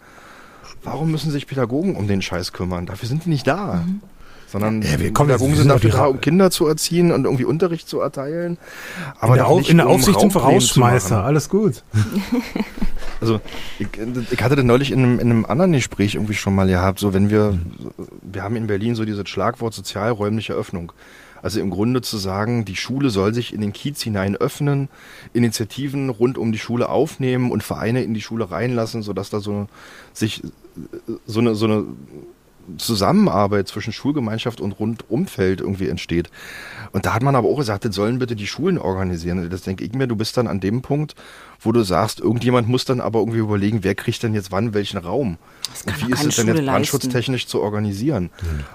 warum 0.83 1.11
müssen 1.11 1.31
sich 1.31 1.47
Pädagogen 1.47 1.97
um 1.97 2.07
den 2.07 2.23
Scheiß 2.23 2.53
kümmern? 2.53 2.87
Dafür 2.87 3.09
sind 3.09 3.25
die 3.25 3.31
nicht 3.31 3.47
da. 3.47 3.85
Mhm. 3.87 4.01
Sondern 4.49 4.83
ja, 4.83 4.99
wir 4.99 5.13
kommen, 5.13 5.29
Pädagogen 5.29 5.55
sind 5.55 5.69
dafür 5.69 5.91
da, 5.91 6.07
um 6.07 6.21
Kinder 6.21 6.51
zu 6.51 6.67
erziehen 6.67 7.13
und 7.13 7.25
irgendwie 7.25 7.45
Unterricht 7.45 7.89
zu 7.89 8.01
erteilen. 8.01 8.59
Aber 9.21 9.35
in 9.35 9.39
der, 9.39 9.47
Auf, 9.47 9.71
in 9.71 9.77
der 9.77 9.87
Aufsicht 9.87 10.17
um 10.17 10.23
sind 10.23 10.35
wir 10.35 10.43
Rausschmeißer, 10.43 11.23
alles 11.23 11.49
gut. 11.49 11.85
also 13.21 13.41
ich, 13.79 13.87
ich, 14.31 14.43
hatte 14.43 14.57
das 14.57 14.65
neulich 14.65 14.91
in 14.91 14.99
einem, 14.99 15.19
in 15.21 15.31
einem 15.31 15.45
anderen 15.45 15.71
Gespräch 15.71 16.17
irgendwie 16.17 16.35
schon 16.35 16.57
mal 16.57 16.67
gehabt, 16.67 16.99
so 16.99 17.15
wenn 17.15 17.31
wir, 17.31 17.61
wir 18.23 18.43
haben 18.43 18.57
in 18.57 18.67
Berlin 18.67 18.97
so 18.97 19.05
dieses 19.05 19.29
Schlagwort 19.29 19.73
sozialräumliche 19.73 20.53
Öffnung. 20.53 20.93
Also 21.42 21.61
im 21.61 21.70
Grunde 21.70 22.03
zu 22.03 22.16
sagen, 22.16 22.64
die 22.64 22.76
Schule 22.76 23.11
soll 23.11 23.35
sich 23.35 23.53
in 23.53 23.61
den 23.61 23.72
Kiez 23.72 24.03
hinein 24.03 24.37
öffnen, 24.37 24.88
Initiativen 25.33 26.11
rund 26.11 26.38
um 26.38 26.53
die 26.53 26.59
Schule 26.59 26.88
aufnehmen 26.88 27.50
und 27.50 27.62
Vereine 27.62 28.03
in 28.03 28.14
die 28.14 28.20
Schule 28.20 28.50
reinlassen, 28.50 29.03
sodass 29.03 29.31
da 29.31 29.40
so 29.40 29.68
sich 30.12 30.42
so 31.26 31.40
eine, 31.40 31.55
so 31.55 31.66
eine 31.66 31.85
Zusammenarbeit 32.79 33.68
zwischen 33.68 33.92
Schulgemeinschaft 33.92 34.61
und 34.61 34.72
Rundumfeld 34.72 35.61
irgendwie 35.61 35.88
entsteht. 35.88 36.31
Und 36.92 37.07
da 37.07 37.14
hat 37.14 37.22
man 37.22 37.35
aber 37.35 37.48
auch 37.48 37.57
gesagt, 37.57 37.85
das 37.85 37.94
sollen 37.94 38.18
bitte 38.18 38.37
die 38.37 38.46
Schulen 38.46 38.79
organisieren. 38.79 39.48
Das 39.50 39.62
denke 39.62 39.85
ich 39.85 39.92
mir, 39.92 40.07
du 40.07 40.16
bist 40.16 40.37
dann 40.37 40.46
an 40.46 40.61
dem 40.61 40.83
Punkt, 40.83 41.14
wo 41.61 41.72
du 41.72 41.83
sagst, 41.83 42.20
irgendjemand 42.20 42.68
muss 42.68 42.85
dann 42.85 43.00
aber 43.00 43.20
irgendwie 43.20 43.38
überlegen, 43.38 43.83
wer 43.83 43.94
kriegt 43.94 44.22
denn 44.22 44.35
jetzt 44.35 44.53
wann 44.53 44.74
welchen 44.74 44.98
Raum? 44.98 45.38
Und 45.87 46.07
wie 46.07 46.12
ist 46.12 46.24
es 46.24 46.37
denn 46.37 46.48
jetzt 46.48 46.64
brandschutztechnisch 46.64 47.46
zu 47.46 47.61
organisieren? 47.61 48.31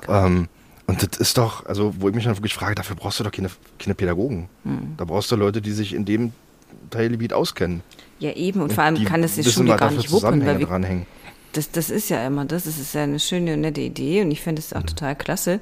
Ja, 0.08 0.26
ähm, 0.26 0.48
und 0.88 1.02
das 1.02 1.20
ist 1.20 1.38
doch, 1.38 1.66
also 1.66 1.94
wo 2.00 2.10
ich 2.10 2.16
mich 2.16 2.26
dann 2.26 2.38
wirklich 2.38 2.54
frage, 2.54 2.76
dafür 2.76 2.96
brauchst 2.96 3.20
du 3.20 3.24
doch 3.24 3.32
keine, 3.32 3.50
keine 3.80 3.96
Pädagogen. 3.96 4.50
Hm. 4.64 4.94
Da 4.98 5.06
brauchst 5.06 5.32
du 5.32 5.36
Leute, 5.36 5.62
die 5.62 5.72
sich 5.72 5.94
in 5.94 6.06
dem 6.06 6.32
Teilgebiet 6.92 7.34
auskennen. 7.34 7.82
Ja, 8.20 8.32
eben. 8.32 8.62
Und, 8.62 8.70
und 8.70 8.74
vor 8.74 8.84
allem 8.84 9.04
kann 9.04 9.24
es 9.24 9.36
die 9.36 9.44
Schule 9.44 9.76
gar 9.76 9.92
nicht 9.92 10.12
wuppen. 10.12 10.46
Weil 10.46 10.60
wir, 10.60 11.06
das, 11.54 11.72
das 11.72 11.90
ist 11.90 12.10
ja 12.10 12.26
immer 12.26 12.46
das. 12.46 12.66
Das 12.66 12.78
ist 12.78 12.94
ja 12.94 13.04
eine 13.04 13.20
schöne 13.20 13.54
und 13.56 13.62
nette 13.62 13.82
Idee 13.82 14.22
und 14.22 14.32
ich 14.32 14.42
finde 14.42 14.60
es 14.60 14.74
auch 14.74 14.82
mhm. 14.82 14.88
total 14.88 15.16
klasse. 15.16 15.60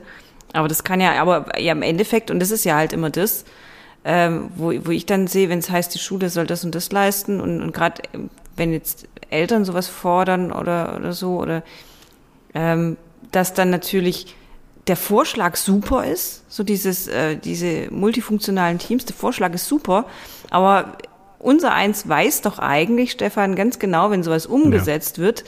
Aber 0.52 0.68
das 0.68 0.84
kann 0.84 1.02
ja, 1.02 1.20
aber 1.22 1.60
ja 1.60 1.72
im 1.72 1.82
Endeffekt, 1.82 2.30
und 2.30 2.40
das 2.40 2.52
ist 2.52 2.64
ja 2.64 2.76
halt 2.76 2.94
immer 2.94 3.10
das, 3.10 3.46
ähm, 4.06 4.50
wo, 4.56 4.74
wo 4.86 4.92
ich 4.92 5.06
dann 5.06 5.28
sehe, 5.28 5.50
wenn 5.50 5.60
es 5.60 5.70
heißt, 5.70 5.94
die 5.96 6.00
Schule 6.00 6.30
soll 6.30 6.46
das 6.46 6.64
und 6.64 6.76
das 6.76 6.92
leisten 6.92 7.40
und, 7.40 7.62
und 7.62 7.74
gerade 7.74 8.04
wenn 8.56 8.72
jetzt 8.72 9.08
Eltern 9.30 9.66
sowas 9.66 9.88
fordern 9.88 10.52
oder, 10.52 10.98
oder 10.98 11.14
so, 11.14 11.40
oder 11.40 11.64
ähm, 12.54 12.98
dass 13.32 13.54
dann 13.54 13.72
natürlich 13.72 14.36
der 14.88 14.98
Vorschlag 14.98 15.56
super 15.56 16.06
ist, 16.06 16.44
so 16.50 16.64
dieses, 16.64 17.08
äh, 17.08 17.38
diese 17.38 17.90
multifunktionalen 17.92 18.80
Teams, 18.80 19.06
der 19.06 19.16
Vorschlag 19.16 19.54
ist 19.54 19.68
super, 19.68 20.06
aber 20.50 20.98
unser 21.40 21.74
eins 21.74 22.08
weiß 22.08 22.42
doch 22.42 22.60
eigentlich, 22.60 23.12
Stefan, 23.12 23.56
ganz 23.56 23.80
genau, 23.80 24.12
wenn 24.12 24.24
sowas 24.24 24.46
umgesetzt 24.46 25.18
ja. 25.18 25.24
wird, 25.24 25.44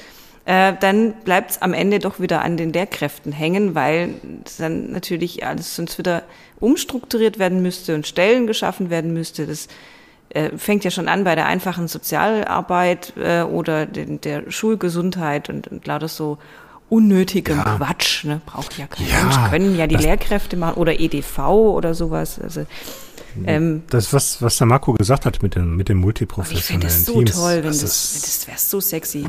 äh, 0.46 0.74
dann 0.80 1.14
bleibt 1.24 1.52
es 1.52 1.62
am 1.62 1.74
Ende 1.74 2.00
doch 2.00 2.20
wieder 2.20 2.42
an 2.42 2.56
den 2.56 2.72
Lehrkräften 2.72 3.32
hängen, 3.32 3.76
weil 3.76 4.16
dann 4.58 4.92
natürlich 4.92 5.46
alles 5.46 5.76
sonst 5.76 5.98
wieder 5.98 6.24
umstrukturiert 6.60 7.40
werden 7.40 7.62
müsste 7.62 7.96
und 7.96 8.08
Stellen 8.08 8.46
geschaffen 8.46 8.90
werden 8.90 9.14
müsste. 9.14 9.48
Das 9.48 9.68
äh, 10.30 10.56
fängt 10.58 10.84
ja 10.84 10.92
schon 10.92 11.08
an 11.08 11.24
bei 11.24 11.36
der 11.36 11.48
einfachen 11.48 11.88
Sozialarbeit 11.88 13.14
äh, 13.18 13.42
oder 13.42 13.86
den, 13.86 14.22
der 14.22 14.52
Schulgesundheit 14.52 15.50
und, 15.50 15.68
und 15.68 15.88
lauter 15.88 16.08
so 16.08 16.38
unnötigem 16.96 17.58
ja. 17.58 17.76
Quatsch. 17.76 18.24
Ne? 18.24 18.42
Braucht 18.46 18.78
ja 18.78 18.88
kein 18.88 19.08
ja, 19.08 19.24
Mensch. 19.24 19.50
Können 19.50 19.78
ja 19.78 19.88
die 19.88 19.96
Lehrkräfte 19.96 20.56
machen 20.58 20.76
oder 20.76 21.00
EDV 21.00 21.40
oder 21.40 21.94
sowas. 21.94 22.40
Also 22.40 22.66
ähm, 23.46 23.84
das, 23.90 24.14
was, 24.14 24.42
was 24.42 24.58
der 24.58 24.68
Marco 24.68 24.94
gesagt 24.94 25.26
hat 25.26 25.44
mit 25.44 25.56
dem, 25.56 25.76
mit 25.76 25.90
dem 25.90 25.98
multiprofessionellen 25.98 26.82
Teams. 26.82 27.02
Ich 27.02 27.06
finde 27.06 27.26
das 27.26 27.34
so 27.34 27.42
toll, 27.42 27.56
wenn 27.58 27.64
das, 27.64 27.82
das, 27.82 28.22
das 28.22 28.48
wäre 28.48 28.58
so 28.58 28.80
sexy. 28.80 29.26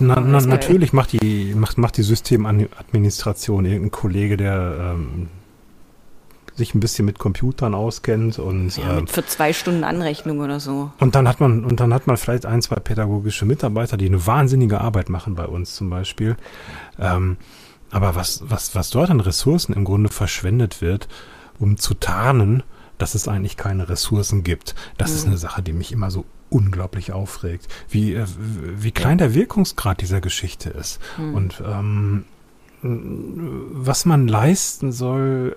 Na, 0.00 0.20
na, 0.20 0.40
natürlich 0.40 0.92
macht 0.92 1.12
die, 1.12 1.54
macht, 1.54 1.78
macht 1.78 1.96
die 1.96 2.02
Systemadministration 2.02 3.64
irgendein 3.64 3.90
Kollege, 3.90 4.36
der 4.36 4.94
ähm, 4.94 5.28
sich 6.58 6.74
ein 6.74 6.80
bisschen 6.80 7.06
mit 7.06 7.18
Computern 7.18 7.74
auskennt 7.74 8.38
und 8.38 8.76
ja, 8.76 8.98
ähm, 8.98 9.06
für 9.06 9.24
zwei 9.24 9.52
Stunden 9.52 9.84
Anrechnung 9.84 10.40
oder 10.40 10.60
so. 10.60 10.90
Und 10.98 11.14
dann 11.14 11.26
hat 11.26 11.40
man 11.40 11.64
und 11.64 11.80
dann 11.80 11.94
hat 11.94 12.06
man 12.06 12.16
vielleicht 12.16 12.44
ein, 12.44 12.60
zwei 12.60 12.76
pädagogische 12.76 13.46
Mitarbeiter, 13.46 13.96
die 13.96 14.06
eine 14.06 14.26
wahnsinnige 14.26 14.80
Arbeit 14.80 15.08
machen 15.08 15.34
bei 15.34 15.46
uns 15.46 15.74
zum 15.74 15.88
Beispiel. 15.88 16.36
Ähm, 16.98 17.38
aber 17.90 18.14
was, 18.14 18.42
was, 18.46 18.74
was 18.74 18.90
dort 18.90 19.08
an 19.08 19.20
Ressourcen 19.20 19.72
im 19.72 19.84
Grunde 19.84 20.10
verschwendet 20.10 20.82
wird, 20.82 21.08
um 21.58 21.78
zu 21.78 21.94
tarnen, 21.94 22.62
dass 22.98 23.14
es 23.14 23.28
eigentlich 23.28 23.56
keine 23.56 23.88
Ressourcen 23.88 24.42
gibt, 24.44 24.74
das 24.98 25.10
mhm. 25.10 25.16
ist 25.16 25.26
eine 25.26 25.38
Sache, 25.38 25.62
die 25.62 25.72
mich 25.72 25.92
immer 25.92 26.10
so 26.10 26.26
unglaublich 26.50 27.12
aufregt, 27.12 27.68
wie, 27.88 28.14
äh, 28.14 28.26
wie 28.36 28.90
klein 28.90 29.18
der 29.18 29.34
Wirkungsgrad 29.34 30.00
dieser 30.00 30.20
Geschichte 30.20 30.70
ist. 30.70 30.98
Mhm. 31.16 31.34
Und 31.34 31.62
ähm, 31.64 32.24
was 32.82 34.04
man 34.04 34.28
leisten 34.28 34.92
soll, 34.92 35.56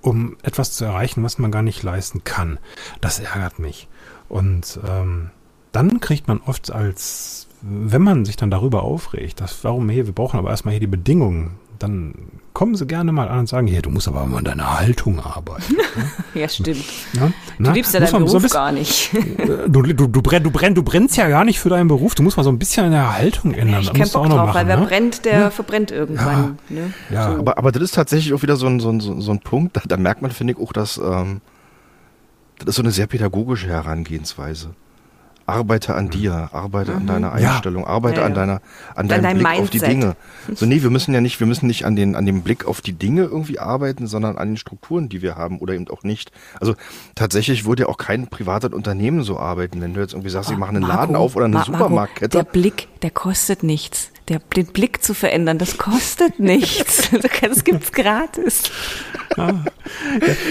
um 0.00 0.36
etwas 0.42 0.72
zu 0.72 0.84
erreichen, 0.84 1.22
was 1.22 1.38
man 1.38 1.50
gar 1.50 1.62
nicht 1.62 1.82
leisten 1.82 2.24
kann. 2.24 2.58
Das 3.00 3.18
ärgert 3.18 3.58
mich. 3.58 3.88
Und 4.28 4.78
ähm, 4.86 5.30
dann 5.72 6.00
kriegt 6.00 6.28
man 6.28 6.40
oft 6.44 6.70
als, 6.70 7.48
wenn 7.62 8.02
man 8.02 8.24
sich 8.24 8.36
dann 8.36 8.50
darüber 8.50 8.82
aufregt, 8.82 9.40
dass 9.40 9.64
warum 9.64 9.88
hier, 9.88 10.06
wir 10.06 10.14
brauchen 10.14 10.38
aber 10.38 10.50
erstmal 10.50 10.72
hier 10.72 10.80
die 10.80 10.86
Bedingungen, 10.86 11.58
dann 11.78 12.14
kommen 12.52 12.74
sie 12.74 12.86
gerne 12.86 13.12
mal 13.12 13.28
an 13.28 13.40
und 13.40 13.48
sagen, 13.48 13.66
hier, 13.66 13.82
du 13.82 13.90
musst 13.90 14.08
aber 14.08 14.26
mal 14.26 14.38
an 14.38 14.44
deiner 14.44 14.78
Haltung 14.78 15.20
arbeiten. 15.20 15.76
ja, 16.34 16.48
stimmt. 16.48 16.84
Ja? 17.14 17.30
Du 17.58 17.70
liebst 17.70 17.94
ja 17.94 18.00
deinen 18.00 18.12
Beruf 18.12 18.30
so 18.30 18.40
bisschen, 18.40 18.54
gar 18.54 18.72
nicht. 18.72 19.10
du, 19.68 19.82
du, 19.82 20.06
du, 20.08 20.22
brenn, 20.22 20.42
du, 20.42 20.50
brenn, 20.50 20.74
du 20.74 20.82
brennst 20.82 21.16
ja 21.16 21.28
gar 21.28 21.44
nicht 21.44 21.60
für 21.60 21.68
deinen 21.68 21.88
Beruf. 21.88 22.14
Du 22.14 22.22
musst 22.22 22.36
mal 22.36 22.42
so 22.42 22.50
ein 22.50 22.58
bisschen 22.58 22.86
an 22.86 22.92
der 22.92 23.16
Haltung 23.16 23.52
ändern. 23.54 23.82
Ich 23.82 23.92
kämpfe 23.92 24.18
auch 24.18 24.26
drauf, 24.26 24.36
machen, 24.36 24.54
weil 24.54 24.66
wer 24.66 24.76
ne? 24.78 24.86
brennt, 24.86 25.24
der 25.24 25.38
ja. 25.38 25.50
verbrennt 25.50 25.90
irgendwann. 25.90 26.58
Ja, 26.68 26.74
ne? 26.74 26.94
ja. 27.10 27.32
So. 27.32 27.38
Aber, 27.38 27.58
aber 27.58 27.72
das 27.72 27.82
ist 27.82 27.94
tatsächlich 27.94 28.32
auch 28.34 28.42
wieder 28.42 28.56
so 28.56 28.66
ein, 28.66 28.80
so 28.80 28.90
ein, 28.90 29.00
so 29.00 29.30
ein 29.30 29.40
Punkt, 29.40 29.76
da, 29.76 29.82
da 29.86 29.96
merkt 29.96 30.22
man, 30.22 30.30
finde 30.30 30.54
ich, 30.54 30.58
auch, 30.58 30.72
dass 30.72 30.98
ähm, 30.98 31.40
das 32.58 32.70
ist 32.70 32.76
so 32.76 32.82
eine 32.82 32.90
sehr 32.90 33.06
pädagogische 33.06 33.68
Herangehensweise. 33.68 34.74
Arbeite 35.48 35.94
an 35.94 36.10
dir, 36.10 36.50
arbeite 36.52 36.94
an 36.94 37.06
deiner 37.06 37.38
Ja. 37.40 37.52
Einstellung, 37.54 37.86
arbeite 37.86 38.16
Mhm. 38.16 38.20
Ja, 38.20 38.26
an 38.26 38.32
ja. 38.32 38.36
deiner, 38.36 38.52
an 38.52 38.60
An 38.96 39.08
deinem 39.08 39.22
deinem 39.22 39.38
Blick 39.38 39.48
auf 39.62 39.70
die 39.70 39.78
Mindset. 39.78 39.90
Dinge. 39.90 40.16
So, 40.54 40.66
nee, 40.66 40.82
wir 40.82 40.90
müssen 40.90 41.14
ja 41.14 41.20
nicht, 41.22 41.40
wir 41.40 41.46
müssen 41.46 41.66
nicht 41.66 41.84
an 41.86 41.96
den, 41.96 42.16
an 42.16 42.26
dem 42.26 42.42
Blick 42.42 42.66
auf 42.66 42.82
die 42.82 42.92
Dinge 42.92 43.22
irgendwie 43.22 43.58
arbeiten, 43.58 44.06
sondern 44.06 44.36
an 44.36 44.48
den 44.48 44.56
Strukturen, 44.58 45.08
die 45.08 45.22
wir 45.22 45.36
haben 45.36 45.58
oder 45.58 45.72
eben 45.72 45.88
auch 45.88 46.02
nicht. 46.02 46.32
Also 46.60 46.74
tatsächlich 47.14 47.64
würde 47.64 47.84
ja 47.84 47.88
auch 47.88 47.96
kein 47.96 48.28
privates 48.28 48.72
Unternehmen 48.72 49.22
so 49.22 49.38
arbeiten, 49.38 49.80
wenn 49.80 49.94
du 49.94 50.00
jetzt 50.00 50.12
irgendwie 50.12 50.28
sagst, 50.30 50.50
ich 50.50 50.58
mache 50.58 50.70
einen 50.70 50.82
Laden 50.82 51.12
Marco, 51.12 51.24
auf 51.24 51.34
oder 51.36 51.46
eine 51.46 51.54
Ma- 51.54 51.60
Marco, 51.60 51.72
Supermarktkette. 51.72 52.36
Der 52.36 52.44
Blick, 52.44 52.88
der 53.02 53.10
kostet 53.10 53.62
nichts. 53.62 54.10
Der, 54.28 54.40
den 54.40 54.66
Blick 54.66 55.02
zu 55.02 55.14
verändern, 55.14 55.56
das 55.58 55.78
kostet 55.78 56.38
nichts. 56.38 57.08
Das 57.40 57.64
gibt's 57.64 57.92
gratis. 57.92 58.64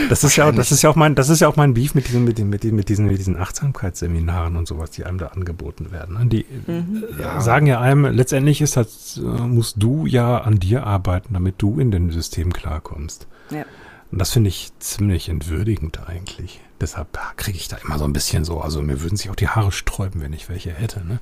Das 0.10 0.24
ist 0.24 0.36
ja, 0.36 0.48
auch- 0.50 0.56
das 0.56 0.72
ist 0.72 0.82
ja 0.82 0.90
auch 0.90 0.96
mein, 0.96 1.16
das 1.16 1.30
ist 1.30 1.42
ja 1.42 1.48
auch 1.48 1.56
mein 1.56 1.74
Beef 1.74 1.94
mit 1.94 2.08
diesen, 2.08 2.24
mit 2.24 2.38
den, 2.38 2.50
mit 2.50 2.64
den, 2.64 2.76
mit 2.76 2.90
diesen, 2.90 3.06
mit 3.08 3.18
diesen 3.20 3.38
Achtsamkeitsseminaren 3.38 4.56
und 4.56 4.68
sowas, 4.68 4.92
die 4.92 5.04
einem 5.06 5.18
da 5.18 5.28
angeboten 5.28 5.92
werden. 5.92 6.18
ne? 6.18 6.26
Die 6.28 6.46
äh, 6.68 7.42
sagen 7.42 7.68
ja 7.68 7.80
einem, 7.80 8.06
letztendlich 8.06 8.62
ist 8.62 8.78
das, 8.78 9.18
äh, 9.18 9.22
musst 9.22 9.76
du 9.78 10.06
ja 10.06 10.40
an 10.40 10.60
dir 10.60 10.86
arbeiten, 10.86 11.34
damit 11.34 11.56
du 11.60 11.80
in 11.80 11.92
dem 11.92 12.12
System 12.12 12.54
klarkommst. 12.54 13.28
Ja. 13.52 13.64
Und 14.12 14.20
das 14.20 14.32
finde 14.32 14.48
ich 14.50 14.72
ziemlich 14.80 15.30
entwürdigend 15.30 16.00
eigentlich. 16.08 16.62
Deshalb 16.80 17.20
kriege 17.38 17.58
ich 17.58 17.68
da 17.68 17.78
immer 17.78 17.98
so 18.00 18.06
ein 18.06 18.14
bisschen 18.14 18.46
so, 18.46 18.62
also 18.62 18.82
mir 18.82 19.02
würden 19.02 19.18
sich 19.18 19.30
auch 19.30 19.36
die 19.36 19.50
Haare 19.50 19.72
sträuben, 19.72 20.22
wenn 20.22 20.32
ich 20.34 20.48
welche 20.48 20.72
hätte. 20.72 21.04
Ne? 21.06 21.20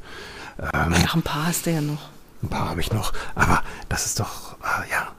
Ach, 0.71 1.15
ein 1.15 1.21
paar 1.21 1.47
hast 1.47 1.65
du 1.65 1.71
ja 1.71 1.81
noch. 1.81 2.09
Ein 2.45 2.49
paar 2.49 2.69
habe 2.69 2.79
ich 2.81 2.91
noch. 2.93 3.11
Aber 3.33 3.63
das 3.89 4.05
ist 4.05 4.19
doch, 4.19 4.53
äh, 4.61 4.91
ja, 4.91 5.11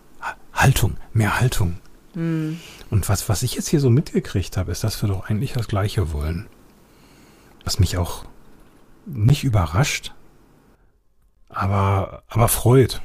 Haltung, 0.53 0.97
mehr 1.13 1.39
Haltung. 1.41 1.79
Und 2.15 2.61
was, 3.09 3.29
was 3.29 3.43
ich 3.43 3.57
jetzt 3.57 3.69
hier 3.69 3.81
so 3.81 3.91
mitgekriegt 3.91 4.57
habe, 4.57 4.73
ist, 4.73 4.83
dass 4.85 5.03
wir 5.03 5.09
doch 5.11 5.29
eigentlich 5.29 5.53
das 5.53 5.69
Gleiche 5.69 6.13
wollen. 6.15 6.47
Was 7.65 7.79
mich 7.79 7.99
auch 7.99 8.25
nicht 9.05 9.45
überrascht, 9.45 10.13
aber, 11.51 12.23
aber 12.29 12.49
freut. 12.49 13.03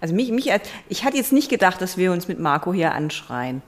Also 0.00 0.14
mich, 0.14 0.30
mich, 0.30 0.50
als- 0.52 0.68
ich 0.88 1.04
hatte 1.04 1.16
jetzt 1.16 1.32
nicht 1.32 1.48
gedacht, 1.48 1.80
dass 1.80 1.96
wir 1.96 2.12
uns 2.12 2.26
mit 2.28 2.38
Marco 2.40 2.72
hier 2.74 2.92
anschreien. 2.92 3.62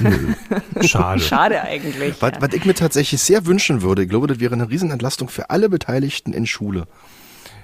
Schade. 0.80 1.20
Schade 1.20 1.62
eigentlich. 1.62 2.14
Was, 2.20 2.32
ja. 2.32 2.40
was 2.40 2.52
ich 2.54 2.64
mir 2.64 2.74
tatsächlich 2.74 3.20
sehr 3.22 3.46
wünschen 3.46 3.82
würde, 3.82 4.02
ich 4.04 4.08
glaube, 4.08 4.26
das 4.26 4.40
wäre 4.40 4.54
eine 4.54 4.70
Riesenentlastung 4.70 5.28
für 5.28 5.50
alle 5.50 5.68
Beteiligten 5.68 6.32
in 6.32 6.46
Schule, 6.46 6.86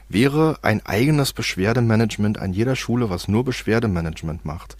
wäre 0.08 0.58
ein 0.62 0.84
eigenes 0.84 1.32
Beschwerdemanagement 1.32 2.38
an 2.38 2.52
jeder 2.52 2.76
Schule, 2.76 3.10
was 3.10 3.28
nur 3.28 3.44
Beschwerdemanagement 3.44 4.44
macht. 4.44 4.76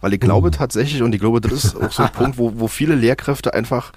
Weil 0.00 0.14
ich 0.14 0.20
glaube 0.20 0.50
tatsächlich, 0.50 1.02
und 1.02 1.14
ich 1.14 1.20
glaube, 1.20 1.40
das 1.40 1.52
ist 1.52 1.76
auch 1.76 1.90
so 1.90 2.02
ein 2.02 2.12
Punkt, 2.12 2.38
wo, 2.38 2.60
wo 2.60 2.68
viele 2.68 2.94
Lehrkräfte 2.94 3.54
einfach, 3.54 3.92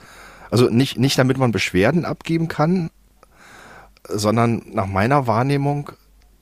also 0.50 0.70
nicht, 0.70 0.98
nicht 0.98 1.18
damit 1.18 1.38
man 1.38 1.52
Beschwerden 1.52 2.06
abgeben 2.06 2.48
kann, 2.48 2.90
sondern 4.08 4.64
nach 4.72 4.88
meiner 4.88 5.28
Wahrnehmung 5.28 5.92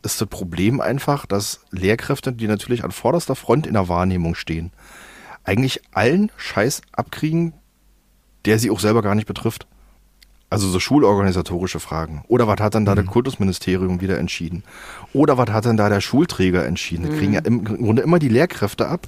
ist 0.01 0.21
das 0.21 0.30
Problem 0.30 0.80
einfach, 0.80 1.25
dass 1.25 1.61
Lehrkräfte, 1.71 2.32
die 2.32 2.47
natürlich 2.47 2.84
an 2.84 2.91
vorderster 2.91 3.36
Front 3.36 3.67
in 3.67 3.73
der 3.73 3.89
Wahrnehmung 3.89 4.36
stehen, 4.36 4.71
eigentlich 5.43 5.82
allen 5.91 6.32
Scheiß 6.38 6.82
abkriegen, 6.91 7.53
der 8.45 8.59
sie 8.59 8.71
auch 8.71 8.80
selber 8.80 9.01
gar 9.01 9.15
nicht 9.15 9.27
betrifft. 9.27 9.67
Also 10.49 10.67
so 10.67 10.79
schulorganisatorische 10.79 11.79
Fragen. 11.79 12.23
Oder 12.27 12.47
was 12.47 12.59
hat 12.59 12.73
dann 12.73 12.85
da 12.85 12.95
das 12.95 13.05
Kultusministerium 13.05 14.01
wieder 14.01 14.17
entschieden? 14.17 14.63
Oder 15.13 15.37
was 15.37 15.49
hat 15.49 15.65
dann 15.65 15.77
da 15.77 15.89
der 15.89 16.01
Schulträger 16.01 16.65
entschieden? 16.65 17.07
Das 17.07 17.17
kriegen 17.17 17.33
ja 17.33 17.41
im 17.41 17.63
Grunde 17.63 18.01
immer 18.01 18.17
die 18.17 18.29
Lehrkräfte 18.29 18.87
ab. 18.87 19.07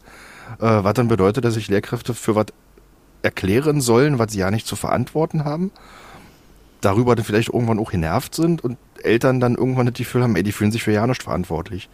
Äh, 0.59 0.83
was 0.83 0.93
dann 0.93 1.07
bedeutet, 1.07 1.43
dass 1.43 1.55
sich 1.55 1.67
Lehrkräfte 1.67 2.13
für 2.13 2.35
was 2.35 2.47
erklären 3.23 3.81
sollen, 3.81 4.19
was 4.19 4.31
sie 4.31 4.39
ja 4.39 4.51
nicht 4.51 4.67
zu 4.67 4.75
verantworten 4.75 5.43
haben. 5.43 5.71
Darüber 6.81 7.15
dann 7.15 7.25
vielleicht 7.25 7.49
irgendwann 7.49 7.79
auch 7.79 7.91
genervt 7.91 8.35
sind 8.35 8.63
und 8.63 8.77
Eltern 9.03 9.39
dann 9.39 9.55
irgendwann 9.55 9.87
das 9.87 9.95
Gefühl 9.95 10.23
haben, 10.23 10.35
ey, 10.35 10.43
die 10.43 10.51
fühlen 10.51 10.71
sich 10.71 10.83
für 10.83 10.91
ja 10.91 11.07
nicht 11.07 11.23
verantwortlich. 11.23 11.89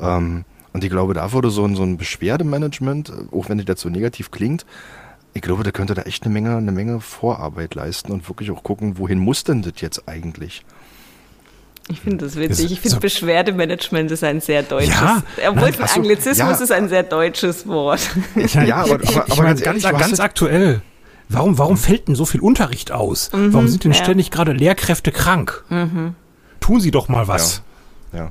Ähm, 0.00 0.44
und 0.72 0.84
ich 0.84 0.90
glaube, 0.90 1.14
da 1.14 1.32
würde 1.32 1.50
so 1.50 1.64
ein, 1.64 1.76
so 1.76 1.82
ein 1.82 1.98
Beschwerdemanagement, 1.98 3.12
auch 3.30 3.48
wenn 3.48 3.58
das 3.64 3.80
so 3.80 3.88
negativ 3.88 4.30
klingt, 4.30 4.64
ich 5.34 5.42
glaube, 5.42 5.62
da 5.62 5.70
könnte 5.70 5.94
da 5.94 6.02
echt 6.02 6.24
eine 6.24 6.32
Menge, 6.32 6.56
eine 6.56 6.72
Menge 6.72 7.00
Vorarbeit 7.00 7.74
leisten 7.74 8.12
und 8.12 8.28
wirklich 8.28 8.50
auch 8.50 8.62
gucken, 8.62 8.98
wohin 8.98 9.18
muss 9.18 9.44
denn 9.44 9.62
das 9.62 9.74
jetzt 9.80 10.08
eigentlich? 10.08 10.64
Ich 11.88 12.00
finde 12.00 12.24
das 12.26 12.36
witzig. 12.36 12.70
Ich 12.72 12.78
So- 12.78 12.82
finde 12.82 13.00
Beschwerdemanagement 13.00 14.10
ist 14.10 14.22
ein 14.22 14.40
sehr 14.40 14.62
deutsches. 14.62 14.94
Ja, 14.94 15.22
obwohl 15.48 15.70
nein, 15.70 15.74
du- 15.78 15.92
Anglizismus 15.94 16.58
ja. 16.58 16.64
ist 16.64 16.70
ein 16.72 16.88
sehr 16.88 17.02
deutsches 17.02 17.66
Wort. 17.66 18.00
Ja, 18.54 18.76
aber, 18.76 18.94
aber, 18.94 19.02
ich 19.02 19.16
aber 19.16 19.42
meine, 19.42 19.60
ganz 19.60 19.82
ganz, 19.82 19.98
ganz 19.98 20.20
aktuell. 20.20 20.82
Warum, 21.28 21.56
warum 21.58 21.76
fällt 21.76 22.08
denn 22.08 22.14
so 22.14 22.26
viel 22.26 22.40
Unterricht 22.40 22.92
aus? 22.92 23.30
warum 23.32 23.66
sind 23.66 23.84
denn 23.84 23.92
ja. 23.92 23.98
ständig 24.02 24.30
gerade 24.30 24.52
Lehrkräfte 24.52 25.12
krank? 25.12 25.64
Tun 26.60 26.80
Sie 26.80 26.90
doch 26.90 27.08
mal 27.08 27.26
was. 27.26 27.62
Ja. 28.12 28.30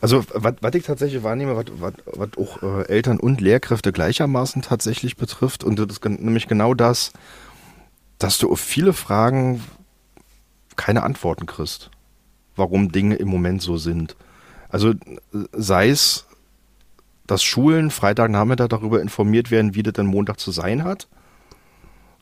Also, 0.00 0.24
was 0.32 0.54
was 0.60 0.74
ich 0.74 0.84
tatsächlich 0.84 1.22
wahrnehme, 1.24 1.56
was- 1.56 2.28
auch 2.38 2.62
äh, 2.62 2.88
Eltern 2.88 3.18
und 3.18 3.40
Lehrkräfte 3.40 3.92
gleichermaßen 3.92 4.62
tatsächlich 4.62 5.16
betrifft, 5.16 5.64
und 5.64 5.78
das 5.78 5.86
ist 5.88 6.04
nämlich 6.04 6.46
genau 6.46 6.72
das, 6.74 7.12
dass 8.18 8.38
du 8.38 8.50
auf 8.50 8.60
viele 8.60 8.92
Fragen 8.92 9.62
keine 10.76 11.02
Antworten 11.02 11.46
kriegst, 11.46 11.90
warum 12.54 12.92
Dinge 12.92 13.16
im 13.16 13.28
Moment 13.28 13.60
so 13.60 13.76
sind. 13.76 14.14
Also, 14.68 14.92
sei 15.52 15.88
es, 15.88 16.26
dass 17.26 17.42
Schulen 17.42 17.90
Freitagnachmittag 17.90 18.68
darüber 18.68 19.02
informiert 19.02 19.50
werden, 19.50 19.74
wie 19.74 19.82
das 19.82 19.94
denn 19.94 20.06
Montag 20.06 20.38
zu 20.38 20.50
sein 20.52 20.84
hat. 20.84 21.08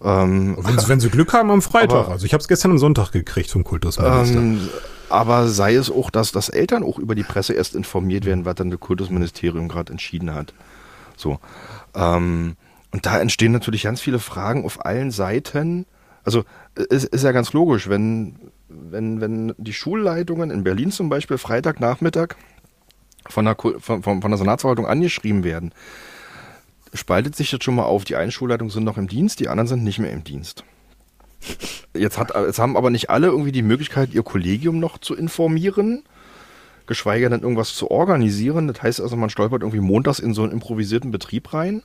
Ähm, 0.03 0.57
Wenn, 0.61 0.79
Sie, 0.79 0.89
wenn 0.89 1.01
Sie 1.01 1.09
Glück 1.11 1.33
haben 1.33 1.51
am 1.51 1.63
Freitag. 1.63 1.99
Aber- 2.07 2.09
also 2.13 2.27
ich 2.27 2.33
habe 2.33 2.41
es 2.41 2.49
gestern 2.49 2.71
am 2.73 2.79
Sonntag 2.79 3.13
gekriegt 3.13 3.51
vom 3.51 3.65
Kultusminister. 3.65 4.39
Ähm, 4.39 4.69
aber 5.09 5.49
sei 5.49 5.75
es 5.75 5.91
auch, 5.91 6.11
dass, 6.11 6.33
dass 6.33 6.49
Eltern 6.49 6.83
auch 6.83 6.99
über 6.99 7.15
die 7.15 7.23
Presse 7.23 7.53
erst 7.55 7.75
informiert 7.75 8.25
werden, 8.25 8.45
was 8.45 8.57
dann 8.57 8.71
das 8.71 8.81
Kultusministerium 8.81 9.69
gerade 9.69 9.93
entschieden 9.93 10.35
hat. 10.35 10.53
So. 11.17 11.39
Ähm, 11.95 12.57
und 12.93 13.07
da 13.07 13.21
entstehen 13.21 13.53
natürlich 13.53 13.83
ganz 13.83 14.01
viele 14.01 14.19
Fragen 14.19 14.65
auf 14.65 14.85
allen 14.85 15.11
Seiten. 15.11 15.87
Also 16.25 16.45
es 16.91 17.05
ist 17.05 17.25
ja 17.25 17.33
ganz 17.33 17.53
logisch, 17.53 17.89
wenn, 17.89 18.37
wenn, 18.69 19.21
wenn 19.21 19.55
die 19.59 19.73
Schulleitungen 19.73 20.51
in 20.51 20.65
Berlin 20.65 20.91
zum 20.91 21.09
Beispiel 21.09 21.39
Freitagnachmittag 21.39 22.37
von 23.29 23.45
der, 23.45 23.57
von, 23.57 24.03
von 24.03 24.21
der 24.23 24.39
Senatsverwaltung 24.39 24.87
angeschrieben 24.87 25.45
werden, 25.45 25.73
spaltet 26.95 27.37
sich 27.37 27.51
das 27.51 27.63
schon 27.63 27.75
mal 27.77 27.85
auf. 27.85 28.05
Die 28.05 28.17
einen 28.17 28.33
Schulleitungen 28.33 28.71
sind 28.71 28.85
noch 28.85 28.99
im 28.99 29.09
Dienst, 29.09 29.41
die 29.41 29.49
anderen 29.49 29.69
sind 29.69 29.85
nicht 29.85 29.99
mehr 29.99 30.13
im 30.13 30.25
Dienst. 30.25 30.65
Jetzt, 31.99 32.19
hat, 32.19 32.33
jetzt 32.35 32.59
haben 32.59 32.77
aber 32.77 32.91
nicht 32.91 33.11
alle 33.11 33.29
irgendwie 33.29 33.53
die 33.53 33.63
Möglichkeit, 33.63 34.15
ihr 34.15 34.23
Kollegium 34.23 34.79
noch 34.79 34.99
zu 34.99 35.15
informieren, 35.15 36.03
geschweige 36.87 37.29
denn 37.29 37.43
irgendwas 37.43 37.75
zu 37.75 37.91
organisieren. 37.91 38.69
Das 38.69 38.83
heißt 38.83 39.01
also, 39.01 39.17
man 39.17 39.31
stolpert 39.31 39.63
irgendwie 39.63 39.81
montags 39.81 40.19
in 40.19 40.35
so 40.35 40.43
einen 40.43 40.53
improvisierten 40.53 41.11
Betrieb 41.11 41.53
rein. 41.53 41.83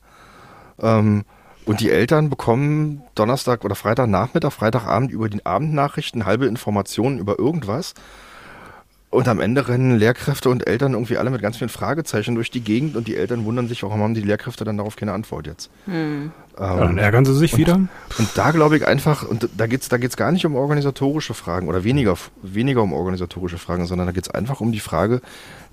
Ähm, 0.80 1.24
und 1.66 1.80
die 1.80 1.92
Eltern 1.92 2.30
bekommen 2.30 3.04
Donnerstag 3.14 3.64
oder 3.64 3.76
Freitagnachmittag, 3.76 4.52
Freitagabend 4.52 5.12
über 5.12 5.30
die 5.30 5.46
Abendnachrichten 5.46 6.26
halbe 6.26 6.48
Informationen 6.48 7.20
über 7.20 7.38
irgendwas. 7.38 7.94
Und 9.12 9.28
am 9.28 9.42
Ende 9.42 9.68
rennen 9.68 10.00
Lehrkräfte 10.00 10.50
und 10.50 10.68
Eltern 10.68 10.94
irgendwie 10.94 11.18
alle 11.18 11.30
mit 11.30 11.42
ganz 11.42 11.58
vielen 11.58 11.70
Fragezeichen 11.70 12.34
durch 12.34 12.50
die 12.50 12.62
Gegend 12.62 12.96
und 12.96 13.08
die 13.10 13.18
Eltern 13.18 13.44
wundern 13.44 13.68
sich, 13.68 13.84
warum 13.84 14.02
haben 14.02 14.14
die 14.14 14.22
Lehrkräfte 14.22 14.64
dann 14.64 14.78
darauf 14.78 14.96
keine 14.96 15.12
Antwort 15.12 15.48
jetzt. 15.48 15.70
Ähm, 15.86 16.32
Ja, 16.58 16.78
dann 16.78 16.98
ärgern 16.98 17.26
Sie 17.26 17.36
sich 17.36 17.58
wieder. 17.58 17.76
und 17.76 18.30
da 18.36 18.52
glaube 18.52 18.78
ich 18.78 18.88
einfach, 18.88 19.28
und 19.28 19.50
da 19.58 19.68
geht 19.68 19.82
es 19.82 19.90
da 19.90 19.98
geht's 19.98 20.16
gar 20.16 20.32
nicht 20.32 20.46
um 20.46 20.56
organisatorische 20.56 21.34
Fragen 21.34 21.68
oder 21.68 21.84
weniger, 21.84 22.16
weniger 22.42 22.82
um 22.84 22.94
organisatorische 22.94 23.58
Fragen, 23.58 23.86
sondern 23.86 24.08
da 24.08 24.14
geht 24.14 24.28
es 24.28 24.34
einfach 24.34 24.62
um 24.62 24.72
die 24.72 24.80
Frage, 24.80 25.22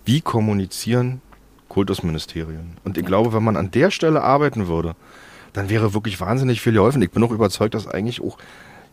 wie 0.05 0.21
kommunizieren 0.21 1.21
Kultusministerien. 1.69 2.77
Und 2.85 2.99
ich 2.99 3.07
glaube, 3.07 3.33
wenn 3.33 3.45
man 3.45 3.57
an 3.57 3.71
der 3.71 3.93
Stelle 3.93 4.23
arbeiten 4.23 4.67
würde, 4.67 4.97
dann 5.53 5.71
wäre 5.71 5.95
wirklich 5.95 6.21
wahnsinnig 6.21 6.61
viel 6.61 6.73
geholfen. 6.73 7.03
Ich 7.03 7.11
bin 7.11 7.23
auch 7.23 7.31
überzeugt, 7.31 7.75
dass 7.75 7.87
eigentlich 7.87 8.21
auch 8.21 8.37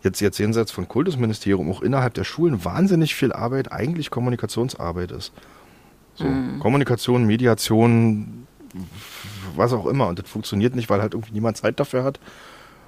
jetzt, 0.06 0.22
jetzt 0.22 0.38
jenseits 0.38 0.72
von 0.72 0.88
Kultusministerium 0.88 1.70
auch 1.70 1.82
innerhalb 1.82 2.14
der 2.14 2.24
Schulen 2.24 2.64
wahnsinnig 2.64 3.16
viel 3.16 3.34
Arbeit 3.34 3.72
eigentlich 3.72 4.10
Kommunikationsarbeit 4.10 5.12
ist. 5.12 5.34
So, 6.16 6.26
Kommunikation, 6.60 7.26
Mediation, 7.26 8.48
was 9.56 9.74
auch 9.74 9.86
immer. 9.86 10.08
Und 10.08 10.20
das 10.20 10.30
funktioniert 10.30 10.76
nicht, 10.76 10.90
weil 10.90 11.02
halt 11.02 11.14
irgendwie 11.14 11.34
niemand 11.34 11.58
Zeit 11.58 11.80
dafür 11.80 12.06
hat 12.06 12.20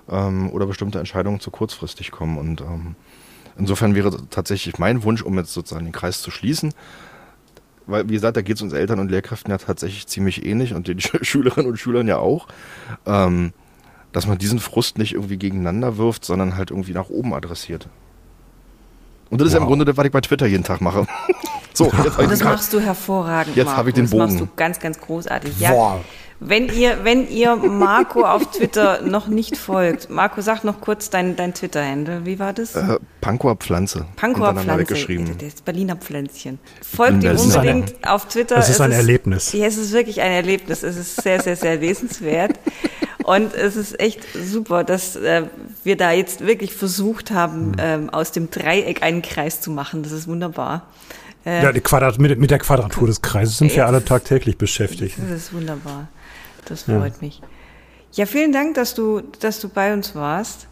ähm, 0.09 0.49
oder 0.51 0.65
bestimmte 0.65 0.99
Entscheidungen 0.99 1.41
zu 1.41 1.51
kurzfristig 1.51 2.11
kommen. 2.11 2.37
Und 2.37 2.61
ähm, 2.61 2.95
insofern 3.57 3.95
wäre 3.95 4.15
tatsächlich 4.29 4.79
mein 4.79 5.03
Wunsch, 5.03 5.23
um 5.23 5.37
jetzt 5.37 5.53
sozusagen 5.53 5.85
den 5.85 5.91
Kreis 5.91 6.21
zu 6.21 6.31
schließen, 6.31 6.73
weil, 7.85 8.07
wie 8.09 8.13
gesagt, 8.13 8.37
da 8.37 8.41
geht 8.41 8.57
es 8.57 8.61
uns 8.61 8.73
Eltern 8.73 8.99
und 8.99 9.09
Lehrkräften 9.11 9.51
ja 9.51 9.57
tatsächlich 9.57 10.07
ziemlich 10.07 10.45
ähnlich 10.45 10.73
und 10.73 10.87
den 10.87 10.99
Sch- 10.99 11.23
Schülerinnen 11.25 11.69
und 11.69 11.77
Schülern 11.77 12.07
ja 12.07 12.17
auch, 12.17 12.47
ähm, 13.05 13.53
dass 14.17 14.25
man 14.25 14.39
diesen 14.39 14.57
Frust 14.57 14.97
nicht 14.97 15.13
irgendwie 15.13 15.37
gegeneinander 15.37 15.97
wirft, 15.97 16.25
sondern 16.25 16.57
halt 16.57 16.71
irgendwie 16.71 16.93
nach 16.93 17.09
oben 17.09 17.35
adressiert. 17.35 17.87
Und 19.29 19.39
das 19.39 19.49
ist 19.49 19.53
ja 19.53 19.59
im 19.59 19.65
Wow. 19.65 19.69
Grunde 19.69 19.85
das, 19.85 19.95
was 19.95 20.05
ich 20.07 20.11
bei 20.11 20.21
Twitter 20.21 20.47
jeden 20.47 20.63
Tag 20.63 20.81
mache. 20.81 21.05
so, 21.73 21.91
jetzt 22.03 22.17
Und 22.17 22.31
das 22.31 22.43
machst 22.43 22.73
du 22.73 22.79
hervorragend. 22.79 23.55
Jetzt 23.55 23.67
Marco. 23.67 23.77
habe 23.77 23.89
ich 23.89 23.95
den 23.95 24.05
Das 24.05 24.13
machst 24.15 24.37
Bogen. 24.39 24.49
du 24.49 24.55
ganz, 24.55 24.79
ganz 24.79 24.99
großartig. 24.99 25.59
Ja. 25.59 25.69
Boah. 25.69 25.99
Wenn 26.39 26.67
ihr, 26.69 27.03
wenn 27.03 27.27
ihr 27.29 27.55
Marco 27.55 28.23
auf 28.23 28.51
Twitter 28.51 29.01
noch 29.01 29.27
nicht 29.27 29.55
folgt, 29.57 30.09
Marco, 30.09 30.41
sag 30.41 30.63
noch 30.63 30.81
kurz 30.81 31.09
dein, 31.09 31.35
dein 31.35 31.53
Twitter-Handle. 31.53 32.25
Wie 32.25 32.39
war 32.39 32.53
das? 32.53 32.75
Äh, 32.75 32.97
Pankower 33.21 33.55
Pflanze. 33.55 34.05
Pankower 34.15 34.47
Hintereinander 34.49 34.85
Pflanze, 34.85 34.91
weggeschrieben. 35.05 35.37
das 35.39 35.61
Berliner 35.61 35.95
Pflänzchen. 35.95 36.57
Folgt 36.81 37.23
ihm 37.23 37.35
unbedingt 37.35 38.07
auf 38.07 38.27
Twitter. 38.27 38.55
Das 38.55 38.69
ist 38.69 38.75
Es 38.75 38.81
ein 38.81 38.91
Erlebnis. 38.91 39.51
Ja, 39.53 39.65
es 39.65 39.77
ist 39.77 39.91
wirklich 39.93 40.21
ein 40.21 40.31
Erlebnis. 40.31 40.83
Es 40.83 40.95
ist 40.95 41.21
sehr, 41.21 41.41
sehr, 41.41 41.55
sehr 41.55 41.75
lesenswert. 41.77 42.59
Und 43.27 43.53
es 43.53 43.75
ist 43.75 43.99
echt 43.99 44.21
super, 44.41 44.85
dass 44.85 45.17
äh, 45.17 45.43
wir 45.83 45.97
da 45.97 46.13
jetzt 46.13 46.47
wirklich 46.47 46.73
versucht 46.73 47.29
haben, 47.29 47.73
ähm, 47.77 48.09
aus 48.09 48.31
dem 48.31 48.49
Dreieck 48.49 49.03
einen 49.03 49.21
Kreis 49.21 49.59
zu 49.59 49.69
machen. 49.69 50.01
Das 50.01 50.13
ist 50.13 50.29
wunderbar. 50.29 50.87
Äh, 51.45 51.61
Ja, 51.61 51.73
die 51.73 51.81
Quadrat, 51.81 52.19
mit, 52.19 52.39
mit 52.39 52.51
der 52.51 52.59
Quadratur 52.59 53.05
des 53.05 53.21
Kreises 53.21 53.57
sind 53.57 53.75
wir 53.75 53.85
alle 53.85 54.05
tagtäglich 54.05 54.57
beschäftigt. 54.57 55.17
Das 55.19 55.29
ist 55.29 55.53
wunderbar. 55.53 56.07
Das 56.69 56.83
freut 56.83 57.21
mich. 57.21 57.41
Ja, 58.13 58.25
vielen 58.27 58.53
Dank, 58.53 58.75
dass 58.75 58.95
du, 58.95 59.21
dass 59.41 59.59
du 59.59 59.67
bei 59.67 59.93
uns 59.93 60.15
warst. 60.15 60.67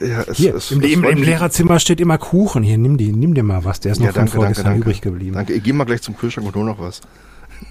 Ja, 0.00 0.22
es, 0.22 0.38
Hier, 0.38 0.54
es, 0.54 0.70
im, 0.70 0.80
es 0.80 0.90
im, 0.92 1.04
im. 1.04 1.22
Lehrerzimmer 1.22 1.78
steht 1.80 2.00
immer 2.00 2.16
Kuchen. 2.16 2.62
Hier, 2.62 2.78
nimm, 2.78 2.96
die, 2.96 3.12
nimm 3.12 3.34
dir 3.34 3.42
mal 3.42 3.62
was. 3.66 3.80
Der 3.80 3.92
ist 3.92 3.98
noch 3.98 4.06
Ja, 4.06 4.12
von 4.12 4.20
danke, 4.20 4.30
danke, 4.30 4.40
vorgestern 4.40 4.64
danke. 4.64 4.80
übrig 4.80 5.02
geblieben. 5.02 5.34
Danke. 5.34 5.52
Ich 5.52 5.62
gehe 5.62 5.74
mal 5.74 5.84
gleich 5.84 6.00
zum 6.00 6.16
Kühlschrank 6.16 6.46
und 6.46 6.54
hol 6.56 6.64
noch 6.64 6.78
was. 6.80 7.02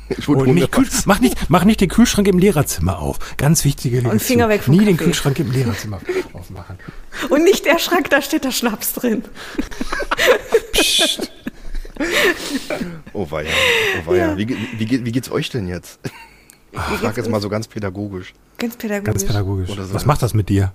Ich 0.10 0.28
Oh, 0.28 0.44
nicht 0.46 0.72
Kühl, 0.72 0.88
was. 0.88 1.06
mach, 1.06 1.20
nicht, 1.20 1.38
mach 1.50 1.64
nicht 1.66 1.82
den 1.82 1.90
Kühlschrank 1.90 2.28
im 2.28 2.40
Lehrerzimmer 2.40 3.00
auf. 3.00 3.20
Ganz 3.38 3.64
wichtige 3.64 3.98
Lektion. 3.98 4.20
Finger 4.20 4.50
weg 4.50 4.64
vom 4.64 4.76
Nie 4.76 4.86
den 4.86 4.98
Kaffee. 4.98 5.06
Kühlschrank 5.06 5.40
im 5.40 5.52
Lehrerzimmer 5.52 6.00
aufmachen. 6.34 6.78
Und 7.30 7.44
nicht 7.44 7.66
der 7.66 7.78
Schrank, 7.80 8.10
da 8.10 8.22
steht 8.22 8.44
der 8.44 8.52
Schnaps 8.52 8.94
drin. 8.94 9.24
Oh 13.12 13.30
weia, 13.30 13.50
oh 14.08 14.12
weia. 14.12 14.38
Wie, 14.38 14.46
ge- 14.46 14.58
wie, 14.78 14.86
geht- 14.86 15.04
wie 15.06 15.12
geht's 15.12 15.30
euch 15.30 15.50
denn 15.50 15.68
jetzt? 15.68 16.00
Ich 16.72 16.80
frage 16.80 17.18
jetzt 17.20 17.30
mal 17.30 17.42
so 17.42 17.50
ganz 17.50 17.68
pädagogisch. 17.68 18.34
Ganz 18.58 18.78
pädagogisch. 18.78 19.06
Ganz 19.06 19.26
pädagogisch. 19.26 19.70
Oder 19.70 19.84
so. 19.86 19.94
Was 19.94 20.06
macht 20.06 20.22
das 20.22 20.34
mit 20.34 20.48
dir? 20.50 20.72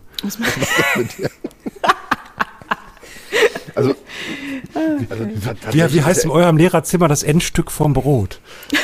Also, 3.75 3.95
also 5.09 5.25
Wie, 5.73 5.93
wie 5.95 6.03
heißt 6.03 6.25
in 6.25 6.31
eurem 6.31 6.57
Lehrerzimmer 6.59 7.09
das 7.09 7.23
Endstück 7.23 7.71
vom 7.71 7.93
Brot? 7.95 8.41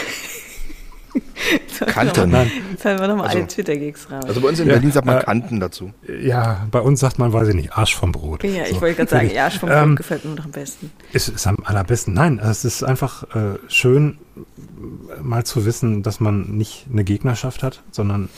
ja 1.81 1.87
Kanten. 1.87 2.33
Jetzt 2.71 2.85
haben 2.85 2.99
wir 3.01 3.09
nochmal 3.09 3.27
Also- 3.27 3.39
alle 3.39 3.47
Twitter-Gigs 3.47 4.11
raus. 4.11 4.25
Also 4.27 4.41
bei 4.41 4.49
uns 4.49 4.61
in 4.61 4.67
Ja, 4.69 4.75
Berlin 4.75 4.93
sagt 4.93 5.07
man 5.07 5.19
äh, 5.19 5.23
Kanten 5.23 5.61
dazu. 5.61 5.93
Ja, 6.23 6.67
bei 6.71 6.81
uns 6.81 7.01
sagt 7.01 7.19
man, 7.19 7.33
weiß 7.33 7.49
ich 7.49 7.55
nicht, 7.55 7.73
Arsch 7.73 7.95
vom 7.97 8.13
Brot. 8.13 8.45
ja, 8.45 8.63
ich 8.65 8.75
So, 8.75 8.81
wollte 8.81 8.97
gerade 8.97 9.11
sagen, 9.11 9.31
Arsch 9.39 9.59
vom 9.59 9.69
Brot 9.69 9.79
Ähm, 9.83 9.97
gefällt 9.97 10.25
mir 10.25 10.35
noch 10.35 10.45
am 10.45 10.51
besten. 10.51 10.91
Es 11.13 11.29
ist 11.29 11.47
am 11.47 11.57
allerbesten. 11.65 12.15
Nein, 12.15 12.39
es 12.39 12.65
ist 12.65 12.83
einfach 12.83 13.25
äh, 13.35 13.59
schön, 13.69 14.19
äh, 14.37 15.21
mal 15.23 15.45
zu 15.45 15.65
wissen, 15.65 16.03
dass 16.03 16.21
man 16.21 16.57
nicht 16.57 16.87
eine 16.93 17.05
Gegnerschaft 17.05 17.63
hat, 17.63 17.83
sondern 17.91 18.29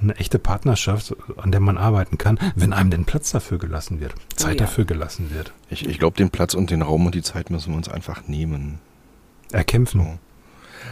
eine 0.00 0.14
echte 0.16 0.38
Partnerschaft, 0.38 1.16
an 1.36 1.50
der 1.52 1.60
man 1.60 1.78
arbeiten 1.78 2.18
kann, 2.18 2.38
wenn 2.54 2.72
einem 2.72 2.90
denn 2.90 3.04
Platz 3.04 3.30
dafür 3.32 3.58
gelassen 3.58 4.00
wird, 4.00 4.14
Zeit 4.36 4.60
ja. 4.60 4.66
dafür 4.66 4.84
gelassen 4.84 5.30
wird. 5.32 5.52
Ich, 5.70 5.86
ich 5.88 5.98
glaube, 5.98 6.16
den 6.16 6.30
Platz 6.30 6.54
und 6.54 6.70
den 6.70 6.82
Raum 6.82 7.06
und 7.06 7.14
die 7.14 7.22
Zeit 7.22 7.50
müssen 7.50 7.70
wir 7.70 7.76
uns 7.76 7.88
einfach 7.88 8.26
nehmen. 8.28 8.78
Erkämpfen. 9.52 10.18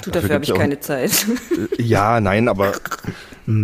Du, 0.03 0.11
dafür 0.11 0.29
dafür 0.29 0.35
habe 0.35 0.45
ich 0.45 0.53
auch- 0.53 0.59
keine 0.59 0.81
Zeit. 0.81 1.27
Äh, 1.79 1.83
Ja, 1.83 2.21
nein, 2.21 2.49
aber. 2.49 2.73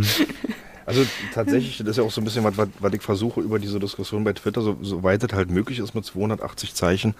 Also 0.88 1.04
tatsächlich, 1.34 1.78
das 1.78 1.88
ist 1.88 1.96
ja 1.96 2.04
auch 2.04 2.12
so 2.12 2.20
ein 2.20 2.24
bisschen, 2.24 2.44
was, 2.44 2.56
was, 2.56 2.68
was 2.78 2.92
ich 2.92 3.02
versuche 3.02 3.40
über 3.40 3.58
diese 3.58 3.80
Diskussion 3.80 4.22
bei 4.22 4.32
Twitter, 4.34 4.62
so, 4.62 4.78
soweit 4.82 5.20
es 5.24 5.32
halt 5.32 5.50
möglich 5.50 5.80
ist 5.80 5.96
mit 5.96 6.04
280 6.04 6.74
Zeichen. 6.74 7.16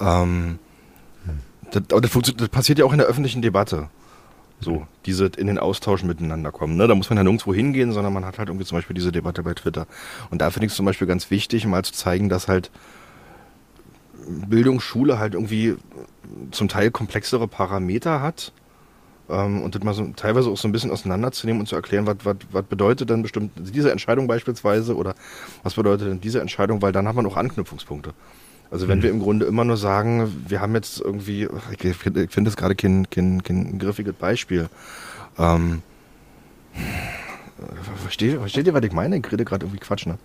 Ähm, 0.00 0.60
das, 1.72 1.82
aber 1.90 2.00
das, 2.00 2.12
das 2.36 2.48
passiert 2.48 2.78
ja 2.78 2.84
auch 2.84 2.92
in 2.92 2.98
der 2.98 3.08
öffentlichen 3.08 3.42
Debatte. 3.42 3.88
So, 4.60 4.86
diese 5.04 5.26
in 5.36 5.48
den 5.48 5.58
Austausch 5.58 6.04
miteinander 6.04 6.52
kommen. 6.52 6.76
Ne? 6.76 6.86
Da 6.86 6.94
muss 6.94 7.10
man 7.10 7.16
ja 7.16 7.24
nirgendwo 7.24 7.52
hingehen, 7.52 7.90
sondern 7.90 8.12
man 8.12 8.24
hat 8.24 8.38
halt 8.38 8.48
irgendwie 8.48 8.66
zum 8.66 8.78
Beispiel 8.78 8.94
diese 8.94 9.10
Debatte 9.10 9.42
bei 9.42 9.54
Twitter. 9.54 9.88
Und 10.30 10.40
da 10.40 10.50
finde 10.50 10.66
ich 10.66 10.72
es 10.72 10.76
zum 10.76 10.86
Beispiel 10.86 11.08
ganz 11.08 11.28
wichtig, 11.32 11.66
mal 11.66 11.82
zu 11.84 11.92
zeigen, 11.92 12.28
dass 12.28 12.46
halt 12.46 12.70
Bildung, 14.26 14.80
Schule 14.80 15.18
halt 15.18 15.34
irgendwie 15.34 15.76
zum 16.50 16.68
Teil 16.68 16.90
komplexere 16.90 17.48
Parameter 17.48 18.20
hat 18.20 18.52
ähm, 19.28 19.62
und 19.62 19.74
das 19.74 19.82
mal 19.82 19.94
so 19.94 20.06
teilweise 20.16 20.50
auch 20.50 20.56
so 20.56 20.68
ein 20.68 20.72
bisschen 20.72 20.90
auseinanderzunehmen 20.90 21.60
und 21.60 21.66
zu 21.66 21.76
erklären, 21.76 22.06
was, 22.06 22.64
bedeutet 22.64 23.10
denn 23.10 23.22
bestimmt 23.22 23.52
diese 23.56 23.90
Entscheidung 23.90 24.26
beispielsweise 24.26 24.96
oder 24.96 25.14
was 25.62 25.74
bedeutet 25.74 26.08
denn 26.08 26.20
diese 26.20 26.40
Entscheidung, 26.40 26.82
weil 26.82 26.92
dann 26.92 27.08
hat 27.08 27.14
man 27.14 27.26
auch 27.26 27.36
Anknüpfungspunkte. 27.36 28.12
Also 28.70 28.88
wenn 28.88 29.02
wir 29.02 29.10
im 29.10 29.20
Grunde 29.20 29.44
immer 29.44 29.66
nur 29.66 29.76
sagen, 29.76 30.46
wir 30.48 30.62
haben 30.62 30.74
jetzt 30.74 30.98
irgendwie, 30.98 31.46
ich, 31.72 31.84
ich 31.84 31.96
finde 31.96 32.44
das 32.44 32.56
gerade 32.56 32.74
kein, 32.74 33.08
kein, 33.10 33.42
kein 33.42 33.78
griffiges 33.78 34.14
Beispiel. 34.14 34.70
Ähm, 35.38 35.82
versteht, 38.00 38.38
versteht 38.38 38.66
ihr, 38.66 38.72
was 38.72 38.82
ich 38.82 38.92
meine? 38.92 39.18
Ich 39.18 39.30
rede 39.30 39.44
gerade 39.44 39.66
irgendwie 39.66 39.78
Quatsch, 39.78 40.06
ne? 40.06 40.16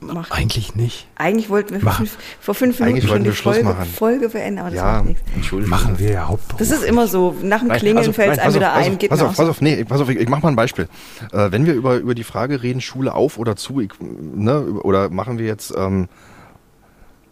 Macht 0.00 0.32
Eigentlich 0.32 0.74
nicht. 0.74 1.06
Eigentlich 1.14 1.50
wollten 1.50 1.74
wir 1.74 1.80
vor 1.80 1.90
Machen. 1.90 2.06
fünf, 2.06 2.18
vor 2.40 2.54
fünf 2.54 2.80
Minuten 2.80 3.06
schon 3.06 3.22
die 3.22 3.30
Folge, 3.32 3.64
machen. 3.64 3.84
Folge 3.84 4.28
beenden, 4.30 4.58
aber 4.60 4.70
das 4.70 4.78
Ja, 4.78 4.92
macht 5.02 5.04
nichts. 5.04 5.52
Machen 5.68 5.98
wir 5.98 6.10
ja 6.10 6.26
hauptberuflich. 6.28 6.68
Das 6.70 6.78
ist 6.78 6.84
immer 6.88 7.06
so. 7.06 7.36
Nach 7.42 7.60
dem 7.60 7.68
Klingeln 7.68 7.98
also, 7.98 8.12
fällt 8.14 8.32
es 8.32 8.38
einem 8.38 8.54
wieder 8.54 8.72
auf, 8.72 8.78
ein. 8.78 8.92
Pass 8.92 8.98
Geht 8.98 9.10
pass 9.10 9.20
auf, 9.20 9.36
pass 9.36 9.48
auf, 9.48 9.60
nee, 9.60 9.74
ich- 9.74 9.86
pass 9.86 10.00
auf, 10.00 10.08
ich, 10.08 10.16
ich 10.18 10.28
mach 10.28 10.42
mal 10.42 10.48
ein 10.48 10.56
Beispiel. 10.56 10.88
Äh, 11.32 11.52
wenn 11.52 11.66
wir 11.66 11.74
über, 11.74 11.96
über 11.96 12.14
die 12.14 12.24
Frage 12.24 12.62
reden, 12.62 12.80
Schule 12.80 13.12
auf 13.12 13.36
oder 13.38 13.56
zu, 13.56 13.80
ich, 13.80 13.90
ne, 14.00 14.62
oder 14.62 15.10
machen 15.10 15.36
wir 15.36 15.44
jetzt 15.44 15.74
ähm, 15.76 16.08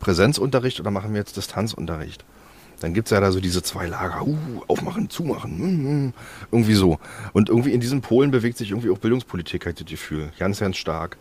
Präsenzunterricht 0.00 0.78
oder 0.78 0.90
machen 0.90 1.12
wir 1.12 1.20
jetzt 1.20 1.36
Distanzunterricht? 1.38 2.24
Dann 2.82 2.94
gibt's 2.94 3.10
ja 3.10 3.20
da 3.20 3.30
so 3.30 3.40
diese 3.40 3.62
zwei 3.62 3.86
Lager, 3.86 4.26
uh, 4.26 4.36
aufmachen, 4.66 5.08
zumachen, 5.08 5.58
mm, 5.58 6.06
mm, 6.06 6.12
irgendwie 6.50 6.74
so. 6.74 6.98
Und 7.32 7.48
irgendwie 7.48 7.72
in 7.72 7.80
diesen 7.80 8.00
Polen 8.00 8.30
bewegt 8.30 8.58
sich 8.58 8.70
irgendwie 8.70 8.90
auch 8.90 8.98
Bildungspolitik, 8.98 9.66
halt 9.66 9.80
das 9.80 9.86
Gefühl. 9.86 10.32
Ganz, 10.38 10.60
ganz 10.60 10.76
stark. 10.76 11.16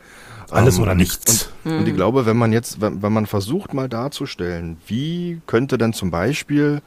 Alles 0.49 0.77
Ähm, 0.77 0.83
oder 0.83 0.95
nichts. 0.95 1.51
Und, 1.63 1.71
und 1.71 1.87
ich 1.87 1.95
glaube, 1.95 2.25
wenn 2.25 2.37
man 2.37 2.51
jetzt, 2.51 2.81
wenn, 2.81 3.01
wenn 3.01 3.13
man 3.13 3.25
versucht 3.25 3.73
mal 3.73 3.87
darzustellen, 3.87 4.77
wie 4.87 5.41
könnte 5.45 5.77
denn 5.77 5.93
zum 5.93 6.11
Beispiel 6.11 6.81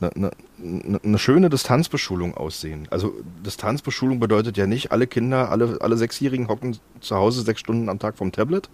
eine, 0.00 0.10
eine, 0.14 0.30
eine 0.62 1.00
eine 1.02 1.18
schöne 1.18 1.48
Distanzbeschulung 1.50 2.34
aussehen. 2.34 2.88
Also 2.90 3.14
Distanzbeschulung 3.44 4.20
bedeutet 4.20 4.56
ja 4.56 4.66
nicht, 4.66 4.92
alle 4.92 5.06
Kinder, 5.06 5.50
alle, 5.50 5.78
alle 5.80 5.96
Sechsjährigen 5.96 6.48
hocken 6.48 6.76
zu 7.00 7.16
Hause 7.16 7.42
sechs 7.42 7.60
Stunden 7.60 7.88
am 7.88 7.98
Tag 7.98 8.16
vom 8.16 8.32
Tablet. 8.32 8.68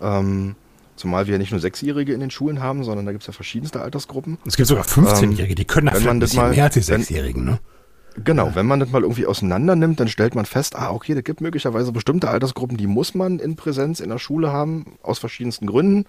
Ähm, 0.00 0.56
zumal 0.96 1.26
wir 1.26 1.32
ja 1.34 1.38
nicht 1.38 1.50
nur 1.50 1.60
Sechsjährige 1.60 2.12
in 2.12 2.20
den 2.20 2.30
Schulen 2.30 2.60
haben, 2.60 2.84
sondern 2.84 3.06
da 3.06 3.12
gibt 3.12 3.22
es 3.22 3.26
ja 3.26 3.32
verschiedenste 3.32 3.80
Altersgruppen. 3.80 4.38
Es 4.46 4.56
gibt 4.56 4.68
sogar 4.68 4.84
15-Jährige, 4.84 5.54
die 5.54 5.64
können 5.64 5.88
da 5.88 5.98
man 6.00 6.08
ein 6.16 6.20
das 6.20 6.30
bisschen 6.30 6.42
mal- 6.44 6.50
mehr 6.54 6.64
als 6.64 6.74
die 6.74 6.80
Sechsjährigen, 6.80 7.44
ne? 7.44 7.58
Genau, 8.22 8.52
wenn 8.54 8.66
man 8.66 8.78
das 8.78 8.90
mal 8.90 9.02
irgendwie 9.02 9.26
auseinander 9.26 9.74
nimmt, 9.74 9.98
dann 9.98 10.06
stellt 10.06 10.36
man 10.36 10.44
fest, 10.44 10.76
ah, 10.76 10.92
okay, 10.92 11.14
da 11.16 11.20
gibt 11.20 11.40
möglicherweise 11.40 11.90
bestimmte 11.90 12.28
Altersgruppen, 12.30 12.76
die 12.76 12.86
muss 12.86 13.12
man 13.16 13.40
in 13.40 13.56
Präsenz 13.56 13.98
in 13.98 14.08
der 14.08 14.18
Schule 14.20 14.52
haben, 14.52 14.96
aus 15.02 15.18
verschiedensten 15.18 15.66
Gründen. 15.66 16.04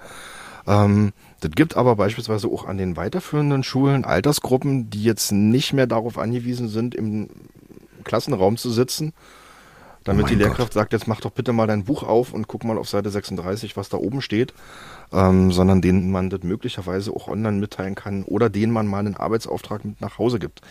Ähm, 0.68 1.14
das 1.40 1.50
gibt 1.52 1.76
aber 1.76 1.96
beispielsweise 1.96 2.48
auch 2.48 2.66
an 2.68 2.78
den 2.78 2.96
weiterführenden 2.96 3.64
Schulen 3.64 4.06
Altersgruppen, 4.06 4.92
die 4.92 5.04
jetzt 5.04 5.32
nicht 5.32 5.74
mehr 5.74 5.88
darauf 5.88 6.20
angewiesen 6.20 6.68
sind, 6.68 6.94
im 6.94 7.28
Klassenraum 8.04 8.58
zu 8.58 8.70
sitzen, 8.70 9.14
damit 10.06 10.26
Oh 10.26 10.28
die 10.30 10.36
Lehrkraft 10.36 10.72
sagt, 10.72 10.93
jetzt 10.93 11.08
mach 11.08 11.20
doch 11.20 11.32
bitte 11.32 11.51
mal 11.51 11.68
dein 11.68 11.84
Buch 11.84 12.03
auf 12.03 12.32
und 12.32 12.47
guck 12.47 12.64
mal 12.64 12.78
auf 12.78 12.88
Seite 12.88 13.10
36, 13.10 13.76
was 13.76 13.89
da 13.89 13.97
oben 13.97 14.22
steht, 14.22 14.53
ähm, 15.12 15.51
sondern 15.51 15.82
denen 15.82 16.12
man 16.12 16.30
das 16.30 16.43
möglicherweise 16.43 17.12
auch 17.12 17.28
online 17.28 17.58
mitteilen 17.58 17.95
kann 17.95 18.24
oder 18.24 18.49
denen 18.49 18.72
man 18.72 18.88
mal 18.88 18.99
einen 18.99 19.18
Arbeitsauftrag 19.18 19.84
mit 19.84 19.99
nach 19.99 20.18
Hause 20.20 20.39
gibt. 20.39 20.62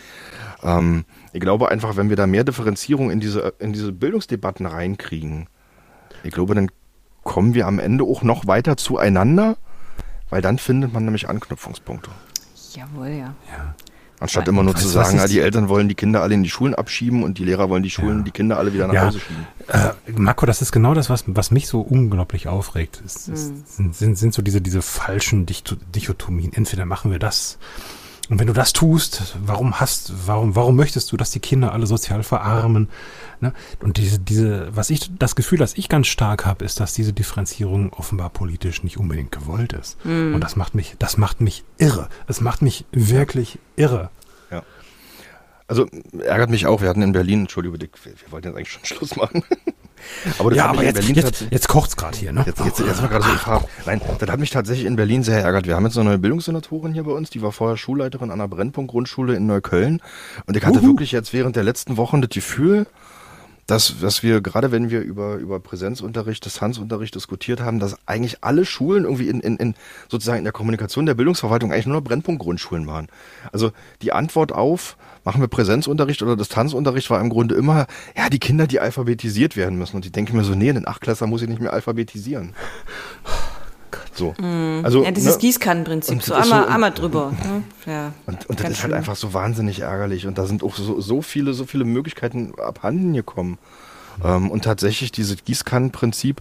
Ähm, 0.62 1.04
ich 1.32 1.40
glaube 1.40 1.68
einfach, 1.68 1.96
wenn 1.96 2.08
wir 2.08 2.16
da 2.16 2.26
mehr 2.26 2.44
Differenzierung 2.44 3.10
in 3.10 3.20
diese, 3.20 3.52
in 3.58 3.72
diese 3.72 3.92
Bildungsdebatten 3.92 4.66
reinkriegen, 4.66 5.48
ich 6.22 6.32
glaube, 6.32 6.54
dann 6.54 6.70
kommen 7.24 7.54
wir 7.54 7.66
am 7.66 7.80
Ende 7.80 8.04
auch 8.04 8.22
noch 8.22 8.46
weiter 8.46 8.76
zueinander, 8.76 9.56
weil 10.30 10.42
dann 10.42 10.58
findet 10.58 10.92
man 10.92 11.04
nämlich 11.04 11.28
Anknüpfungspunkte. 11.28 12.10
Jawohl, 12.72 13.08
ja. 13.08 13.34
Ja. 13.50 13.74
Anstatt 14.24 14.48
immer 14.48 14.62
nur 14.62 14.74
zu 14.74 14.88
sagen, 14.88 15.20
die 15.28 15.38
Eltern 15.40 15.68
wollen 15.68 15.88
die 15.88 15.94
Kinder 15.94 16.22
alle 16.22 16.34
in 16.34 16.42
die 16.42 16.50
Schulen 16.50 16.74
abschieben 16.74 17.22
und 17.22 17.38
die 17.38 17.44
Lehrer 17.44 17.68
wollen 17.70 17.82
die 17.82 17.90
Schulen, 17.90 18.18
Ja. 18.18 18.24
die 18.24 18.30
Kinder 18.30 18.58
alle 18.58 18.72
wieder 18.74 18.86
nach 18.88 18.94
Ja. 18.94 19.06
Hause 19.06 19.20
schieben. 19.20 19.46
Äh, 19.68 19.90
Marco, 20.20 20.44
das 20.46 20.60
ist 20.62 20.72
genau 20.72 20.92
das, 20.94 21.08
was, 21.10 21.24
was 21.26 21.50
mich 21.50 21.68
so 21.68 21.80
unglaublich 21.80 22.48
aufregt. 22.48 23.02
Es, 23.04 23.28
es 23.28 23.52
sind, 23.76 23.94
sind, 23.94 24.18
sind 24.18 24.34
so 24.34 24.42
diese, 24.42 24.60
diese 24.60 24.82
falschen 24.82 25.46
Dicho- 25.46 25.76
Dichotomien. 25.94 26.52
Entweder 26.52 26.84
machen 26.86 27.10
wir 27.10 27.18
das. 27.18 27.58
Und 28.30 28.38
wenn 28.38 28.46
du 28.46 28.52
das 28.52 28.72
tust, 28.72 29.36
warum 29.44 29.80
hast, 29.80 30.26
warum, 30.26 30.56
warum 30.56 30.76
möchtest 30.76 31.12
du, 31.12 31.16
dass 31.16 31.30
die 31.30 31.40
Kinder 31.40 31.72
alle 31.72 31.86
sozial 31.86 32.22
verarmen? 32.22 32.88
Ne? 33.40 33.52
Und 33.82 33.98
diese, 33.98 34.18
diese, 34.18 34.74
was 34.74 34.90
ich, 34.90 35.10
das 35.18 35.36
Gefühl, 35.36 35.58
das 35.58 35.74
ich 35.76 35.88
ganz 35.88 36.06
stark 36.06 36.46
habe, 36.46 36.64
ist, 36.64 36.80
dass 36.80 36.94
diese 36.94 37.12
Differenzierung 37.12 37.92
offenbar 37.92 38.30
politisch 38.30 38.82
nicht 38.82 38.98
unbedingt 38.98 39.32
gewollt 39.32 39.74
ist. 39.74 39.98
Und 40.04 40.40
das 40.40 40.56
macht 40.56 40.74
mich, 40.74 40.96
das 40.98 41.16
macht 41.18 41.40
mich 41.40 41.64
irre. 41.76 42.08
Es 42.26 42.40
macht 42.40 42.62
mich 42.62 42.86
wirklich 42.92 43.58
irre. 43.76 44.10
Ja. 44.50 44.62
Also 45.66 45.86
ärgert 46.18 46.50
mich 46.50 46.66
auch, 46.66 46.80
wir 46.80 46.88
hatten 46.88 47.02
in 47.02 47.12
Berlin, 47.12 47.42
Entschuldigung, 47.42 47.78
wir 47.78 48.32
wollten 48.32 48.48
jetzt 48.48 48.56
eigentlich 48.56 48.72
schon 48.72 48.84
Schluss 48.84 49.16
machen. 49.16 49.42
Aber 50.38 50.50
das 50.50 50.58
Ja, 50.58 50.66
aber 50.66 50.84
jetzt, 50.84 51.02
jetzt, 51.08 51.46
jetzt 51.50 51.68
kocht's 51.68 51.96
gerade 51.96 52.16
hier, 52.16 52.32
ne? 52.32 52.44
Jetzt, 52.46 52.60
jetzt, 52.64 52.80
jetzt 52.80 53.00
mal 53.00 53.08
gerade 53.08 53.24
so 53.24 53.30
in 53.30 53.38
Farbe. 53.38 53.68
Nein, 53.86 54.00
das 54.18 54.28
hat 54.28 54.40
mich 54.40 54.50
tatsächlich 54.50 54.86
in 54.86 54.96
Berlin 54.96 55.22
sehr 55.22 55.42
ärgert. 55.42 55.66
Wir 55.66 55.76
haben 55.76 55.84
jetzt 55.84 55.94
so 55.94 56.00
eine 56.00 56.18
Bildungssenatorin 56.18 56.92
hier 56.92 57.04
bei 57.04 57.12
uns, 57.12 57.30
die 57.30 57.42
war 57.42 57.52
vorher 57.52 57.76
Schulleiterin 57.76 58.30
an 58.30 58.40
einer 58.40 58.48
Brennpunkt-Grundschule 58.48 59.34
in 59.34 59.46
Neukölln. 59.46 60.00
Und 60.46 60.56
ich 60.56 60.64
hatte 60.64 60.82
wirklich 60.82 61.12
jetzt 61.12 61.32
während 61.32 61.56
der 61.56 61.64
letzten 61.64 61.96
Wochen 61.96 62.20
das 62.20 62.30
Gefühl, 62.30 62.86
dass, 63.66 63.94
dass 64.00 64.22
wir, 64.22 64.40
gerade 64.40 64.72
wenn 64.72 64.90
wir 64.90 65.00
über, 65.00 65.36
über 65.36 65.60
Präsenzunterricht, 65.60 66.44
Distanzunterricht 66.44 67.14
diskutiert 67.14 67.60
haben, 67.60 67.80
dass 67.80 67.96
eigentlich 68.06 68.44
alle 68.44 68.64
Schulen 68.64 69.04
irgendwie 69.04 69.28
in, 69.28 69.40
in, 69.40 69.56
in 69.56 69.74
sozusagen 70.08 70.38
in 70.38 70.44
der 70.44 70.52
Kommunikation 70.52 71.06
der 71.06 71.14
Bildungsverwaltung 71.14 71.72
eigentlich 71.72 71.86
nur 71.86 71.96
noch 71.96 72.04
Brennpunkt-Grundschulen 72.04 72.86
waren. 72.86 73.08
Also 73.52 73.72
die 74.02 74.12
Antwort 74.12 74.52
auf, 74.52 74.96
machen 75.24 75.40
wir 75.40 75.48
Präsenzunterricht 75.48 76.22
oder 76.22 76.36
Distanzunterricht, 76.36 77.08
war 77.10 77.20
im 77.20 77.30
Grunde 77.30 77.54
immer, 77.54 77.86
ja, 78.16 78.28
die 78.30 78.38
Kinder, 78.38 78.66
die 78.66 78.80
alphabetisiert 78.80 79.56
werden 79.56 79.78
müssen. 79.78 79.96
Und 79.96 80.06
ich 80.06 80.12
denke 80.12 80.34
mir 80.36 80.44
so, 80.44 80.54
nee, 80.54 80.72
den 80.72 80.86
Achtklässler 80.86 81.26
muss 81.26 81.42
ich 81.42 81.48
nicht 81.48 81.60
mehr 81.60 81.72
alphabetisieren. 81.72 82.54
So. 84.16 84.32
Also, 84.84 85.02
Ja, 85.02 85.10
dieses 85.10 85.34
ne? 85.34 85.40
Gießkannenprinzip, 85.40 86.22
so 86.22 86.34
einmal, 86.34 86.64
so- 86.64 86.68
einmal 86.68 86.90
drüber. 86.92 87.32
Ne? 87.32 87.62
Ja, 87.92 88.12
Und, 88.26 88.46
und 88.48 88.60
das 88.60 88.66
ist 88.66 88.66
halt 88.68 88.76
schlimm. 88.76 88.92
einfach 88.94 89.16
so 89.16 89.32
wahnsinnig 89.34 89.80
ärgerlich. 89.80 90.26
Und 90.28 90.38
da 90.38 90.46
sind 90.46 90.62
auch 90.62 90.76
so, 90.76 91.00
so 91.00 91.20
viele, 91.20 91.52
so 91.52 91.64
viele 91.64 91.84
Möglichkeiten 91.84 92.52
abhanden 92.64 93.12
gekommen. 93.12 93.58
Ähm, 94.24 94.50
und 94.52 94.62
tatsächlich 94.62 95.10
dieses 95.10 95.44
Gießkannenprinzip, 95.44 96.40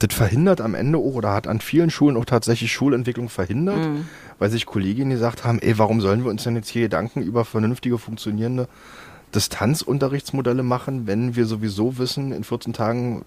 das 0.00 0.14
verhindert 0.14 0.60
am 0.60 0.74
Ende 0.74 0.98
auch 0.98 1.14
oder 1.14 1.32
hat 1.32 1.46
an 1.46 1.60
vielen 1.60 1.90
Schulen 1.90 2.16
auch 2.16 2.24
tatsächlich 2.24 2.72
Schulentwicklung 2.72 3.28
verhindert, 3.28 3.78
Mhm. 3.78 4.08
weil 4.38 4.50
sich 4.50 4.66
Kolleginnen 4.66 5.10
gesagt 5.10 5.44
haben, 5.44 5.58
ey, 5.60 5.78
warum 5.78 6.00
sollen 6.00 6.24
wir 6.24 6.30
uns 6.30 6.42
denn 6.44 6.56
jetzt 6.56 6.68
hier 6.68 6.82
Gedanken 6.82 7.22
über 7.22 7.44
vernünftige, 7.44 7.98
funktionierende 7.98 8.66
Distanzunterrichtsmodelle 9.34 10.62
machen, 10.62 11.06
wenn 11.06 11.36
wir 11.36 11.46
sowieso 11.46 11.98
wissen, 11.98 12.32
in 12.32 12.44
14 12.44 12.72
Tagen 12.72 13.24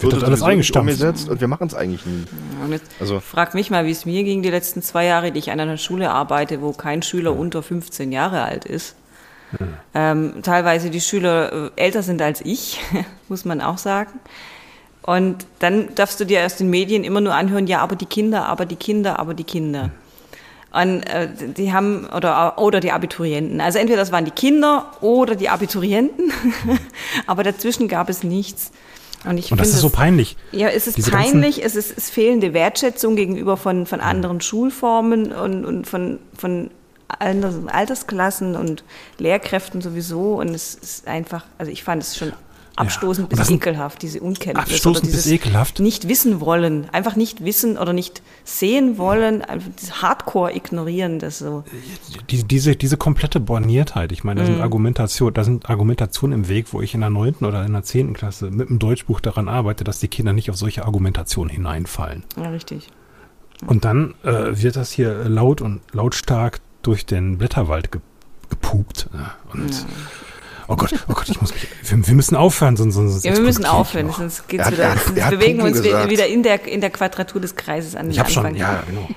Wird 0.00 0.12
das 0.12 0.24
alles 0.24 0.42
eingestampft. 0.42 0.92
umgesetzt 0.92 1.28
und 1.28 1.40
wir 1.40 1.48
machen 1.48 1.68
es 1.68 1.74
eigentlich 1.74 2.04
nie. 2.04 2.24
Und 2.64 2.72
jetzt 2.72 2.90
Also- 3.00 3.20
frag 3.20 3.54
mich 3.54 3.70
mal, 3.70 3.86
wie 3.86 3.90
es 3.92 4.04
mir 4.06 4.24
ging 4.24 4.42
die 4.42 4.50
letzten 4.50 4.82
zwei 4.82 5.04
Jahre, 5.04 5.30
die 5.32 5.38
ich 5.38 5.50
an 5.50 5.60
einer 5.60 5.76
Schule 5.76 6.10
arbeite, 6.10 6.60
wo 6.60 6.72
kein 6.72 7.02
Schüler 7.02 7.36
unter 7.36 7.62
15 7.62 8.10
Jahre 8.12 8.42
alt 8.42 8.64
ist. 8.64 8.96
Ähm, 9.94 10.34
teilweise 10.42 10.90
die 10.90 11.00
Schüler 11.00 11.70
äh, 11.76 11.82
älter 11.82 12.02
sind 12.02 12.20
als 12.20 12.40
ich, 12.42 12.80
muss 13.28 13.44
man 13.46 13.60
auch 13.62 13.78
sagen. 13.78 14.10
Und 15.08 15.46
dann 15.60 15.94
darfst 15.94 16.20
du 16.20 16.26
dir 16.26 16.44
aus 16.44 16.56
den 16.56 16.68
Medien 16.68 17.02
immer 17.02 17.22
nur 17.22 17.32
anhören, 17.32 17.66
ja, 17.66 17.80
aber 17.80 17.96
die 17.96 18.04
Kinder, 18.04 18.44
aber 18.44 18.66
die 18.66 18.76
Kinder, 18.76 19.18
aber 19.18 19.32
die 19.32 19.44
Kinder. 19.44 19.90
Und 20.70 21.02
äh, 21.04 21.30
die 21.56 21.72
haben, 21.72 22.04
oder, 22.14 22.58
oder 22.58 22.80
die 22.80 22.92
Abiturienten. 22.92 23.62
Also 23.62 23.78
entweder 23.78 24.00
das 24.00 24.12
waren 24.12 24.26
die 24.26 24.32
Kinder 24.32 24.92
oder 25.00 25.34
die 25.34 25.48
Abiturienten, 25.48 26.30
aber 27.26 27.42
dazwischen 27.42 27.88
gab 27.88 28.10
es 28.10 28.22
nichts. 28.22 28.70
Und, 29.24 29.38
ich 29.38 29.50
Und 29.50 29.58
das 29.58 29.68
ist 29.68 29.80
so 29.80 29.88
peinlich. 29.88 30.36
ja, 30.52 30.68
es 30.68 30.86
ist 30.86 30.98
Diese 30.98 31.10
peinlich, 31.10 31.64
es 31.64 31.74
ist, 31.74 31.96
es 31.96 32.10
fehlende 32.10 32.52
Wertschätzung 32.52 33.16
gegenüber 33.16 33.56
von, 33.56 33.86
von 33.86 34.00
anderen 34.00 34.42
Schulformen 34.42 35.32
und, 35.32 35.64
und 35.64 35.86
von, 35.86 36.18
von 36.36 36.70
anderen 37.18 37.70
Altersklassen 37.70 38.56
und 38.56 38.84
Lehrkräften 39.16 39.80
sowieso. 39.80 40.34
Und 40.34 40.50
es 40.50 40.74
ist 40.74 41.08
einfach, 41.08 41.46
also 41.56 41.72
ich 41.72 41.82
fand 41.82 42.02
es 42.02 42.14
schon 42.14 42.34
abstoßend 42.78 43.30
Und 43.32 43.38
bis 43.38 43.50
ekelhaft, 43.50 44.02
diese 44.02 44.20
Unkenntnis. 44.20 44.70
Abstoßend 44.70 45.06
bis 45.06 45.12
dieses 45.22 45.32
ekelhaft? 45.32 45.80
Nicht 45.80 46.08
wissen 46.08 46.40
wollen, 46.40 46.88
einfach 46.90 47.16
nicht 47.16 47.44
wissen 47.44 47.76
oder 47.78 47.92
nicht 47.92 48.22
sehen 48.44 48.98
wollen, 48.98 49.42
einfach 49.42 49.70
das 49.80 50.02
Hardcore 50.02 50.54
ignorieren, 50.54 51.18
das 51.18 51.38
so. 51.38 51.64
Die, 52.30 52.44
diese, 52.44 52.76
diese 52.76 52.96
komplette 52.96 53.40
Borniertheit, 53.40 54.12
ich 54.12 54.24
meine, 54.24 54.40
da 54.42 54.46
Mhm. 54.48 54.52
sind 54.54 54.62
Argumentation, 54.62 55.34
da 55.34 55.44
sind 55.44 55.68
Argumentationen 55.68 56.42
im 56.44 56.48
Weg, 56.48 56.72
wo 56.72 56.80
ich 56.80 56.94
in 56.94 57.00
der 57.00 57.10
neunten 57.10 57.44
oder 57.44 57.64
in 57.64 57.72
der 57.72 57.82
zehnten 57.82 58.14
Klasse 58.14 58.50
mit 58.50 58.68
dem 58.68 58.78
Deutschbuch 58.78 59.20
daran 59.20 59.48
arbeite, 59.48 59.84
dass 59.84 59.98
die 59.98 60.08
Kinder 60.08 60.32
nicht 60.32 60.50
auf 60.50 60.56
solche 60.56 60.84
Argumentationen 60.84 61.50
hineinfallen. 61.52 62.24
Ja, 62.36 62.50
richtig. 62.50 62.88
Und 63.66 63.84
dann 63.84 64.14
äh, 64.22 64.62
wird 64.62 64.76
das 64.76 64.92
hier 64.92 65.24
laut 65.24 65.60
und 65.60 65.80
lautstark 65.92 66.60
durch 66.82 67.04
den 67.06 67.38
Blätterwald 67.38 67.90
ge 67.90 68.00
gepupt. 68.50 69.10
Ne? 69.12 69.26
Und 69.52 69.84
oh 70.68 70.76
Gott, 70.76 70.92
oh 71.08 71.12
Gott, 71.14 71.28
ich 71.28 71.40
muss 71.40 71.52
mich. 71.52 71.66
Wir, 71.82 72.06
wir 72.06 72.14
müssen 72.14 72.36
aufhören, 72.36 72.76
sonst, 72.76 72.94
sonst 72.94 73.24
Ja, 73.24 73.32
wir 73.34 73.40
müssen 73.40 73.62
ich 73.62 73.68
aufhören, 73.68 74.06
noch. 74.06 74.18
sonst 74.18 74.46
geht's 74.48 74.60
Er 74.62 74.66
hat- 74.66 74.72
wieder, 74.74 74.82
er 74.84 74.90
hat- 74.94 75.04
sonst 75.04 75.18
er 75.18 75.24
hat 75.26 75.30
bewegen 75.32 75.58
wir 75.58 75.64
uns 75.64 75.82
gesagt. 75.82 76.10
wieder 76.10 76.26
in 76.26 76.42
der, 76.42 76.64
in 76.66 76.80
der 76.80 76.90
Quadratur 76.90 77.40
des 77.40 77.56
Kreises 77.56 77.94
an 77.96 78.06
den 78.06 78.12
Ich 78.12 78.18
habe 78.20 78.30
schon, 78.30 78.46
Anfang. 78.46 78.60
ja, 78.60 78.82
genau. 78.88 79.08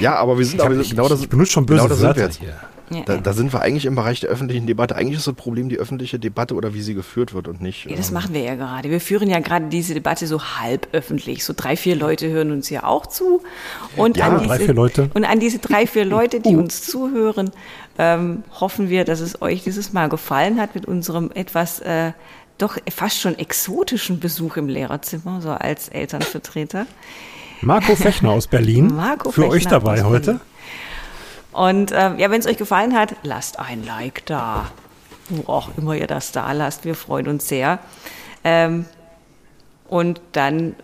Ja, 0.00 0.14
aber 0.16 0.38
wir 0.38 0.44
sind 0.44 0.56
Ich, 0.56 0.60
hab, 0.60 0.70
aber 0.70 0.80
ich, 0.80 0.90
genau 0.90 1.08
das 1.08 1.20
ich 1.20 1.28
benutze 1.28 1.52
schon 1.52 1.66
böse 1.66 1.78
genau 1.78 1.88
das 1.88 1.98
sind 1.98 2.04
wir 2.06 2.08
Wörter 2.16 2.22
jetzt. 2.22 2.40
hier. 2.40 2.54
Ja, 2.90 3.04
Da, 3.06 3.16
da 3.16 3.32
sind 3.32 3.50
wir 3.54 3.62
eigentlich 3.62 3.86
im 3.86 3.94
Bereich 3.94 4.20
der 4.20 4.28
öffentlichen 4.28 4.66
Debatte. 4.66 4.94
Eigentlich 4.96 5.16
ist 5.16 5.26
das 5.26 5.34
Problem 5.34 5.70
die 5.70 5.78
öffentliche 5.78 6.18
Debatte 6.18 6.54
oder 6.54 6.74
wie 6.74 6.82
sie 6.82 6.92
geführt 6.92 7.32
wird 7.32 7.48
und 7.48 7.62
nicht. 7.62 7.86
Ja, 7.86 7.96
das 7.96 8.08
ähm, 8.08 8.14
machen 8.14 8.34
wir 8.34 8.42
ja 8.42 8.54
gerade. 8.54 8.90
Wir 8.90 9.00
führen 9.00 9.30
ja 9.30 9.40
gerade 9.40 9.68
diese 9.68 9.94
Debatte 9.94 10.26
so 10.26 10.42
halb 10.42 10.88
öffentlich. 10.92 11.42
So 11.42 11.54
drei, 11.56 11.76
vier 11.76 11.96
Leute 11.96 12.28
hören 12.28 12.50
uns 12.52 12.68
ja 12.68 12.84
auch 12.84 13.06
zu. 13.06 13.40
Und 13.96 14.18
Ja, 14.18 14.26
an 14.28 14.38
diese, 14.40 14.48
drei, 14.48 14.58
vier 14.58 14.74
Leute. 14.74 15.10
Und 15.14 15.24
an 15.24 15.40
diese 15.40 15.58
drei, 15.58 15.86
vier 15.86 16.04
Leute, 16.04 16.40
die 16.40 16.54
uns 16.54 16.82
zuhören, 16.82 17.50
ähm, 17.98 18.44
hoffen 18.60 18.88
wir, 18.88 19.04
dass 19.04 19.20
es 19.20 19.42
euch 19.42 19.62
dieses 19.62 19.92
Mal 19.92 20.08
gefallen 20.08 20.60
hat 20.60 20.74
mit 20.74 20.86
unserem 20.86 21.30
etwas 21.34 21.80
äh, 21.80 22.12
doch 22.58 22.76
fast 22.90 23.20
schon 23.20 23.38
exotischen 23.38 24.20
Besuch 24.20 24.56
im 24.56 24.68
Lehrerzimmer, 24.68 25.40
so 25.40 25.50
als 25.50 25.88
Elternvertreter. 25.88 26.86
Marco 27.60 27.94
Fechner 27.96 28.30
aus 28.30 28.46
Berlin. 28.46 28.86
Marco 28.94 29.30
für 29.30 29.42
Fechner 29.42 29.54
euch 29.54 29.66
dabei 29.66 30.04
heute. 30.04 30.40
Und 31.52 31.92
ähm, 31.94 32.18
ja, 32.18 32.30
wenn 32.30 32.40
es 32.40 32.46
euch 32.46 32.56
gefallen 32.56 32.94
hat, 32.94 33.14
lasst 33.22 33.58
ein 33.58 33.84
Like 33.84 34.24
da. 34.26 34.70
Wo 35.28 35.52
auch 35.52 35.70
immer 35.76 35.94
ihr 35.94 36.06
das 36.06 36.32
da 36.32 36.50
lasst. 36.52 36.84
Wir 36.84 36.94
freuen 36.94 37.28
uns 37.28 37.48
sehr. 37.48 37.78
Ähm, 38.42 38.86
und 39.88 40.20
dann 40.32 40.74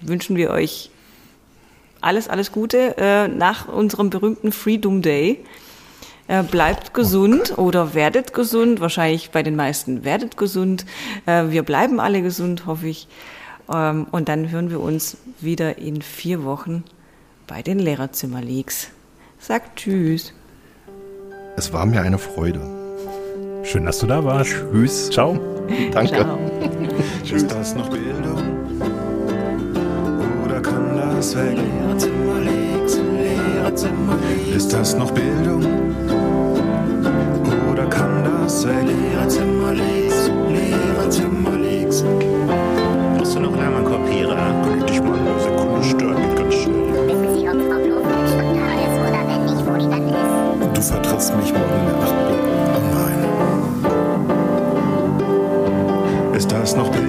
wünschen 0.00 0.36
wir 0.36 0.50
euch 0.50 0.90
alles, 2.00 2.28
alles 2.28 2.52
Gute 2.52 2.96
äh, 2.98 3.28
nach 3.28 3.68
unserem 3.68 4.10
berühmten 4.10 4.52
Freedom 4.52 5.02
Day. 5.02 5.44
Äh, 6.28 6.42
bleibt 6.42 6.92
gesund 6.92 7.56
oder 7.56 7.94
werdet 7.94 8.34
gesund. 8.34 8.80
Wahrscheinlich 8.80 9.30
bei 9.30 9.42
den 9.42 9.56
meisten 9.56 10.04
werdet 10.04 10.36
gesund. 10.36 10.84
Äh, 11.26 11.50
wir 11.50 11.62
bleiben 11.62 12.00
alle 12.00 12.22
gesund, 12.22 12.66
hoffe 12.66 12.88
ich. 12.88 13.06
Ähm, 13.72 14.06
und 14.10 14.28
dann 14.28 14.50
hören 14.50 14.70
wir 14.70 14.80
uns 14.80 15.16
wieder 15.40 15.78
in 15.78 16.02
vier 16.02 16.44
Wochen 16.44 16.84
bei 17.46 17.62
den 17.62 17.78
Lehrerzimmer-Leaks. 17.78 18.88
Sagt 19.38 19.76
Tschüss. 19.76 20.32
Es 21.56 21.72
war 21.72 21.86
mir 21.86 22.02
eine 22.02 22.18
Freude. 22.18 22.60
Schön, 23.62 23.84
dass 23.84 23.98
du 23.98 24.06
da 24.06 24.24
warst. 24.24 24.50
Tschüss. 24.72 25.10
Ciao. 25.10 25.38
Danke. 25.92 26.16
Ciao. 26.16 26.38
Ist 27.34 27.50
das 27.50 27.74
noch 27.74 27.88
Bildung? 27.88 28.42
Oder 30.44 30.60
kann 30.60 30.96
das 30.96 31.36
weg? 31.36 31.58
Ist 33.76 34.72
das 34.72 34.96
noch 34.96 35.10
Bildung? 35.10 35.62
Oder 37.70 37.84
kann 37.84 38.24
das 38.24 38.66
weg? 38.66 38.86
Lehrerzimmer 38.86 39.74
links, 39.74 40.30
Lehrerzimmer 40.48 41.58
links. 41.58 42.02
Brauchst 43.18 43.36
du 43.36 43.40
noch 43.40 43.52
einen 43.52 43.84
Kopierer? 43.84 44.54
Könnte 44.64 44.90
ich 44.90 45.02
mal 45.02 45.18
eine 45.18 45.38
Sekunde 45.40 45.82
stören, 45.84 46.16
geht 46.16 46.36
ganz 46.36 46.54
schnell. 46.54 47.06
Wissen 47.06 47.34
Sie, 47.34 47.46
ob 47.46 47.60
Frau 47.70 47.78
Klofeld 47.84 48.28
schon 48.30 48.56
da 48.56 48.66
ist 48.80 48.98
oder 48.98 49.22
wenn 49.28 49.44
nicht, 49.44 49.66
wo 49.66 49.72
die 49.76 49.88
dann 49.90 50.08
ist? 50.08 50.16
Du 50.74 50.80
vertrittst 50.80 51.36
mich 51.36 51.52
morgen 51.52 51.78
in 51.78 51.86
der 51.86 51.96
8B. 52.00 52.32
Oh 52.76 52.80
nein. 52.94 53.18
Ist 56.34 56.50
das 56.50 56.74
noch 56.74 56.88
Bildung? 56.88 57.05